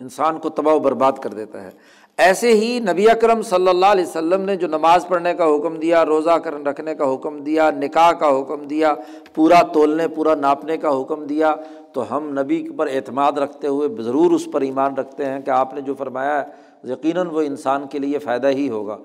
انسان 0.00 0.38
کو 0.38 0.48
تباہ 0.48 0.74
و 0.74 0.78
برباد 0.78 1.12
کر 1.12 1.30
دیتا 1.30 1.64
ہے۔ 1.64 1.70
ایسے 2.16 2.52
ہی 2.52 2.80
نبی 2.80 3.10
اکرم 3.10 3.42
صلی 3.42 3.68
اللہ 3.68 3.86
علیہ 3.86 4.04
وسلم 4.04 4.40
نے 4.42 4.56
جو 4.56 4.68
نماز 4.68 5.08
پڑھنے 5.08 5.34
کا 5.34 5.44
حکم 5.44 5.74
دیا، 5.74 6.04
روزہ 6.04 6.30
کر 6.30 6.64
رکھنے 6.64 6.94
کا 6.94 7.14
حکم 7.14 7.38
دیا، 7.38 7.70
نکاح 7.70 8.12
کا 8.12 8.40
حکم 8.40 8.62
دیا، 8.62 8.94
پورا 9.34 9.62
تولنے، 9.62 10.08
پورا 10.08 10.34
ناپنے 10.34 10.76
کا 10.76 11.00
حکم 11.00 11.26
دیا، 11.26 11.54
تو 11.92 12.16
ہم 12.16 12.38
نبی 12.40 12.68
پر 12.76 12.86
اعتماد 12.86 13.32
رکھتے 13.32 13.66
ہوئے 13.66 14.02
ضرور 14.02 14.30
اس 14.30 14.48
پر 14.52 14.60
ایمان 14.60 14.94
رکھتے 14.94 15.24
ہیں 15.24 15.40
کہ 15.40 15.50
آپ 15.50 15.74
نے 15.74 15.80
جو 15.80 15.94
فرمایا 15.94 16.44
ہے، 16.44 16.46
یقیناً 16.92 17.26
وہ 17.26 17.40
انسان 17.40 17.86
کے 17.86 17.98
لیے 17.98 18.18
فائدہ 18.18 18.48
ہی 18.48 18.68
ہوگا۔ 18.68 18.96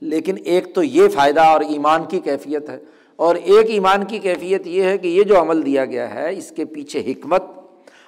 لیکن 0.00 0.34
ایک 0.44 0.74
تو 0.74 0.82
یہ 0.82 1.08
فائدہ 1.08 1.40
اور 1.40 1.60
ایمان 1.60 2.04
کی 2.04 2.20
کیفیت 2.20 2.70
ہے۔ 2.70 2.78
اور 3.16 3.34
ایک 3.34 3.70
ایمان 3.70 4.04
کی 4.04 4.18
کیفیت 4.18 4.66
یہ 4.66 4.82
ہے 4.82 4.98
کہ 4.98 5.08
یہ 5.08 5.22
جو 5.22 5.40
عمل 5.40 5.66
دیا 5.66 5.84
گیا 5.84 6.14
ہے، 6.14 6.38
اس 6.38 6.50
کے 6.50 6.64
پیچھے 6.64 7.00
حکمت 7.00 7.42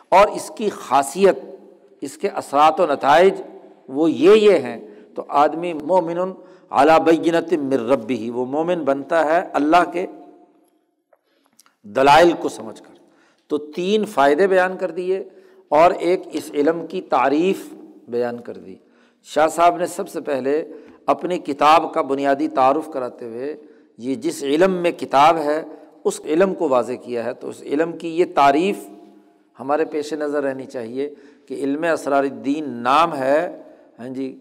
اور 0.08 0.28
اس 0.28 0.50
کی 0.56 0.68
خاصیت، 0.68 1.38
اس 2.00 2.16
کے 2.16 2.28
اثرات 2.28 2.80
و 2.80 2.86
نتائج 2.86 3.34
وہ 3.90 4.10
یہ 4.10 4.34
یہ 4.34 4.58
ہیں، 4.58 4.88
تو 5.14 5.24
آدمی 5.28 5.72
مومن 5.72 6.18
اعلیٰ 6.70 6.98
بینت 6.98 7.52
مر 7.52 7.80
ربی 7.80 8.16
ہی 8.16 8.30
وہ 8.30 8.46
مومن 8.46 8.84
بنتا 8.84 9.24
ہے 9.24 9.48
اللہ 9.52 9.90
کے 9.92 10.06
دلائل 11.82 12.32
کو 12.40 12.48
سمجھ 12.48 12.82
کر۔ 12.82 12.94
تو 13.48 13.58
تین 13.58 14.04
فائدے 14.04 14.46
بیان 14.46 14.76
کر 14.76 14.90
دیے 14.90 15.24
اور 15.68 15.90
ایک 15.90 16.22
اس 16.32 16.50
علم 16.54 16.86
کی 16.86 17.00
تعریف 17.00 17.74
بیان 18.08 18.40
کر 18.40 18.52
دی۔ 18.52 18.74
شاہ 19.22 19.46
صاحب 19.46 19.76
نے 19.76 19.86
سب 19.86 20.08
سے 20.08 20.20
پہلے 20.20 20.64
اپنی 21.06 21.38
کتاب 21.38 21.94
کا 21.94 22.02
بنیادی 22.02 22.48
تعارف 22.48 22.90
کراتے 22.92 23.24
ہوئے 23.24 23.56
یہ 23.98 24.14
جس 24.14 24.42
علم 24.42 24.72
میں 24.72 24.90
کتاب 24.90 25.36
ہے، 25.36 25.62
اس 26.04 26.20
علم 26.24 26.54
کو 26.54 26.68
واضح 26.68 26.92
کیا 26.92 27.24
ہے۔ 27.24 27.34
تو 27.34 27.48
اس 27.48 27.62
علم 27.62 27.92
کی 27.92 28.08
یہ 28.08 28.24
تعریف 28.34 28.76
ہمارے 29.60 29.84
پیش 29.84 30.12
نظر 30.12 30.42
رہنی 30.42 30.66
چاہیے 30.66 31.14
کہ 31.46 31.54
علم 31.54 31.84
اسرار 31.92 32.24
الدین 32.24 32.70
نام 32.70 33.14
ہے 33.14 33.62
ہاں 34.00 34.08
جی 34.08 34.38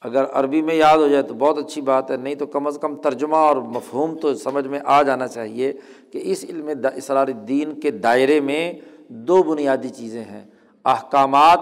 اگر 0.00 0.24
عربی 0.32 0.62
میں 0.62 0.74
یاد 0.74 0.98
ہو 0.98 1.08
جائے 1.08 1.22
تو 1.22 1.34
بہت 1.34 1.58
اچھی 1.58 1.80
بات 1.80 2.10
ہے، 2.10 2.16
نہیں 2.16 2.34
تو 2.34 2.46
کم 2.46 2.66
از 2.66 2.78
کم 2.80 2.94
ترجمہ 2.96 3.36
اور 3.36 3.56
مفہوم 3.56 4.14
تو 4.14 4.34
سمجھ 4.34 4.66
میں 4.66 4.80
آ 4.84 5.02
جانا 5.02 5.26
چاہیے 5.28 5.72
کہ 6.12 6.20
اس 6.22 6.44
علم 6.48 6.70
اسرار 6.96 7.28
الدین 7.28 7.80
کے 7.80 7.90
دائرے 7.90 8.40
میں 8.40 8.72
دو 9.08 9.42
بنیادی 9.42 9.88
چیزیں 9.88 10.24
ہیں۔ 10.24 10.44
احکامات 10.84 11.60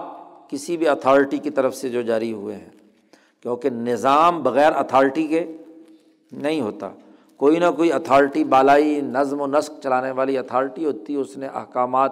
کسی 0.49 0.77
بھی 0.77 0.87
اتھارٹی 0.87 1.37
کی 1.37 1.49
طرف 1.49 1.75
سے 1.75 1.89
جو 1.89 2.01
جاری 2.01 2.31
ہوئے 2.33 2.55
ہیں، 2.55 2.69
کیونکہ 3.41 3.69
نظام 3.69 4.41
بغیر 4.43 4.71
اتھارٹی 4.71 5.27
کے 5.27 5.45
نہیں 6.31 6.61
ہوتا۔ 6.61 6.89
کوئی 7.37 7.59
نہ 7.59 7.65
کوئی 7.75 7.91
اتھارٹی 7.93 8.43
بالائی، 8.43 9.01
نظم 9.01 9.41
و 9.41 9.47
نسق 9.47 9.83
چلانے 9.83 10.11
والی 10.11 10.37
اتھارٹی 10.37 10.85
ہوتی 10.85 11.13
ہے 11.13 11.19
اس 11.19 11.37
نے 11.37 11.47
احکامات 11.47 12.11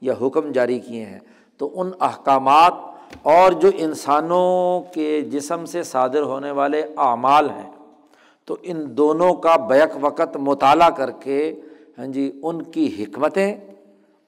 یا 0.00 0.14
حکم 0.20 0.52
جاری 0.52 0.78
کیے 0.78 1.04
ہیں۔ 1.04 1.20
تو 1.58 1.80
ان 1.80 1.90
احکامات 2.00 2.74
اور 3.22 3.52
جو 3.52 3.70
انسانوں 3.74 4.80
کے 4.94 5.20
جسم 5.20 5.64
سے 5.64 5.82
صادر 5.82 6.22
ہونے 6.22 6.50
والے 6.50 6.82
اعمال 6.96 7.50
ہیں، 7.50 7.70
تو 8.44 8.56
ان 8.62 8.96
دونوں 8.96 9.32
کا 9.32 9.56
بیک 9.56 9.90
وقت 10.00 10.36
مطالعہ 10.36 10.90
کر 10.90 11.10
کے 11.10 11.60
ہاں 11.98 12.06
جی 12.06 12.40
ان 12.42 12.62
کی 12.62 13.04
حکمتیں 13.04 13.54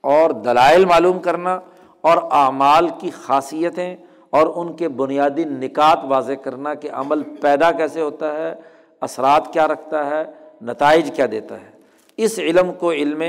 اور 0.00 0.30
دلائل 0.30 0.84
معلوم 0.84 1.18
کرنا 1.18 1.60
اور 2.00 2.16
اعمال 2.30 2.88
کی 3.00 3.10
خاصیتیں 3.10 3.96
اور 4.30 4.46
ان 4.54 4.72
کے 4.72 4.88
بنیادی 4.88 5.44
نکات 5.44 5.98
واضح 6.04 6.32
کرنا 6.32 6.74
کہ 6.74 6.88
عمل 6.92 7.22
پیدا 7.22 7.72
کیسے 7.72 8.00
ہوتا 8.00 8.36
ہے، 8.36 8.54
اثرات 9.00 9.52
کیا 9.52 9.68
رکھتا 9.68 10.06
ہے، 10.06 10.24
نتائج 10.62 11.10
کیا 11.16 11.26
دیتا 11.30 11.54
ہے۔ 11.54 11.70
اس 12.16 12.38
علم 12.38 12.72
کو 12.72 12.92
علم 12.92 13.22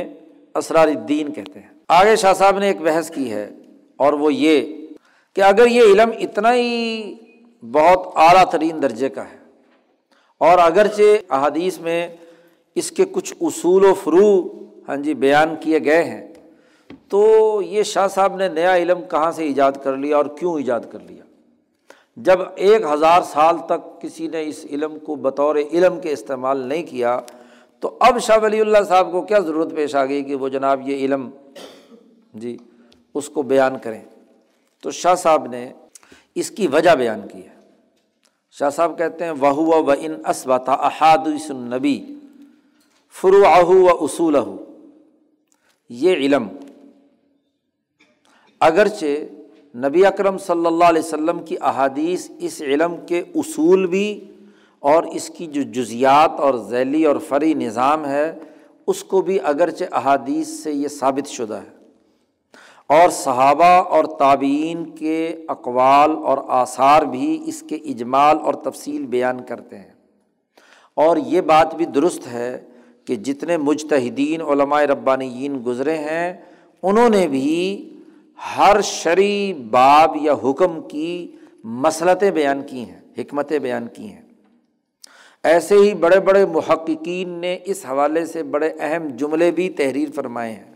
اسرار 0.55 0.87
الدین 0.87 1.33
کہتے 1.33 1.59
ہیں۔ 1.59 1.67
آگے 1.87 2.15
شاہ 2.15 2.33
صاحب 2.33 2.59
نے 2.59 2.67
ایک 2.67 2.81
بحث 2.81 3.11
کی 3.11 3.31
ہے 3.31 3.49
اور 3.97 4.13
وہ 4.13 4.33
یہ 4.33 4.80
کہ 5.35 5.41
اگر 5.41 5.67
یہ 5.67 5.91
علم 5.91 6.11
اتنا 6.19 6.53
ہی 6.53 7.13
بہت 7.63 8.07
اعلیٰ 8.15 8.43
ترین 8.51 8.81
درجے 8.81 9.09
کا 9.09 9.23
ہے 9.29 9.37
اور 10.41 10.59
اگرچہ 10.59 11.17
احادیث 11.29 11.79
میں 11.79 12.07
اس 12.75 12.91
کے 12.91 13.05
کچھ 13.11 13.33
اصول 13.41 13.85
و 13.85 13.93
فرو 13.93 14.27
ہاں 14.87 14.95
جی 14.97 15.13
بیان 15.13 15.55
کیے 15.61 15.79
گئے 15.85 16.03
ہیں، 16.03 16.27
تو 17.09 17.61
یہ 17.65 17.83
شاہ 17.83 18.07
صاحب 18.07 18.35
نے 18.35 18.47
نیا 18.47 18.75
علم 18.75 19.01
کہاں 19.11 19.31
سے 19.31 19.43
ایجاد 19.43 19.71
کر 19.83 19.97
لیا 19.97 20.17
اور 20.17 20.25
کیوں 20.39 20.55
ایجاد 20.57 20.91
کر 20.91 20.99
لیا؟ 20.99 21.23
جب 22.17 22.39
ایک 22.55 22.85
ہزار 22.93 23.21
سال 23.21 23.57
تک 23.67 24.01
کسی 24.01 24.27
نے 24.27 24.41
اس 24.47 24.65
علم 24.71 24.97
کو 24.99 25.15
بطور 25.15 25.55
علم 25.55 25.99
کے 25.99 26.11
استعمال 26.13 26.57
نہیں 26.67 26.83
کیا، 26.83 27.19
تو 27.79 27.97
اب 27.99 28.19
شاہ 28.19 28.37
ولی 28.43 28.61
اللہ 28.61 28.83
صاحب 28.87 29.11
کو 29.11 29.21
کیا 29.21 29.39
ضرورت 29.39 29.75
پیش 29.75 29.95
آ 29.95 30.05
گئی 30.05 30.23
کہ 30.23 30.35
وہ 30.35 30.49
جناب 30.49 30.87
یہ 30.89 31.05
علم 31.05 31.29
جی 32.33 32.57
اس 33.13 33.29
کو 33.29 33.41
بیان 33.43 33.77
کریں؟ 33.83 34.01
تو 34.81 34.91
شاہ 34.91 35.15
صاحب 35.15 35.47
نے 35.47 35.73
اس 36.35 36.51
کی 36.51 36.67
وجہ 36.67 36.91
بیان 36.91 37.21
کی 37.27 37.37
ہے۔ 37.37 37.55
شاہ 38.51 38.69
صاحب 38.69 38.97
کہتے 38.97 39.23
ہیں 39.23 39.31
وہ 39.31 39.53
و 39.53 39.91
ان 39.91 40.25
اسبتا 40.29 40.73
احاد 40.73 41.27
النبی 41.49 42.05
فرو 43.11 43.45
آہو 43.45 43.81
و 43.81 44.03
اصول 44.03 44.35
یہ 45.89 46.13
علم۔ 46.13 46.47
اگرچہ 48.59 49.05
نبی 49.77 50.05
اکرم 50.05 50.37
صلی 50.37 50.65
اللہ 50.65 50.85
علیہ 50.85 51.01
وسلم 51.01 51.45
کی 51.45 51.55
احادیث 51.61 52.29
اس 52.39 52.61
علم 52.61 52.95
کے 53.07 53.23
اصول 53.35 53.87
بھی 53.87 54.19
اور 54.79 55.03
اس 55.03 55.31
کی 55.37 55.47
جو 55.47 55.61
جزیات 55.61 56.31
اور 56.39 56.53
ذیلی 56.53 57.05
اور 57.05 57.15
فری 57.27 57.53
نظام 57.53 58.05
ہے، 58.05 58.39
اس 58.87 59.03
کو 59.03 59.21
بھی 59.21 59.39
اگرچہ 59.43 59.83
احادیث 59.91 60.47
سے 60.47 60.71
یہ 60.71 60.87
ثابت 60.87 61.27
شدہ 61.27 61.53
ہے۔ 61.53 61.80
اور 62.91 63.09
صحابہ 63.09 63.65
اور 63.65 64.05
تابعین 64.05 64.85
کے 64.85 65.35
اقوال 65.47 66.11
اور 66.23 66.37
آثار 66.47 67.01
بھی 67.01 67.43
اس 67.45 67.63
کے 67.69 67.75
اجمال 67.75 68.37
اور 68.43 68.53
تفصیل 68.53 69.05
بیان 69.05 69.43
کرتے 69.43 69.77
ہیں۔ 69.77 69.93
اور 70.93 71.17
یہ 71.17 71.41
بات 71.41 71.75
بھی 71.75 71.85
درست 71.85 72.27
ہے 72.27 72.63
کہ 73.05 73.15
جتنے 73.15 73.57
مجتہدین 73.57 74.41
علماء 74.41 74.81
ربانیین 74.81 75.63
گزرے 75.65 75.97
ہیں، 75.97 76.33
انہوں 76.83 77.09
نے 77.09 77.27
بھی 77.27 77.89
ہر 78.57 78.81
شرع 78.83 79.53
باب 79.69 80.17
یا 80.21 80.33
حکم 80.33 80.81
کی 80.87 81.31
مسلطیں 81.63 82.31
بیان 82.31 82.61
کی 82.69 82.79
ہیں، 82.79 83.01
حکمتیں 83.17 83.59
بیان 83.59 83.87
کی 83.93 84.09
ہیں۔ 84.09 84.21
ایسے 85.43 85.75
ہی 85.75 85.93
بڑے 85.93 86.19
بڑے 86.19 86.45
محققین 86.45 87.29
نے 87.29 87.57
اس 87.65 87.85
حوالے 87.89 88.25
سے 88.25 88.43
بڑے 88.43 88.73
اہم 88.79 89.07
جملے 89.07 89.51
بھی 89.51 89.69
تحریر 89.69 90.09
فرمائے 90.15 90.53
ہیں۔ 90.53 90.70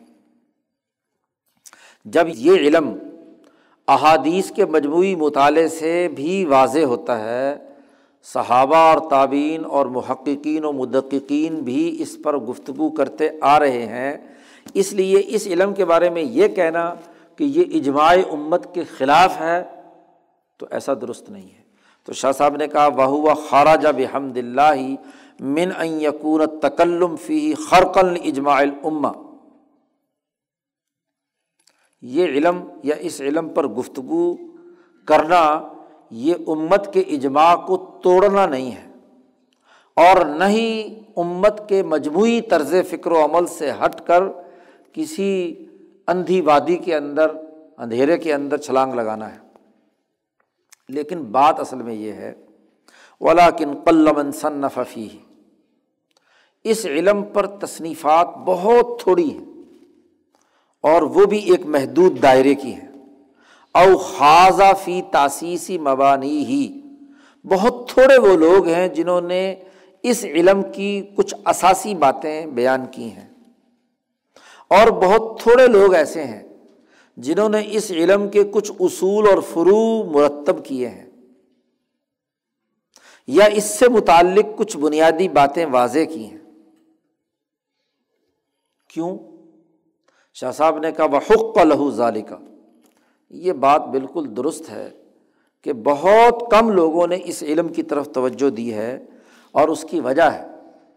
جب 2.05 2.27
یہ 2.27 2.51
علم 2.51 2.93
احادیث 3.87 4.51
کے 4.51 4.65
مجموعی 4.65 5.15
مطالعے 5.15 5.67
سے 5.67 6.07
بھی 6.15 6.45
واضح 6.45 6.79
ہوتا 6.79 7.19
ہے، 7.19 7.57
صحابہ 8.33 8.75
اور 8.75 9.09
تعبین 9.09 9.65
اور 9.65 9.85
محققین 9.85 10.65
و 10.65 10.71
مدققین 10.71 11.55
بھی 11.55 11.97
اس 11.99 12.17
پر 12.23 12.37
گفتگو 12.37 12.89
کرتے 12.89 13.29
آ 13.41 13.59
رہے 13.59 13.85
ہیں۔ 13.85 14.17
اس 14.73 14.93
لیے 14.93 15.21
اس 15.27 15.47
علم 15.47 15.73
کے 15.73 15.85
بارے 15.85 16.09
میں 16.09 16.21
یہ 16.21 16.47
کہنا 16.47 16.93
کہ 17.35 17.43
یہ 17.43 17.63
اجماع 17.73 18.15
امت 18.31 18.73
کے 18.73 18.83
خلاف 18.97 19.41
ہے 19.41 19.63
تو 20.57 20.65
ایسا 20.71 20.93
درست 20.93 21.29
نہیں 21.29 21.43
ہے۔ 21.43 21.63
تو 22.05 22.13
شاہ 22.13 22.31
صاحب 22.31 22.55
نے 22.55 22.67
کہا 22.67 22.87
وہ 22.95 23.33
خارجہ 23.49 23.87
بحمد 23.97 24.37
اللہ 24.37 24.85
من 25.39 25.69
یقون 26.01 26.59
تکلم 26.61 27.15
فی 27.15 27.53
خرقل 27.69 28.17
اجماع 28.23 28.57
الما 28.57 29.11
یہ 32.07 32.25
علم 32.25 32.63
یا 32.83 32.95
اس 32.99 33.21
علم 33.21 33.49
پر 33.49 33.67
گفتگو 33.67 34.35
کرنا 35.05 35.67
یہ 36.11 36.33
امت 36.47 36.93
کے 36.93 36.99
اجماع 36.99 37.55
کو 37.55 37.99
توڑنا 38.03 38.45
نہیں 38.45 38.71
ہے 38.71 38.91
اور 39.95 40.25
نہ 40.25 40.43
ہی 40.43 40.99
امت 41.17 41.69
کے 41.69 41.83
مجموعی 41.83 42.41
طرز 42.41 42.75
فکر 42.89 43.11
و 43.11 43.25
عمل 43.25 43.45
سے 43.45 43.71
ہٹ 43.71 44.07
کر 44.07 44.23
کسی 44.93 45.55
اندھی 46.07 46.41
وادی 46.41 46.77
کے 46.77 46.95
اندر، 46.95 47.31
اندھیرے 47.77 48.17
کے 48.17 48.33
اندر 48.33 48.57
چھلانگ 48.57 48.93
لگانا 48.93 49.33
ہے۔ 49.33 49.39
لیکن 50.89 51.23
بات 51.23 51.59
اصل 51.59 51.77
میں 51.77 51.93
یہ 51.93 52.11
ہے 52.11 52.33
ولاکن 53.21 53.73
قلم 53.85 54.31
صنفی 54.31 55.07
اس 56.63 56.85
علم 56.85 57.23
پر 57.23 57.45
تصنیفات 57.45 58.27
بہت 58.45 58.99
تھوڑی 58.99 59.37
ہیں۔ 59.37 59.54
اور 60.85 61.01
وہ 61.01 61.25
بھی 61.25 61.37
ایک 61.37 61.65
محدود 61.65 62.21
دائرے 62.21 62.55
کی 62.55 62.73
ہیں۔ 62.73 62.87
او 63.73 63.97
خاضہ 63.97 64.73
فی 64.83 65.01
تاسیسی 65.11 65.77
مبانی 65.77 66.45
ہی۔ 66.45 66.81
بہت 67.43 67.89
تھوڑے 67.89 68.17
وہ 68.17 68.37
لوگ 68.37 68.67
ہیں 68.67 68.87
جنہوں 68.87 69.21
نے 69.21 69.55
اس 70.03 70.25
علم 70.25 70.61
کی 70.73 71.07
کچھ 71.15 71.35
اثاثی 71.45 71.95
باتیں 71.95 72.45
بیان 72.45 72.85
کی 72.91 73.11
ہیں۔ 73.11 73.29
اور 74.67 74.87
بہت 74.87 75.39
تھوڑے 75.39 75.67
لوگ 75.67 75.93
ایسے 75.93 76.23
ہیں 76.23 76.43
جنہوں 77.17 77.49
نے 77.49 77.61
اس 77.65 77.91
علم 77.91 78.29
کے 78.29 78.43
کچھ 78.43 78.71
اصول 78.79 79.27
اور 79.29 79.37
فرو 79.37 80.03
مرتب 80.03 80.65
کیے 80.65 80.89
ہیں۔ 80.89 81.05
یا 83.27 83.45
اس 83.45 83.63
سے 83.63 83.89
متعلق 83.89 84.45
کچھ 84.57 84.77
بنیادی 84.77 85.29
باتیں 85.29 85.65
واضح 85.65 85.99
کی 86.13 86.25
ہیں۔ 86.25 86.37
کیوں؟ 88.93 89.34
شاہ 90.35 90.51
صاحب 90.51 90.77
نے 90.79 90.91
کہا 90.91 91.05
وہ 91.05 91.17
حق 91.17 91.57
لہو 91.57 91.91
ظالقہ 91.91 92.35
یہ 93.29 93.53
بات 93.53 93.81
بالکل 93.81 94.37
درست 94.37 94.69
ہے 94.69 94.89
کہ 95.61 95.73
بہت 95.73 96.51
کم 96.51 96.69
لوگوں 96.69 97.07
نے 97.07 97.17
اس 97.23 97.43
علم 97.43 97.67
کی 97.67 97.83
طرف 97.83 98.09
توجہ 98.13 98.49
دی 98.49 98.73
ہے 98.73 99.05
اور 99.51 99.67
اس 99.67 99.85
کی 99.89 99.99
وجہ 99.99 100.21
ہے۔ 100.21 100.47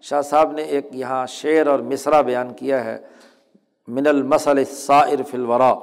شاہ 0.01 0.22
صاحب 0.22 0.53
نے 0.53 0.62
ایک 0.62 0.86
یہاں 0.93 1.26
شعر 1.26 1.66
اور 1.66 1.78
مصرا 1.78 2.20
بیان 2.20 2.55
کیا 2.55 2.84
ہے، 2.84 2.99
من 3.89 4.07
المسل 4.07 4.64
سائر 4.64 5.22
فلورا 5.22 5.74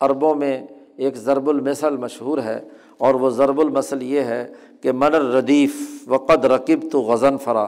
عربوں 0.00 0.34
میں 0.34 0.66
ایک 0.96 1.16
ضرب 1.16 1.48
المثل 1.48 1.96
مشہور 1.96 2.38
ہے 2.38 2.60
اور 2.98 3.14
وہ 3.14 3.30
ضرب 3.30 3.60
المثل 3.60 4.02
یہ 4.02 4.20
ہے 4.20 4.52
کہ، 4.80 4.92
من 4.92 5.14
ردیف 5.14 5.74
وقد 6.06 6.44
رقب 6.44 6.90
تو 6.92 7.00
غزن 7.00 7.38
فرا. 7.38 7.66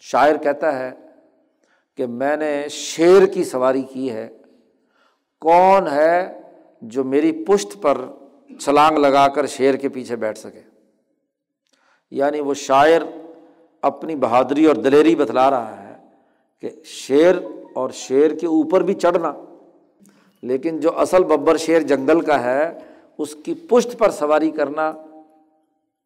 شاعر 0.00 0.36
کہتا 0.36 0.78
ہے 0.78 1.09
کہ 1.96 2.06
میں 2.06 2.36
نے 2.36 2.66
شیر 2.70 3.26
کی 3.26 3.44
سواری 3.44 3.82
کی 3.82 4.10
ہے، 4.10 4.28
کون 5.40 5.88
ہے 5.88 6.40
جو 6.82 7.04
میری 7.04 7.44
پشت 7.44 7.82
پر 7.82 7.98
چھلانگ 8.60 8.98
لگا 8.98 9.28
کر 9.28 9.46
شیر 9.46 9.74
کے 9.74 9.88
پیچھے 9.88 10.16
بیٹھ 10.16 10.38
سکے؟ 10.38 10.60
یعنی 12.10 12.40
وہ 12.40 12.54
شاعر 12.54 13.00
اپنی 13.82 14.16
بہادری 14.16 14.66
اور 14.66 14.76
دلیری 14.76 15.14
بتلا 15.14 15.50
رہا 15.50 15.88
ہے 15.88 15.96
کہ 16.60 16.70
شیر 16.84 17.34
اور 17.74 17.90
شیر 17.90 18.30
کے 18.38 18.46
اوپر 18.46 18.80
بھی 18.80 18.94
چڑھنا۔ 18.94 19.32
لیکن 20.42 20.80
جو 20.80 20.98
اصل 20.98 21.24
ببر 21.24 21.56
شیر 21.56 21.82
جنگل 21.82 22.20
کا 22.20 22.42
ہے، 22.42 22.78
اس 23.18 23.36
کی 23.44 23.54
پشت 23.54 23.98
پر 23.98 24.10
سواری 24.10 24.50
کرنا 24.50 24.92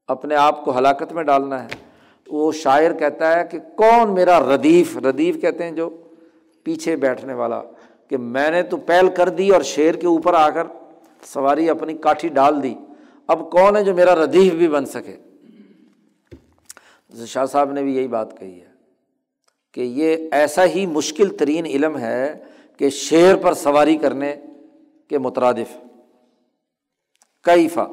اپنے 0.09 0.35
آپ 0.35 0.65
کو 0.65 0.79
ہلاکت 0.79 1.13
میں 1.13 1.23
ڈالنا 1.23 1.65
ہے۔ 1.65 1.69
تو 2.25 2.35
وہ 2.35 2.53
شاعر 2.53 2.93
کہتا 2.93 3.39
ہے 3.39 3.45
کہ 3.51 3.59
کون 3.77 4.15
میرا 4.15 4.55
ردیف؟ 4.55 4.97
ردیف 4.97 5.41
کہتے 5.41 5.65
ہیں 5.65 5.71
جو 5.71 5.91
پیچھے 6.63 6.97
بیٹھنے 6.97 7.35
والا، 7.35 7.63
کہ 8.09 8.17
میں 8.17 8.51
نے 8.51 8.63
تو 8.63 8.77
پہل 8.77 9.09
کر 9.17 9.29
دی 9.29 9.51
اور 9.51 9.63
شیر 9.63 9.95
کے 9.95 10.07
اوپر 10.07 10.35
آ 10.35 10.51
کر 10.51 10.67
سواری 11.25 11.71
اپنی 11.71 11.95
کاٹھی 11.95 12.29
ڈال 12.29 12.63
دی، 12.63 12.75
اب 13.27 13.51
کون 13.51 13.77
ہے 13.77 13.85
جو 13.85 13.95
میرا 13.95 14.25
ردیف 14.25 14.53
بھی 14.53 14.69
بن 14.69 14.87
سکے؟ 14.87 15.17
شاہ 17.27 17.47
صاحب 17.47 17.73
نے 17.73 17.83
بھی 17.83 17.97
یہی 17.97 18.09
بات 18.09 18.39
کہی 18.39 18.61
ہے 18.61 18.73
کہ 19.73 19.81
یہ 19.81 20.17
ایسا 20.33 20.65
ہی 20.65 20.87
مشکل 20.87 21.29
ترین 21.29 21.67
علم 21.67 21.99
ہے 21.99 22.35
کہ 22.77 22.91
شیر 22.91 23.37
پر 23.37 23.55
سواری 23.55 23.97
کرنے 23.97 24.37
کے 25.09 25.19
مترادف۔ 25.19 25.77
کئی 27.45 27.69
فا 27.69 27.87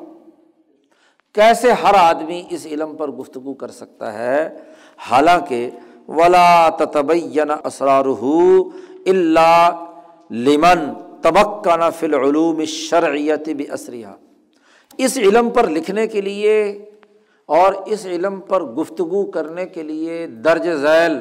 کیسے 1.33 1.71
ہر 1.71 1.93
آدمی 1.93 2.43
اس 2.49 2.65
علم 2.65 2.95
پر 2.95 3.11
گفتگو 3.11 3.53
کر 3.53 3.67
سکتا 3.67 4.13
ہے؟ 4.13 4.57
حالانکہ، 4.97 5.69
ولا 6.07 6.69
تبین 6.69 7.51
اسرار 7.63 8.05
اللہ 9.05 9.85
لمن 10.31 10.93
تبک 11.21 11.63
کا 11.63 11.89
علوم 12.01 12.63
شرعیت 12.63 13.49
بھی 13.49 13.65
اسریا 13.71 14.15
اس 14.97 15.17
علم 15.17 15.49
پر 15.49 15.69
لکھنے 15.69 16.07
کے 16.07 16.21
لیے 16.21 16.85
اور 17.45 17.73
اس 17.85 18.05
علم 18.05 18.39
پر 18.39 18.63
گفتگو 18.63 19.31
کرنے 19.31 19.65
کے 19.65 19.83
لیے 19.83 20.27
درج 20.27 20.69
ذیل، 20.73 21.19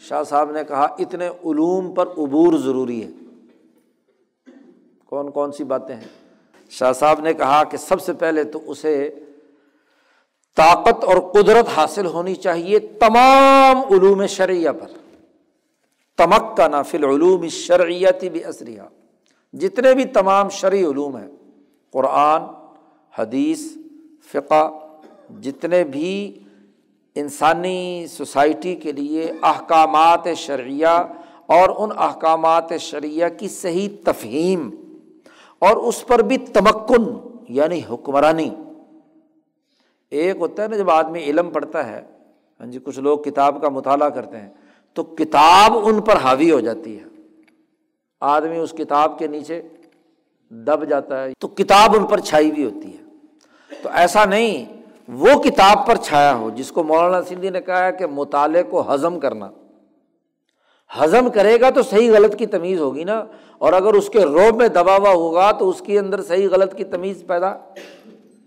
شاہ 0.00 0.22
صاحب 0.22 0.50
نے 0.50 0.64
کہا، 0.68 0.86
اتنے 0.98 1.28
علوم 1.28 1.94
پر 1.94 2.06
عبور 2.06 2.58
ضروری 2.58 3.02
ہے۔ 3.04 3.10
کون 5.06 5.30
کون 5.30 5.52
سی 5.52 5.64
باتیں 5.64 5.94
ہیں؟ 5.94 6.08
شاہ 6.70 6.92
صاحب 6.92 7.20
نے 7.20 7.34
کہا 7.34 7.64
کہ 7.64 7.76
سب 7.76 8.00
سے 8.00 8.12
پہلے 8.12 8.44
تو 8.44 8.60
اسے 8.66 9.10
طاقت 10.56 11.04
اور 11.04 11.16
قدرت 11.16 11.66
حاصل 11.76 12.06
ہونی 12.06 12.34
چاہیے 12.34 12.78
تمام 12.78 13.92
علوم 13.92 14.26
شرعیہ 14.26 14.70
پر۔ 14.70 14.86
تمک 16.16 16.56
کا 16.56 16.68
نافل 16.68 17.04
علوم 17.04 17.48
شرعیتی 17.48 18.28
بھی 18.28 18.44
اسریا 18.44 18.86
جتنے 19.52 19.94
بھی 19.94 20.04
تمام 20.04 20.48
شرعی 20.48 20.84
علوم 20.84 21.16
ہیں، 21.16 21.28
قرآن، 21.90 22.42
حدیث، 23.18 23.60
فقہ، 24.32 24.70
جتنے 25.40 25.84
بھی 25.84 26.38
انسانی 27.14 28.06
سوسائٹی 28.06 28.74
کے 28.74 28.92
لیے 28.92 29.32
احکامات 29.42 30.28
شرعیہ 30.36 31.02
اور 31.46 31.68
ان 31.76 31.90
احکامات 31.96 32.72
شرعیہ 32.80 33.24
کی 33.38 33.48
صحیح 33.48 33.88
تفہیم 34.04 34.70
اور 35.58 35.76
اس 35.76 36.06
پر 36.06 36.22
بھی 36.22 36.38
تمکن 36.38 37.04
یعنی 37.48 37.80
حکمرانی۔ 37.90 38.50
ایک 40.12 40.36
ہوتا 40.40 40.62
ہے 40.62 40.68
نا 40.68 40.76
جب 40.76 40.90
آدمی 40.90 41.22
علم 41.24 41.50
پڑھتا 41.50 41.86
ہے 41.86 42.00
ہاں 42.60 42.66
جی 42.66 42.78
کچھ 42.84 42.98
لوگ 43.00 43.18
کتاب 43.18 43.60
کا 43.62 43.68
مطالعہ 43.68 44.08
کرتے 44.08 44.38
ہیں، 44.38 44.48
تو 44.96 45.02
کتاب 45.02 45.76
ان 45.84 46.00
پر 46.00 46.16
حاوی 46.16 46.50
ہو 46.50 46.60
جاتی 46.60 46.98
ہے۔ 46.98 47.04
آدمی 48.22 48.56
اس 48.56 48.72
کتاب 48.72 49.18
کے 49.18 49.26
نیچے 49.26 49.60
دب 50.50 50.84
جاتا 50.84 51.22
ہے، 51.22 51.32
تو 51.40 51.48
کتاب 51.48 51.96
ان 51.96 52.06
پر 52.06 52.20
چھائی 52.20 52.50
ہوئی 52.50 52.64
ہوتی 52.64 52.92
ہے۔ 52.92 53.80
تو 53.82 53.88
ایسا 53.92 54.24
نہیں، 54.24 54.64
وہ 55.08 55.42
کتاب 55.42 55.86
پر 55.86 55.96
چھایا 55.96 56.34
ہو، 56.34 56.50
جس 56.50 56.72
کو 56.72 56.82
مولانا 56.82 57.22
سندھی 57.22 57.50
نے 57.50 57.60
کہا 57.60 57.84
ہے 57.86 57.92
کہ 57.92 58.06
مطالعے 58.06 58.62
کو 58.62 58.82
ہضم 58.94 59.18
کرنا۔ 59.20 59.50
ہضم 60.90 61.30
کرے 61.30 61.60
گا 61.60 61.70
تو 61.70 61.82
صحیح 61.82 62.10
غلط 62.12 62.36
کی 62.36 62.46
تمیز 62.46 62.80
ہوگی 62.80 63.04
نا، 63.04 63.24
اور 63.58 63.72
اگر 63.72 63.94
اس 63.94 64.08
کے 64.08 64.20
روب 64.20 64.56
میں 64.56 64.68
دبا 64.68 64.96
ہوا 64.96 65.10
ہوگا 65.10 65.50
تو 65.52 65.68
اس 65.68 65.80
کے 65.80 65.98
اندر 65.98 66.22
صحیح 66.22 66.48
غلط 66.48 66.74
کی 66.74 66.84
تمیز 66.84 67.24
پیدا 67.26 67.56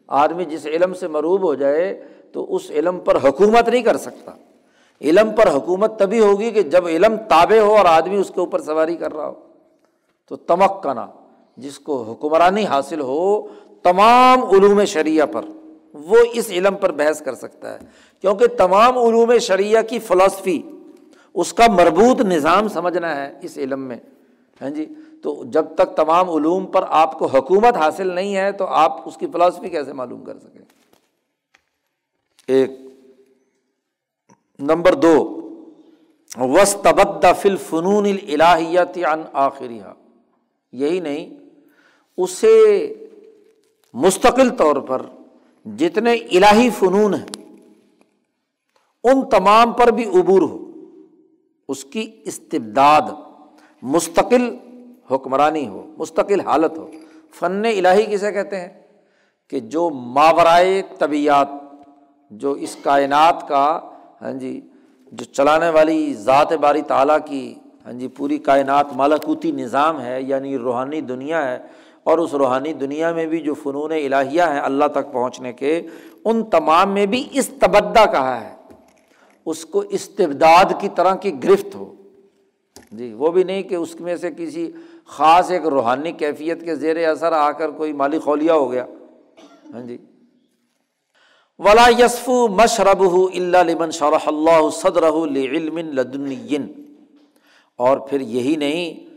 آدمی 0.08 0.46
جس 0.46 0.66
علم 0.66 0.94
سے 0.94 1.08
مروب 1.08 1.44
ہو 1.44 1.54
جائے 1.54 2.04
تو 2.32 2.56
اس 2.56 2.72
علم 2.72 3.00
پر 3.00 3.18
حکومت 3.24 3.70
نہیں 3.70 3.82
کر 3.82 3.98
سکتا۔ 3.98 4.32
علم 5.02 5.32
پر 5.36 5.50
حکومت 5.50 6.00
تبھی 6.00 6.20
ہوگی 6.20 6.52
کہ 6.52 6.62
جب 6.62 6.88
علم 6.88 7.16
تابع 7.30 7.60
ہو 7.60 7.76
اور 7.76 7.86
آدمی 7.86 8.16
اس 8.16 8.28
کے 8.28 8.40
اوپر 8.40 8.62
سواری 8.62 8.96
کر 8.96 9.14
رہا 9.14 9.28
ہو۔ 9.28 9.34
تو 10.30 10.36
تمکنا 10.36 11.08
جس 11.58 11.80
کو 11.80 12.02
حکمرانی 12.02 12.66
حاصل 12.66 13.00
ہو، 13.02 13.48
تمام 13.84 14.44
علوم 14.44 14.86
شریعہ 14.86 15.26
پر، 15.26 15.42
وہ 15.94 16.18
اس 16.34 16.50
علم 16.50 16.76
پر 16.76 16.92
بحث 16.92 17.22
کر 17.22 17.36
سکتا 17.36 17.74
ہے۔ 17.74 17.80
کیونکہ 18.22 18.48
تمام 18.48 18.98
علوم 18.98 19.38
شریعہ 19.38 19.82
کی 19.82 20.00
فلاسفی 20.00 20.62
اس 21.34 21.54
کا 21.54 21.64
مربوط 21.72 22.22
نظام 22.22 22.68
سمجھنا 22.68 23.16
ہے 23.16 23.34
اس 23.42 23.58
علم 23.58 23.82
میں۔ 23.82 23.98
ہاں 24.62 24.70
جی؟ 24.70 24.86
تو 25.26 25.44
جب 25.44 25.66
تک 25.76 25.96
تمام 25.96 26.30
علوم 26.30 26.66
پر 26.66 26.84
آپ 26.94 27.18
کو 27.20 27.26
حکومت 27.28 27.78
حاصل 27.78 28.08
نہیں 28.08 28.36
ہے 28.36 28.52
تو 28.52 28.66
آپ 28.80 29.08
اس 29.08 29.18
کی 29.18 29.28
فلاسفی 29.34 29.70
کیسے 29.70 29.94
معلوم 29.94 30.24
کر 30.24 30.38
سکیں؟ 30.40 30.62
ایک. 32.48 32.72
نمبر 34.60 34.94
دو. 34.96 35.16
وس 36.32 36.76
تبدہ 36.82 37.32
فل 37.42 37.56
فنون 37.58 38.06
الہیت 38.06 38.98
ان 39.06 39.22
آخری 39.34 39.80
یہی 40.74 41.00
نہیں، 41.00 41.30
اسے 42.18 42.54
مستقل 43.94 44.50
طور 44.56 44.76
پر 44.76 45.02
جتنے 45.66 46.14
الہی 46.14 46.70
فنون 46.70 47.14
ہیں، 47.14 47.44
ان 49.04 49.30
تمام 49.30 49.74
پر 49.74 49.92
بھی 49.92 50.06
عبور 50.10 50.42
ہو، 50.42 50.58
اس 51.70 51.84
کی 51.86 52.10
استبداد 52.26 53.10
مستقل 53.84 54.50
حکمرانی 55.12 55.68
ہو، 55.68 55.86
مستقل 55.98 56.40
حالت 56.40 56.78
ہو۔ 56.78 56.88
فن 57.40 57.66
الہی 57.66 58.06
کسے 58.06 58.32
کہتے 58.32 58.60
ہیں؟ 58.60 58.70
کہ 59.50 59.60
جو 59.60 59.90
ماورائے 59.90 60.82
طبیعت 61.00 61.50
جو 62.32 62.52
اس 62.52 62.76
کائنات 62.84 63.48
کا 63.48 63.80
ہاں 64.22 64.32
جی 64.34 64.62
جو 65.12 65.26
چلانے 65.26 65.70
والی 65.70 66.14
ذات 66.14 66.54
باری 66.54 66.82
تعالیٰ 66.82 67.18
کی 67.26 67.54
ہاں 67.86 67.94
جی 67.94 68.08
پوری 68.08 68.38
کائنات 68.38 68.94
مالاکوتی 68.96 69.52
نظام 69.52 70.02
ہے 70.02 70.22
یعنی 70.22 70.58
روحانی 70.58 71.02
دنیا 71.02 71.48
ہے، 71.48 71.58
اور 72.04 72.18
اس 72.18 72.34
روحانی 72.34 72.74
دنیا 72.74 73.12
میں 73.12 73.26
بھی 73.26 73.40
جو 73.40 73.54
فنون 73.54 73.92
الہیہ 73.92 74.42
ہیں 74.42 74.60
اللہ 74.60 74.86
تک 74.86 75.12
پہنچنے 75.12 75.54
کے، 75.54 75.82
ان 76.26 76.44
تمام 76.44 76.92
میں 76.92 77.06
بھی 77.06 77.24
اس 77.32 77.50
تبدہ 77.60 78.06
کہا 78.12 78.42
ہے۔ 78.42 78.54
اس 79.46 79.66
کو 79.66 79.80
استبداد 79.90 80.74
کی 80.80 80.90
طرح 80.96 81.16
کی 81.16 81.44
گرفت 81.44 81.76
ہو۔ 81.76 81.94
جی 82.92 83.14
وہ 83.14 83.32
بھی 83.32 83.44
نہیں 83.44 83.64
کہ 83.64 83.76
اس 83.76 84.00
میں 84.00 84.16
سے 84.16 84.30
کسی 84.38 84.72
خاص 85.08 85.52
ایک 85.52 85.62
روحانی 85.62 86.12
کیفیت 86.12 86.66
کے 86.66 86.76
زیر 86.76 87.10
اثر 87.10 87.32
آ 87.32 87.52
کر 87.52 87.70
کوئی 87.70 87.94
مالی 87.94 88.20
خولیا 88.20 88.54
ہو 88.54 88.72
گیا۔ 88.72 88.86
ہاں 89.74 89.82
جی۔ 89.82 89.98
ولا 91.60 91.88
یسف 92.00 92.30
مشرب 92.30 93.04
اللہ 93.34 93.58
لمن 93.58 93.92
شرح 93.92 94.28
اللہ 94.28 94.70
صدر 94.70 95.04
علم 95.36 95.78
لدن 95.78 96.68
اور 97.76 97.98
پھر 97.98 98.22
یہی 98.22 98.56
نہیں، 98.56 99.14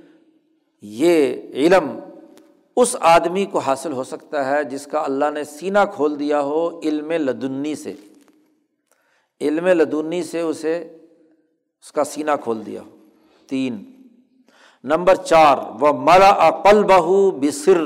یہ 0.83 1.37
علم 1.55 1.99
اس 2.77 2.97
آدمی 3.01 3.45
کو 3.45 3.59
حاصل 3.59 3.93
ہو 3.93 4.05
سکتا 4.05 4.51
ہے 4.51 4.65
جس 4.65 4.87
کا 4.87 5.03
اللہ 5.05 5.25
نے 5.35 5.45
سینہ 5.45 5.79
کھول 5.95 6.19
دیا 6.19 6.41
ہو 6.41 6.81
علم 6.81 7.11
لدنی 7.11 7.75
سے۔ 7.75 7.93
علم 9.41 9.67
لدنی 9.67 10.23
سے 10.23 10.41
اسے 10.41 10.77
اس 11.83 11.93
کا 11.93 12.05
سینہ 12.05 12.31
کھول 12.43 12.67
دیا 12.67 12.83
ہو۔ 12.83 12.91
تین۔ 13.47 13.83
نمبر 14.85 15.15
چار 15.15 15.59
وہ 15.81 15.93
ملا 15.93 16.49
عقل 16.49 16.85
بہو 16.85 17.31
بصر 17.31 17.81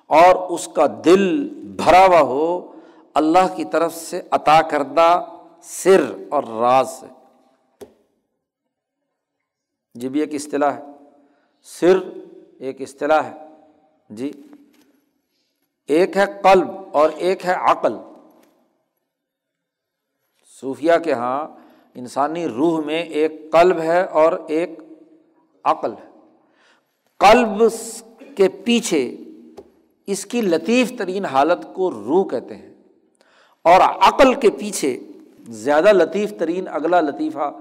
اور 0.07 0.51
اس 0.51 0.69
کا 0.75 0.87
دل 1.05 1.49
بھرا 1.55 2.07
ہوا 2.07 2.21
ہو، 2.21 2.73
اللہ 3.15 3.55
کی 3.57 3.65
طرف 3.65 3.95
سے 3.95 4.23
عطا 4.31 4.63
کردہ 4.63 5.25
سر 5.63 6.15
اور 6.31 6.45
راز 6.45 6.91
سے 6.91 7.07
یہ 9.95 10.01
جی 10.01 10.09
بھی 10.09 10.21
ایک 10.21 10.35
اصطلاح 10.35 10.73
ہے۔ 10.73 10.83
سر 11.63 11.99
ایک 12.59 12.81
اصطلاح 12.81 13.23
ہے۔ 13.23 13.47
جی۔ 14.11 14.33
ایک 15.87 16.17
ہے 16.17 16.25
قلب 16.43 16.69
اور 16.93 17.11
ایک 17.11 17.47
ہے 17.47 17.55
عقل۔ 17.55 17.97
صوفیہ 20.61 20.93
کے 21.05 21.11
یہاں 21.11 21.62
انسانی 21.95 22.47
روح 22.47 22.81
میں 22.85 23.03
ایک 23.03 23.33
قلب 23.53 23.81
ہے 23.81 24.03
اور 24.05 24.33
ایک 24.49 24.71
عقل 25.65 25.93
ہے۔ 25.93 26.09
قلب 27.19 27.63
کے 28.37 28.49
پیچھے 28.49 29.17
اس 30.07 30.27
کی 30.27 30.41
لطیف 30.41 30.93
ترین 30.99 31.25
حالت 31.25 31.75
کو 31.75 31.91
روح 31.91 32.29
کہتے 32.29 32.57
ہیں۔ 32.57 32.75
اور 33.65 33.81
عقل 33.81 34.35
کے 34.35 34.51
پیچھے 34.51 35.01
زیادہ 35.49 35.93
لطیف 35.93 36.33
ترین 36.39 36.69
اگلا 36.69 37.01
لطیفہ 37.01 37.53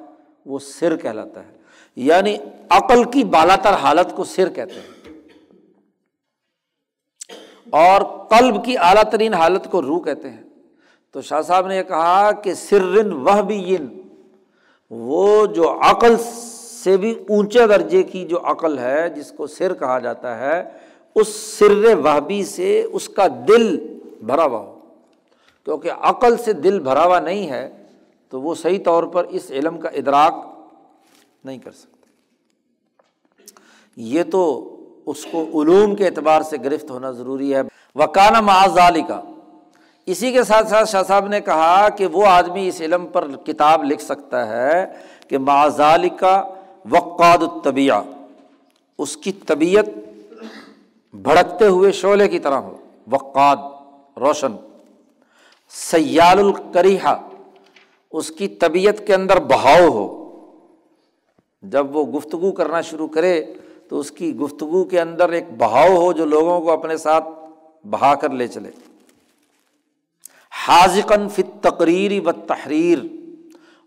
وہ 0.46 0.60
سر 0.60 0.98
کہلاتا 0.98 1.48
ہے۔ 1.48 1.58
یعنی 1.96 2.38
عقل 2.70 3.04
کی 3.04 3.24
بالا 3.24 3.56
تر 3.56 3.74
حالت 3.74 4.16
کو 4.16 4.24
سر 4.24 4.50
کہتے 4.50 4.74
ہیں۔ 4.74 5.20
اور 7.70 8.02
قلب 8.28 8.66
کی 8.66 8.78
اعلیٰ 8.78 9.04
ترین 9.04 9.34
حالت 9.34 9.72
کو 9.72 9.82
روح 9.82 10.02
کہتے 10.04 10.30
ہیں۔ 10.30 10.44
تو 11.12 11.22
شاہ 11.22 11.42
صاحب 11.42 11.68
نے 11.68 11.78
یہ 11.78 11.84
کہا 11.84 12.32
کہ 12.32 12.54
سرن 12.54 13.12
وہ 13.12 13.42
بھی 13.42 13.78
وہ 14.92 15.46
جو 15.46 15.80
عقل 15.82 16.16
سے 16.84 16.98
بھی 16.98 17.12
اونچے 17.12 17.68
درجے 17.68 18.04
کی 18.04 18.26
جو 18.26 18.40
عقل 18.44 18.80
ہے، 18.80 19.10
جس 19.10 19.32
کو 19.32 19.48
سر 19.48 19.74
کہا 19.74 20.00
جاتا 20.00 20.40
ہے، 20.40 20.64
اس 21.16 21.28
سر 21.36 21.98
وحبی 21.98 22.44
سے 22.44 22.84
اس 22.92 23.10
کا 23.10 23.28
دل 23.48 23.98
بھرا 24.22 24.46
ہوا 24.46 24.60
ہو۔ 24.60 24.80
کیونکہ 25.66 25.92
عقل 26.00 26.38
سے 26.38 26.54
دل 26.54 26.80
بھرا 26.80 27.06
ہوا 27.06 27.20
نہیں 27.20 27.50
ہے، 27.50 27.84
تو 28.30 28.42
وہ 28.42 28.56
صحیح 28.56 28.84
طور 28.86 29.04
پر 29.04 29.24
اس 29.24 29.52
علم 29.52 29.78
کا 29.78 29.90
ادراک 29.90 30.34
نہیں 31.46 31.58
کر 31.58 31.72
سکتے 31.72 32.10
یہ 33.96 34.24
تو 34.32 34.76
اس 35.06 35.26
کو 35.32 35.62
علوم 35.62 35.96
کے 35.96 36.06
اعتبار 36.06 36.42
سے 36.42 36.58
گرفت 36.64 36.92
ہونا 36.92 37.12
ضروری 37.12 37.56
ہے۔ 37.56 37.62
وکانہ 37.96 38.42
معذالی 38.42 39.02
کا 39.02 39.22
اسی 40.06 40.32
کے 40.32 40.44
ساتھ 40.44 40.68
ساتھ 40.68 40.90
شاہ 40.90 41.04
صاحب 41.04 41.28
نے 41.28 41.42
کہا 41.42 41.90
کہ 41.90 42.06
وہ 42.06 42.26
آدمی 42.26 42.68
اس 42.68 42.82
علم 42.82 43.08
پر 43.08 43.28
کتاب 43.46 43.84
لکھ 43.84 44.02
سکتا 44.02 44.48
ہے 44.48 44.94
کہ 45.28 45.38
معذال 45.38 46.10
کا 46.10 46.44
وقاد 46.92 47.38
الطبیہ 47.38 47.94
اس 48.98 49.18
کی 49.18 49.32
طبیعت 49.32 49.86
بھڑکتے 51.14 51.66
ہوئے 51.68 51.92
شعلے 51.92 52.28
کی 52.28 52.40
طرح 52.40 52.56
ہو۔ 52.56 52.78
وقاد، 53.12 53.58
روشن۔ 54.18 54.56
سیال 55.70 56.40
القریحہ 56.40 57.16
اس 58.12 58.32
کی 58.32 58.48
طبیعت 58.48 59.08
کے 59.08 59.16
اندر 59.16 59.40
بہاؤ 59.40 59.90
ہو۔ 59.90 60.18
جب 61.62 61.96
وہ 61.96 62.06
گفتگو 62.06 62.52
کرنا 62.52 62.82
شروع 62.82 63.08
کرے 63.08 63.44
تو 63.90 64.00
اس 64.00 64.12
کی 64.12 64.36
گفتگو 64.36 64.84
کے 64.84 65.02
اندر 65.02 65.30
ایک 65.30 65.44
بہاؤ 65.58 65.96
ہو 65.96 66.12
جو 66.12 66.26
لوگوں 66.26 66.62
کو 66.62 66.72
اپنے 66.72 66.98
ساتھ 66.98 67.26
بہا 67.88 68.16
کر 68.16 68.30
لے 68.30 68.48
چلے۔ 68.48 68.70
حاضقن 70.68 71.28
فت 71.30 71.52
تقریر 71.64 72.12
و 72.20 72.32
تحریر 72.48 73.00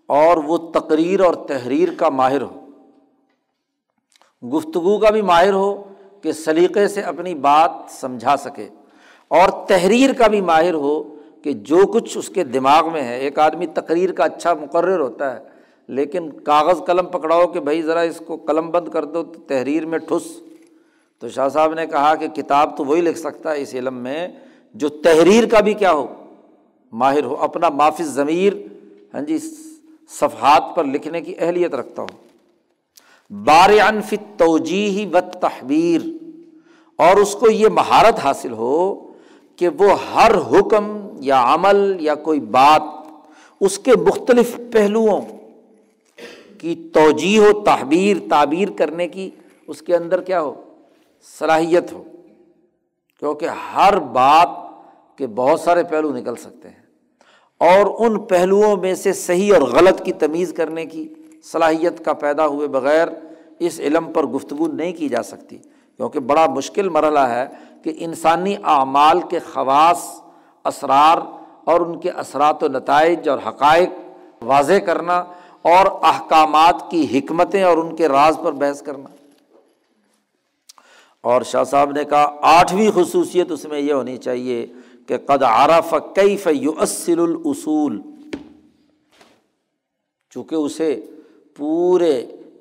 اور 0.09 0.36
وہ 0.36 0.56
تقریر 0.72 1.20
اور 1.20 1.34
تحریر 1.48 1.88
کا 1.96 2.09
ماہر 2.10 2.42
ہو۔ 2.42 2.60
گفتگو 4.42 4.96
کا 4.98 5.10
بھی 5.10 5.22
ماہر 5.22 5.52
ہو 5.52 5.72
کہ 6.22 6.32
سلیقے 6.32 6.86
سے 6.88 7.01
اپنی 7.02 7.34
بات 7.40 7.70
سمجھا 7.90 8.36
سکے، 8.36 8.68
اور 9.30 9.48
تحریر 9.68 10.12
کا 10.12 10.26
بھی 10.26 10.40
ماہر 10.40 10.74
ہو 10.74 11.02
کہ 11.44 11.52
جو 11.52 11.86
کچھ 11.92 12.16
اس 12.18 12.28
کے 12.28 12.44
دماغ 12.44 12.92
میں 12.92 13.02
ہے۔ 13.02 13.18
ایک 13.18 13.38
آدمی 13.38 13.66
تقریر 13.74 14.12
کا 14.12 14.24
اچھا 14.24 14.55
مقرر 14.55 15.01
ہوتا 15.01 15.32
ہے، 15.34 15.42
لیکن 15.88 16.30
کاغذ 16.40 16.82
قلم 16.86 17.06
پکڑاؤ 17.06 17.46
کہ 17.46 17.60
بھائی 17.60 17.82
ذرا 17.82 18.01
اس 18.01 18.20
کو 18.26 18.36
قلم 18.46 18.70
بند 18.70 18.88
کر 18.88 19.05
دو 19.05 19.22
تو 19.24 19.40
تحریر 19.48 19.86
میں 19.86 19.98
ٹھس۔ 20.01 20.26
تو 21.22 21.28
شاہ 21.28 21.48
صاحب 21.48 21.74
نے 21.74 21.86
کہا 21.86 22.14
کہ 22.14 22.28
کتاب 22.36 22.76
تو 22.76 22.84
وہی 22.84 23.01
لکھ 23.01 23.18
سکتا 23.18 23.52
ہے 23.52 23.62
اس 23.62 23.74
علم 23.74 24.02
میں 24.02 24.28
جو 24.74 24.88
تحریر 25.05 25.48
کا 25.48 25.60
بھی 25.60 25.74
کیا 25.74 25.92
ہو۔ 25.92 26.06
ماہر 26.94 27.24
ہو، 27.24 27.36
اپنا 27.36 27.68
معافذ 27.68 28.04
ضمیر 28.04 28.52
ہاں 29.14 29.20
جی 29.20 29.38
صفحات 30.08 30.64
پر 30.74 30.84
لکھنے 30.84 31.20
کی 31.20 31.34
اہلیت 31.38 31.74
رکھتا 31.74 32.02
ہو 32.02 32.06
بار 33.30 33.70
انف 33.70 34.14
توجی 34.36 35.10
و 35.12 35.18
تحبیر 35.32 36.00
اور 36.96 37.16
اس 37.16 37.34
کو 37.34 37.50
یہ 37.50 37.68
مہارت 37.68 38.18
حاصل 38.18 38.52
ہو 38.52 39.10
کہ 39.56 39.68
وہ 39.68 39.90
ہر 40.14 40.32
حکم 40.34 41.08
یا 41.20 41.54
عمل 41.54 41.96
یا 42.00 42.14
کوئی 42.14 42.40
بات 42.40 42.82
اس 43.60 43.78
کے 43.78 43.92
مختلف 44.06 44.60
پہلوؤں 44.72 45.20
کی 46.58 46.90
توجہ 46.92 47.40
و 47.40 47.62
تحبیر، 47.64 48.16
تعبیر 48.30 48.68
کرنے 48.76 49.08
کی 49.08 49.30
اس 49.66 49.82
کے 49.82 49.96
اندر 49.96 50.20
کیا 50.20 50.40
ہو؟ 50.40 50.62
صلاحیت 51.38 51.92
ہو۔ 51.92 52.02
کیونکہ 53.18 53.46
ہر 53.74 53.98
بات 53.98 54.48
کے 55.18 55.26
بہت 55.26 55.60
سارے 55.60 55.82
پہلو 55.82 56.16
نکل 56.16 56.36
سکتے 56.36 56.68
ہیں۔ 56.68 56.84
اور 57.59 58.06
ان 58.06 58.20
پہلوؤں 58.20 58.76
میں 58.76 58.94
سے 58.94 59.12
صحیح 59.12 59.55
اور 59.55 59.62
غلط 59.62 60.05
کی 60.05 60.12
تمیز 60.12 60.52
کرنے 60.56 60.86
کی 60.86 61.09
صلاحیت 61.52 62.05
کا 62.05 62.12
پیدا 62.12 62.47
ہوئے 62.47 62.68
بغیر 62.68 63.09
اس 63.59 63.81
علم 63.81 64.12
پر 64.12 64.26
گفتگو 64.26 64.66
نہیں 64.66 64.93
کی 64.93 65.09
جا 65.09 65.22
سکتی۔ 65.22 65.59
کیونکہ 65.97 66.20
بڑا 66.20 66.47
مشکل 66.47 66.89
مرحلہ 66.89 67.18
ہے 67.18 67.47
کہ 67.82 67.93
انسانی 67.97 68.55
اعمال 68.64 69.20
کے 69.20 69.39
خواص، 69.39 70.20
اسرار 70.64 71.18
اور 71.64 71.81
ان 71.81 72.01
کے 72.01 72.10
اثرات 72.10 72.62
و 72.62 72.68
نتائج 72.68 73.28
اور 73.28 73.39
حقائق 73.48 73.89
واضح 74.43 74.78
کرنا 74.86 75.24
اور 75.62 75.86
احکامات 76.02 76.90
کی 76.90 77.18
حکمتیں 77.18 77.62
اور 77.62 77.78
ان 77.78 77.97
کے 77.97 78.09
راز 78.09 78.39
پر 78.44 78.52
بحث 78.52 78.82
کرنا۔ 78.82 79.14
اور 81.20 81.43
شاہ 81.43 81.64
صاحب 81.64 81.90
نے 81.90 82.05
کہا، 82.05 82.36
آٹھویں 82.43 82.90
خصوصیت 82.94 83.51
اس 83.51 83.64
میں 83.64 83.81
یہ 83.81 83.93
ہونی 83.93 84.16
چاہیے 84.16 84.66
کہ 85.09 85.16
قد 85.26 85.43
عرف 85.43 85.94
کیف 86.14 86.47
یؤصل 86.52 87.20
الاصول۔ 87.20 88.01
چونکہ 90.32 90.55
اسے 90.55 91.01
پورے 91.56 92.14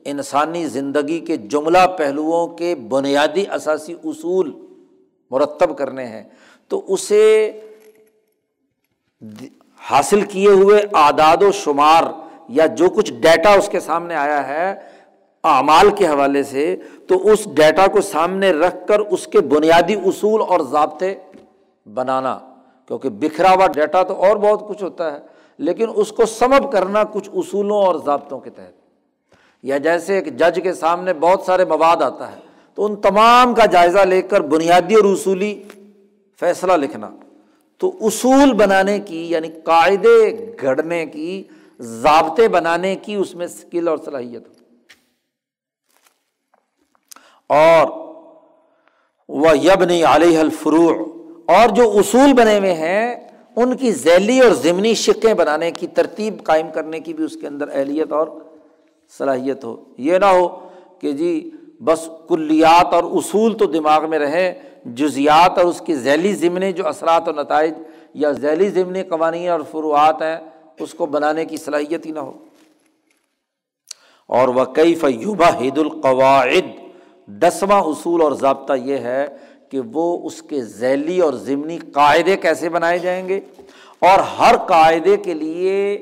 انسانی 0.05 0.65
زندگی 0.67 1.19
کے 1.19 1.37
جملہ 1.37 1.85
پہلوؤں 1.97 2.47
کے 2.57 2.75
بنیادی 2.89 3.43
اثاثی 3.49 3.93
اصول 4.03 4.51
مرتب 5.31 5.77
کرنے 5.77 6.05
ہیں، 6.05 6.23
تو 6.67 6.81
اسے 6.87 7.51
حاصل 9.81 10.21
کیے 10.21 10.49
ہوئے 10.49 10.81
اعداد 10.95 11.43
و 11.43 11.51
شمار 11.51 12.03
یا 12.49 12.65
جو 12.65 12.89
کچھ 12.89 13.11
ڈیٹا 13.13 13.53
اس 13.53 13.69
کے 13.69 13.79
سامنے 13.79 14.15
آیا 14.15 14.47
ہے 14.47 14.73
اعمال 15.43 15.89
کے 15.97 16.07
حوالے 16.07 16.43
سے، 16.43 16.75
تو 17.07 17.31
اس 17.31 17.45
ڈیٹا 17.55 17.87
کو 17.87 18.01
سامنے 18.01 18.51
رکھ 18.51 18.87
کر 18.87 18.99
اس 18.99 19.27
کے 19.27 19.39
بنیادی 19.53 19.95
اصول 20.05 20.41
اور 20.41 20.59
ضابطے 20.71 21.15
بنانا، 21.93 22.39
کیونکہ 22.87 23.09
بکھرا 23.09 23.53
ہوا 23.53 23.67
ڈیٹا 23.67 24.03
تو 24.03 24.13
اور 24.13 24.37
بہت 24.37 24.67
کچھ 24.67 24.83
ہوتا 24.83 25.13
ہے، 25.13 25.19
لیکن 25.57 25.85
اس 25.95 26.11
کو 26.11 26.25
سمب 26.25 26.71
کرنا 26.71 27.03
کچھ 27.03 27.29
اصولوں 27.33 27.77
اور 27.77 27.95
ضابطوں 28.05 28.39
کے 28.39 28.49
تحت۔ 28.49 28.73
یا 29.63 29.77
جیسے 29.77 30.15
ایک 30.15 30.37
جج 30.37 30.59
کے 30.63 30.73
سامنے 30.73 31.13
بہت 31.13 31.41
سارے 31.41 31.65
مواد 31.65 32.01
آتا 32.01 32.31
ہے، 32.31 32.41
تو 32.73 32.85
ان 32.85 32.95
تمام 32.95 33.53
کا 33.53 33.65
جائزہ 33.65 33.99
لے 33.99 34.21
کر 34.21 34.41
بنیادی 34.41 34.95
اور 34.95 35.03
اصولی 35.03 35.63
فیصلہ 36.39 36.73
لکھنا۔ 36.73 37.09
تو 37.77 37.91
اصول 38.01 38.53
بنانے 38.53 38.99
کی 38.99 39.31
یعنی 39.31 39.47
قاعدے 39.63 40.51
گھڑنے 40.61 41.05
کی، 41.05 41.43
ضابطے 41.79 42.47
بنانے 42.47 42.95
کی 42.95 43.15
اس 43.15 43.35
میں 43.35 43.45
اسکل 43.45 43.87
اور 43.87 43.97
صلاحیت۔ 44.05 44.47
اور 47.47 47.87
وہ 49.29 49.57
یب 49.57 49.83
نہیں 49.83 50.03
علیہ 50.03 50.39
الفروع 50.39 51.22
اور 51.45 51.69
جو 51.69 51.91
اصول 51.91 52.33
بنے 52.33 52.59
ہوئے 52.59 52.73
ہیں، 52.73 53.15
ان 53.55 53.77
کی 53.77 53.91
ذیلی 53.91 54.39
اور 54.39 54.51
ضمنی 54.51 54.93
شکیں 54.93 55.33
بنانے 55.33 55.71
کی، 55.71 55.87
ترتیب 55.87 56.43
قائم 56.43 56.67
کرنے 56.73 56.99
کی 56.99 57.13
بھی 57.13 57.23
اس 57.23 57.37
کے 57.41 57.47
اندر 57.47 57.69
اہلیت 57.73 58.11
اور 58.11 58.27
صلاحیت 59.17 59.63
ہو۔ 59.63 59.77
یہ 59.97 60.17
نہ 60.17 60.25
ہو 60.25 60.69
کہ 61.01 61.11
جی 61.11 61.51
بس 61.81 62.09
کلیات 62.29 62.93
اور 62.93 63.03
اصول 63.03 63.57
تو 63.57 63.65
دماغ 63.65 64.09
میں 64.09 64.19
رہیں، 64.19 64.53
جزیات 64.85 65.57
اور 65.57 65.65
اس 65.65 65.81
کی 65.85 65.95
ذیلی 65.95 66.33
ضمنی 66.33 66.73
جو 66.73 66.87
اثرات 66.87 67.29
و 67.29 67.31
نتائج 67.31 67.73
یا 68.13 68.31
ذیلی 68.31 68.69
ضمنی 68.69 69.03
قوانین 69.03 69.49
اور 69.49 69.59
فروعات 69.71 70.21
ہیں، 70.21 70.37
اس 70.79 70.93
کو 70.93 71.05
بنانے 71.05 71.45
کی 71.45 71.57
صلاحیت 71.57 72.05
ہی 72.05 72.11
نہ 72.11 72.19
ہو۔ 72.19 72.33
اور 74.27 74.47
وہ 74.47 74.65
کئی 74.65 74.95
فیوبہ 74.95 75.61
عید 75.61 75.77
القواعد، 75.77 76.83
دسواں 77.27 77.81
اصول 77.81 78.21
اور 78.21 78.31
ضابطہ 78.31 78.73
یہ 78.73 78.97
ہے 78.97 79.27
کہ 79.73 79.79
وہ 79.93 80.05
اس 80.27 80.41
کے 80.41 80.61
ذیلی 80.63 81.19
اور 81.19 81.33
ضمنی 81.43 81.77
قاعدے 81.93 82.35
کیسے 82.37 82.69
بنائے 82.69 82.97
جائیں 82.99 83.27
گے 83.27 83.39
اور 84.01 84.19
ہر 84.39 84.55
قاعدے 84.67 85.15
کے 85.17 85.33
لیے 85.33 85.97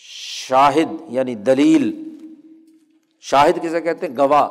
شاہد 0.00 0.92
یعنی 1.08 1.34
دلیل، 1.46 1.90
شاہد 3.24 3.62
کسے 3.62 3.80
کہتے 3.80 4.06
ہیں؟ 4.06 4.14
گواہ، 4.16 4.48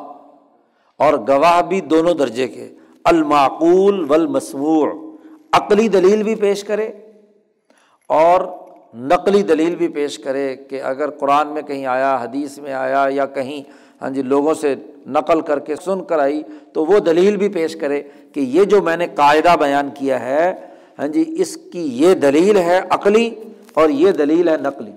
اور 1.00 1.14
گواہ 1.28 1.60
بھی 1.62 1.80
دونوں 1.90 2.14
درجے 2.14 2.48
کے، 2.48 2.68
المعقول 3.04 4.04
والمسموع، 4.10 4.86
عقلی 5.52 5.88
دلیل 5.88 6.22
بھی 6.22 6.34
پیش 6.34 6.64
کرے 6.64 6.90
اور 8.10 8.40
نقلی 9.08 9.42
دلیل 9.42 9.74
بھی 9.76 9.88
پیش 9.94 10.18
کرے 10.18 10.54
کہ 10.56 10.82
اگر 10.82 11.10
قرآن 11.18 11.54
میں 11.54 11.62
کہیں 11.62 11.86
آیا، 11.86 12.16
حدیث 12.22 12.58
میں 12.58 12.72
آیا 12.72 13.06
یا 13.10 13.26
کہیں 13.26 13.60
ہاں 14.02 14.10
جی 14.10 14.22
لوگوں 14.22 14.54
سے 14.54 14.74
نقل 15.06 15.40
کر 15.40 15.58
کے 15.58 15.76
سن 15.76 16.04
کر 16.04 16.18
آئی 16.18 16.42
تو 16.72 16.84
وہ 16.84 16.98
دلیل 16.98 17.36
بھی 17.36 17.48
پیش 17.48 17.76
کرے 17.76 18.02
کہ 18.32 18.40
یہ 18.40 18.64
جو 18.64 18.82
میں 18.82 18.96
نے 18.96 19.06
قاعدہ 19.14 19.56
بیان 19.60 19.88
کیا 19.94 20.20
ہے 20.20 20.54
ہاں 20.98 21.08
جی 21.08 21.34
اس 21.38 21.58
کی 21.72 22.04
یہ 22.04 22.14
دلیل 22.14 22.56
ہے 22.56 22.80
عقلی 22.90 23.34
اور 23.74 23.88
یہ 23.88 24.10
دلیل 24.10 24.48
ہے 24.48 24.56
نقلی۔ 24.62 24.92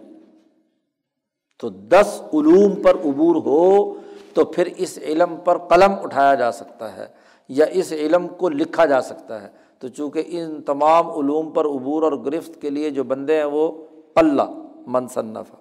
تو 1.59 1.69
دس 1.69 2.21
علوم 2.34 2.76
پر 2.76 2.95
عبور 2.95 3.35
ہو 3.35 3.93
تو 4.34 4.45
پھر 4.45 4.69
اس 4.77 4.99
علم 5.01 5.35
پر 5.43 5.57
قلم 5.57 5.91
اٹھایا 6.03 6.35
جا 6.35 6.51
سکتا 6.51 6.97
ہے 6.97 7.05
یا 7.49 7.65
اس 7.71 7.91
علم 7.91 8.27
کو 8.27 8.49
لکھا 8.49 8.85
جا 8.85 9.01
سکتا 9.01 9.41
ہے۔ 9.41 9.47
تو 9.80 9.88
چونکہ 9.88 10.23
ان 10.27 10.61
تمام 10.61 11.11
علوم 11.11 11.51
پر 11.51 11.65
عبور 11.65 12.03
اور 12.03 12.11
گرفت 12.11 12.61
کے 12.61 12.69
لیے 12.69 12.89
جو 12.89 13.03
بندے 13.03 13.38
ہیں 13.38 13.43
وہ 13.43 13.85
اللہ 14.15 14.51
منصنف 14.88 15.55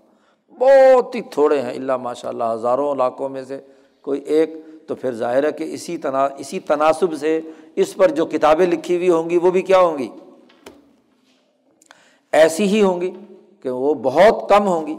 بہت 0.59 1.15
ہی 1.15 1.21
تھوڑے 1.23 1.63
ہیں 1.63 1.71
اللہ 1.71 1.97
ماشاء 1.97 2.29
اللہ 2.29 2.45
ہزاروں 2.55 2.93
علاقوں 2.93 3.29
میں 3.29 3.45
سے 3.45 3.61
کوئی 4.03 4.21
ایک 4.21 4.51
تو 4.87 4.95
پھر 4.95 5.13
ظاہر 5.13 5.45
ہے 5.45 5.53
کہ 5.53 5.65
اسی 5.65 5.99
تنا، 5.99 6.25
اسی 6.25 6.61
تناسب 6.61 7.15
سے 7.15 7.41
اس 7.75 7.95
پر 7.95 8.11
جو 8.11 8.27
کتابیں 8.27 8.67
لکھی 8.67 8.97
ہوئی 8.97 9.11
ہوں 9.11 9.31
گی 9.31 9.37
وہ 9.37 9.51
بھی 9.51 9.63
کیا 9.63 9.79
ہوں 9.79 9.99
گی؟ 9.99 10.09
ایسی 12.33 12.65
ہی 12.65 12.83
ہوں 12.83 13.01
گی 13.01 13.11
کہ 13.63 13.71
وہ 13.71 13.95
بہت 13.95 14.49
کم 14.49 14.67
ہوں 14.67 14.87
گی۔ 14.87 14.97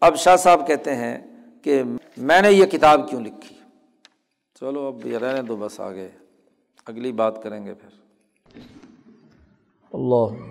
اب 0.00 0.16
شاہ 0.16 0.36
صاحب 0.36 0.66
کہتے 0.66 0.94
ہیں 0.94 1.18
کہ 1.62 1.82
میں 2.16 2.42
نے 2.42 2.52
یہ 2.52 2.66
کتاب 2.66 3.10
کیوں 3.10 3.20
لکھی؟ 3.20 3.56
چلو 4.60 4.80
اب 4.80 5.06
یہ 5.06 5.18
رہنے 5.18 5.42
دو 5.42 5.56
بس 5.56 5.80
آگے۔ 5.80 6.08
اگلی 6.86 7.12
بات 7.12 7.42
کریں 7.42 7.66
گے 7.66 7.74
پھر۔ 7.74 7.96
اللہ 9.92 10.50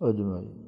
اجمائی 0.00 0.67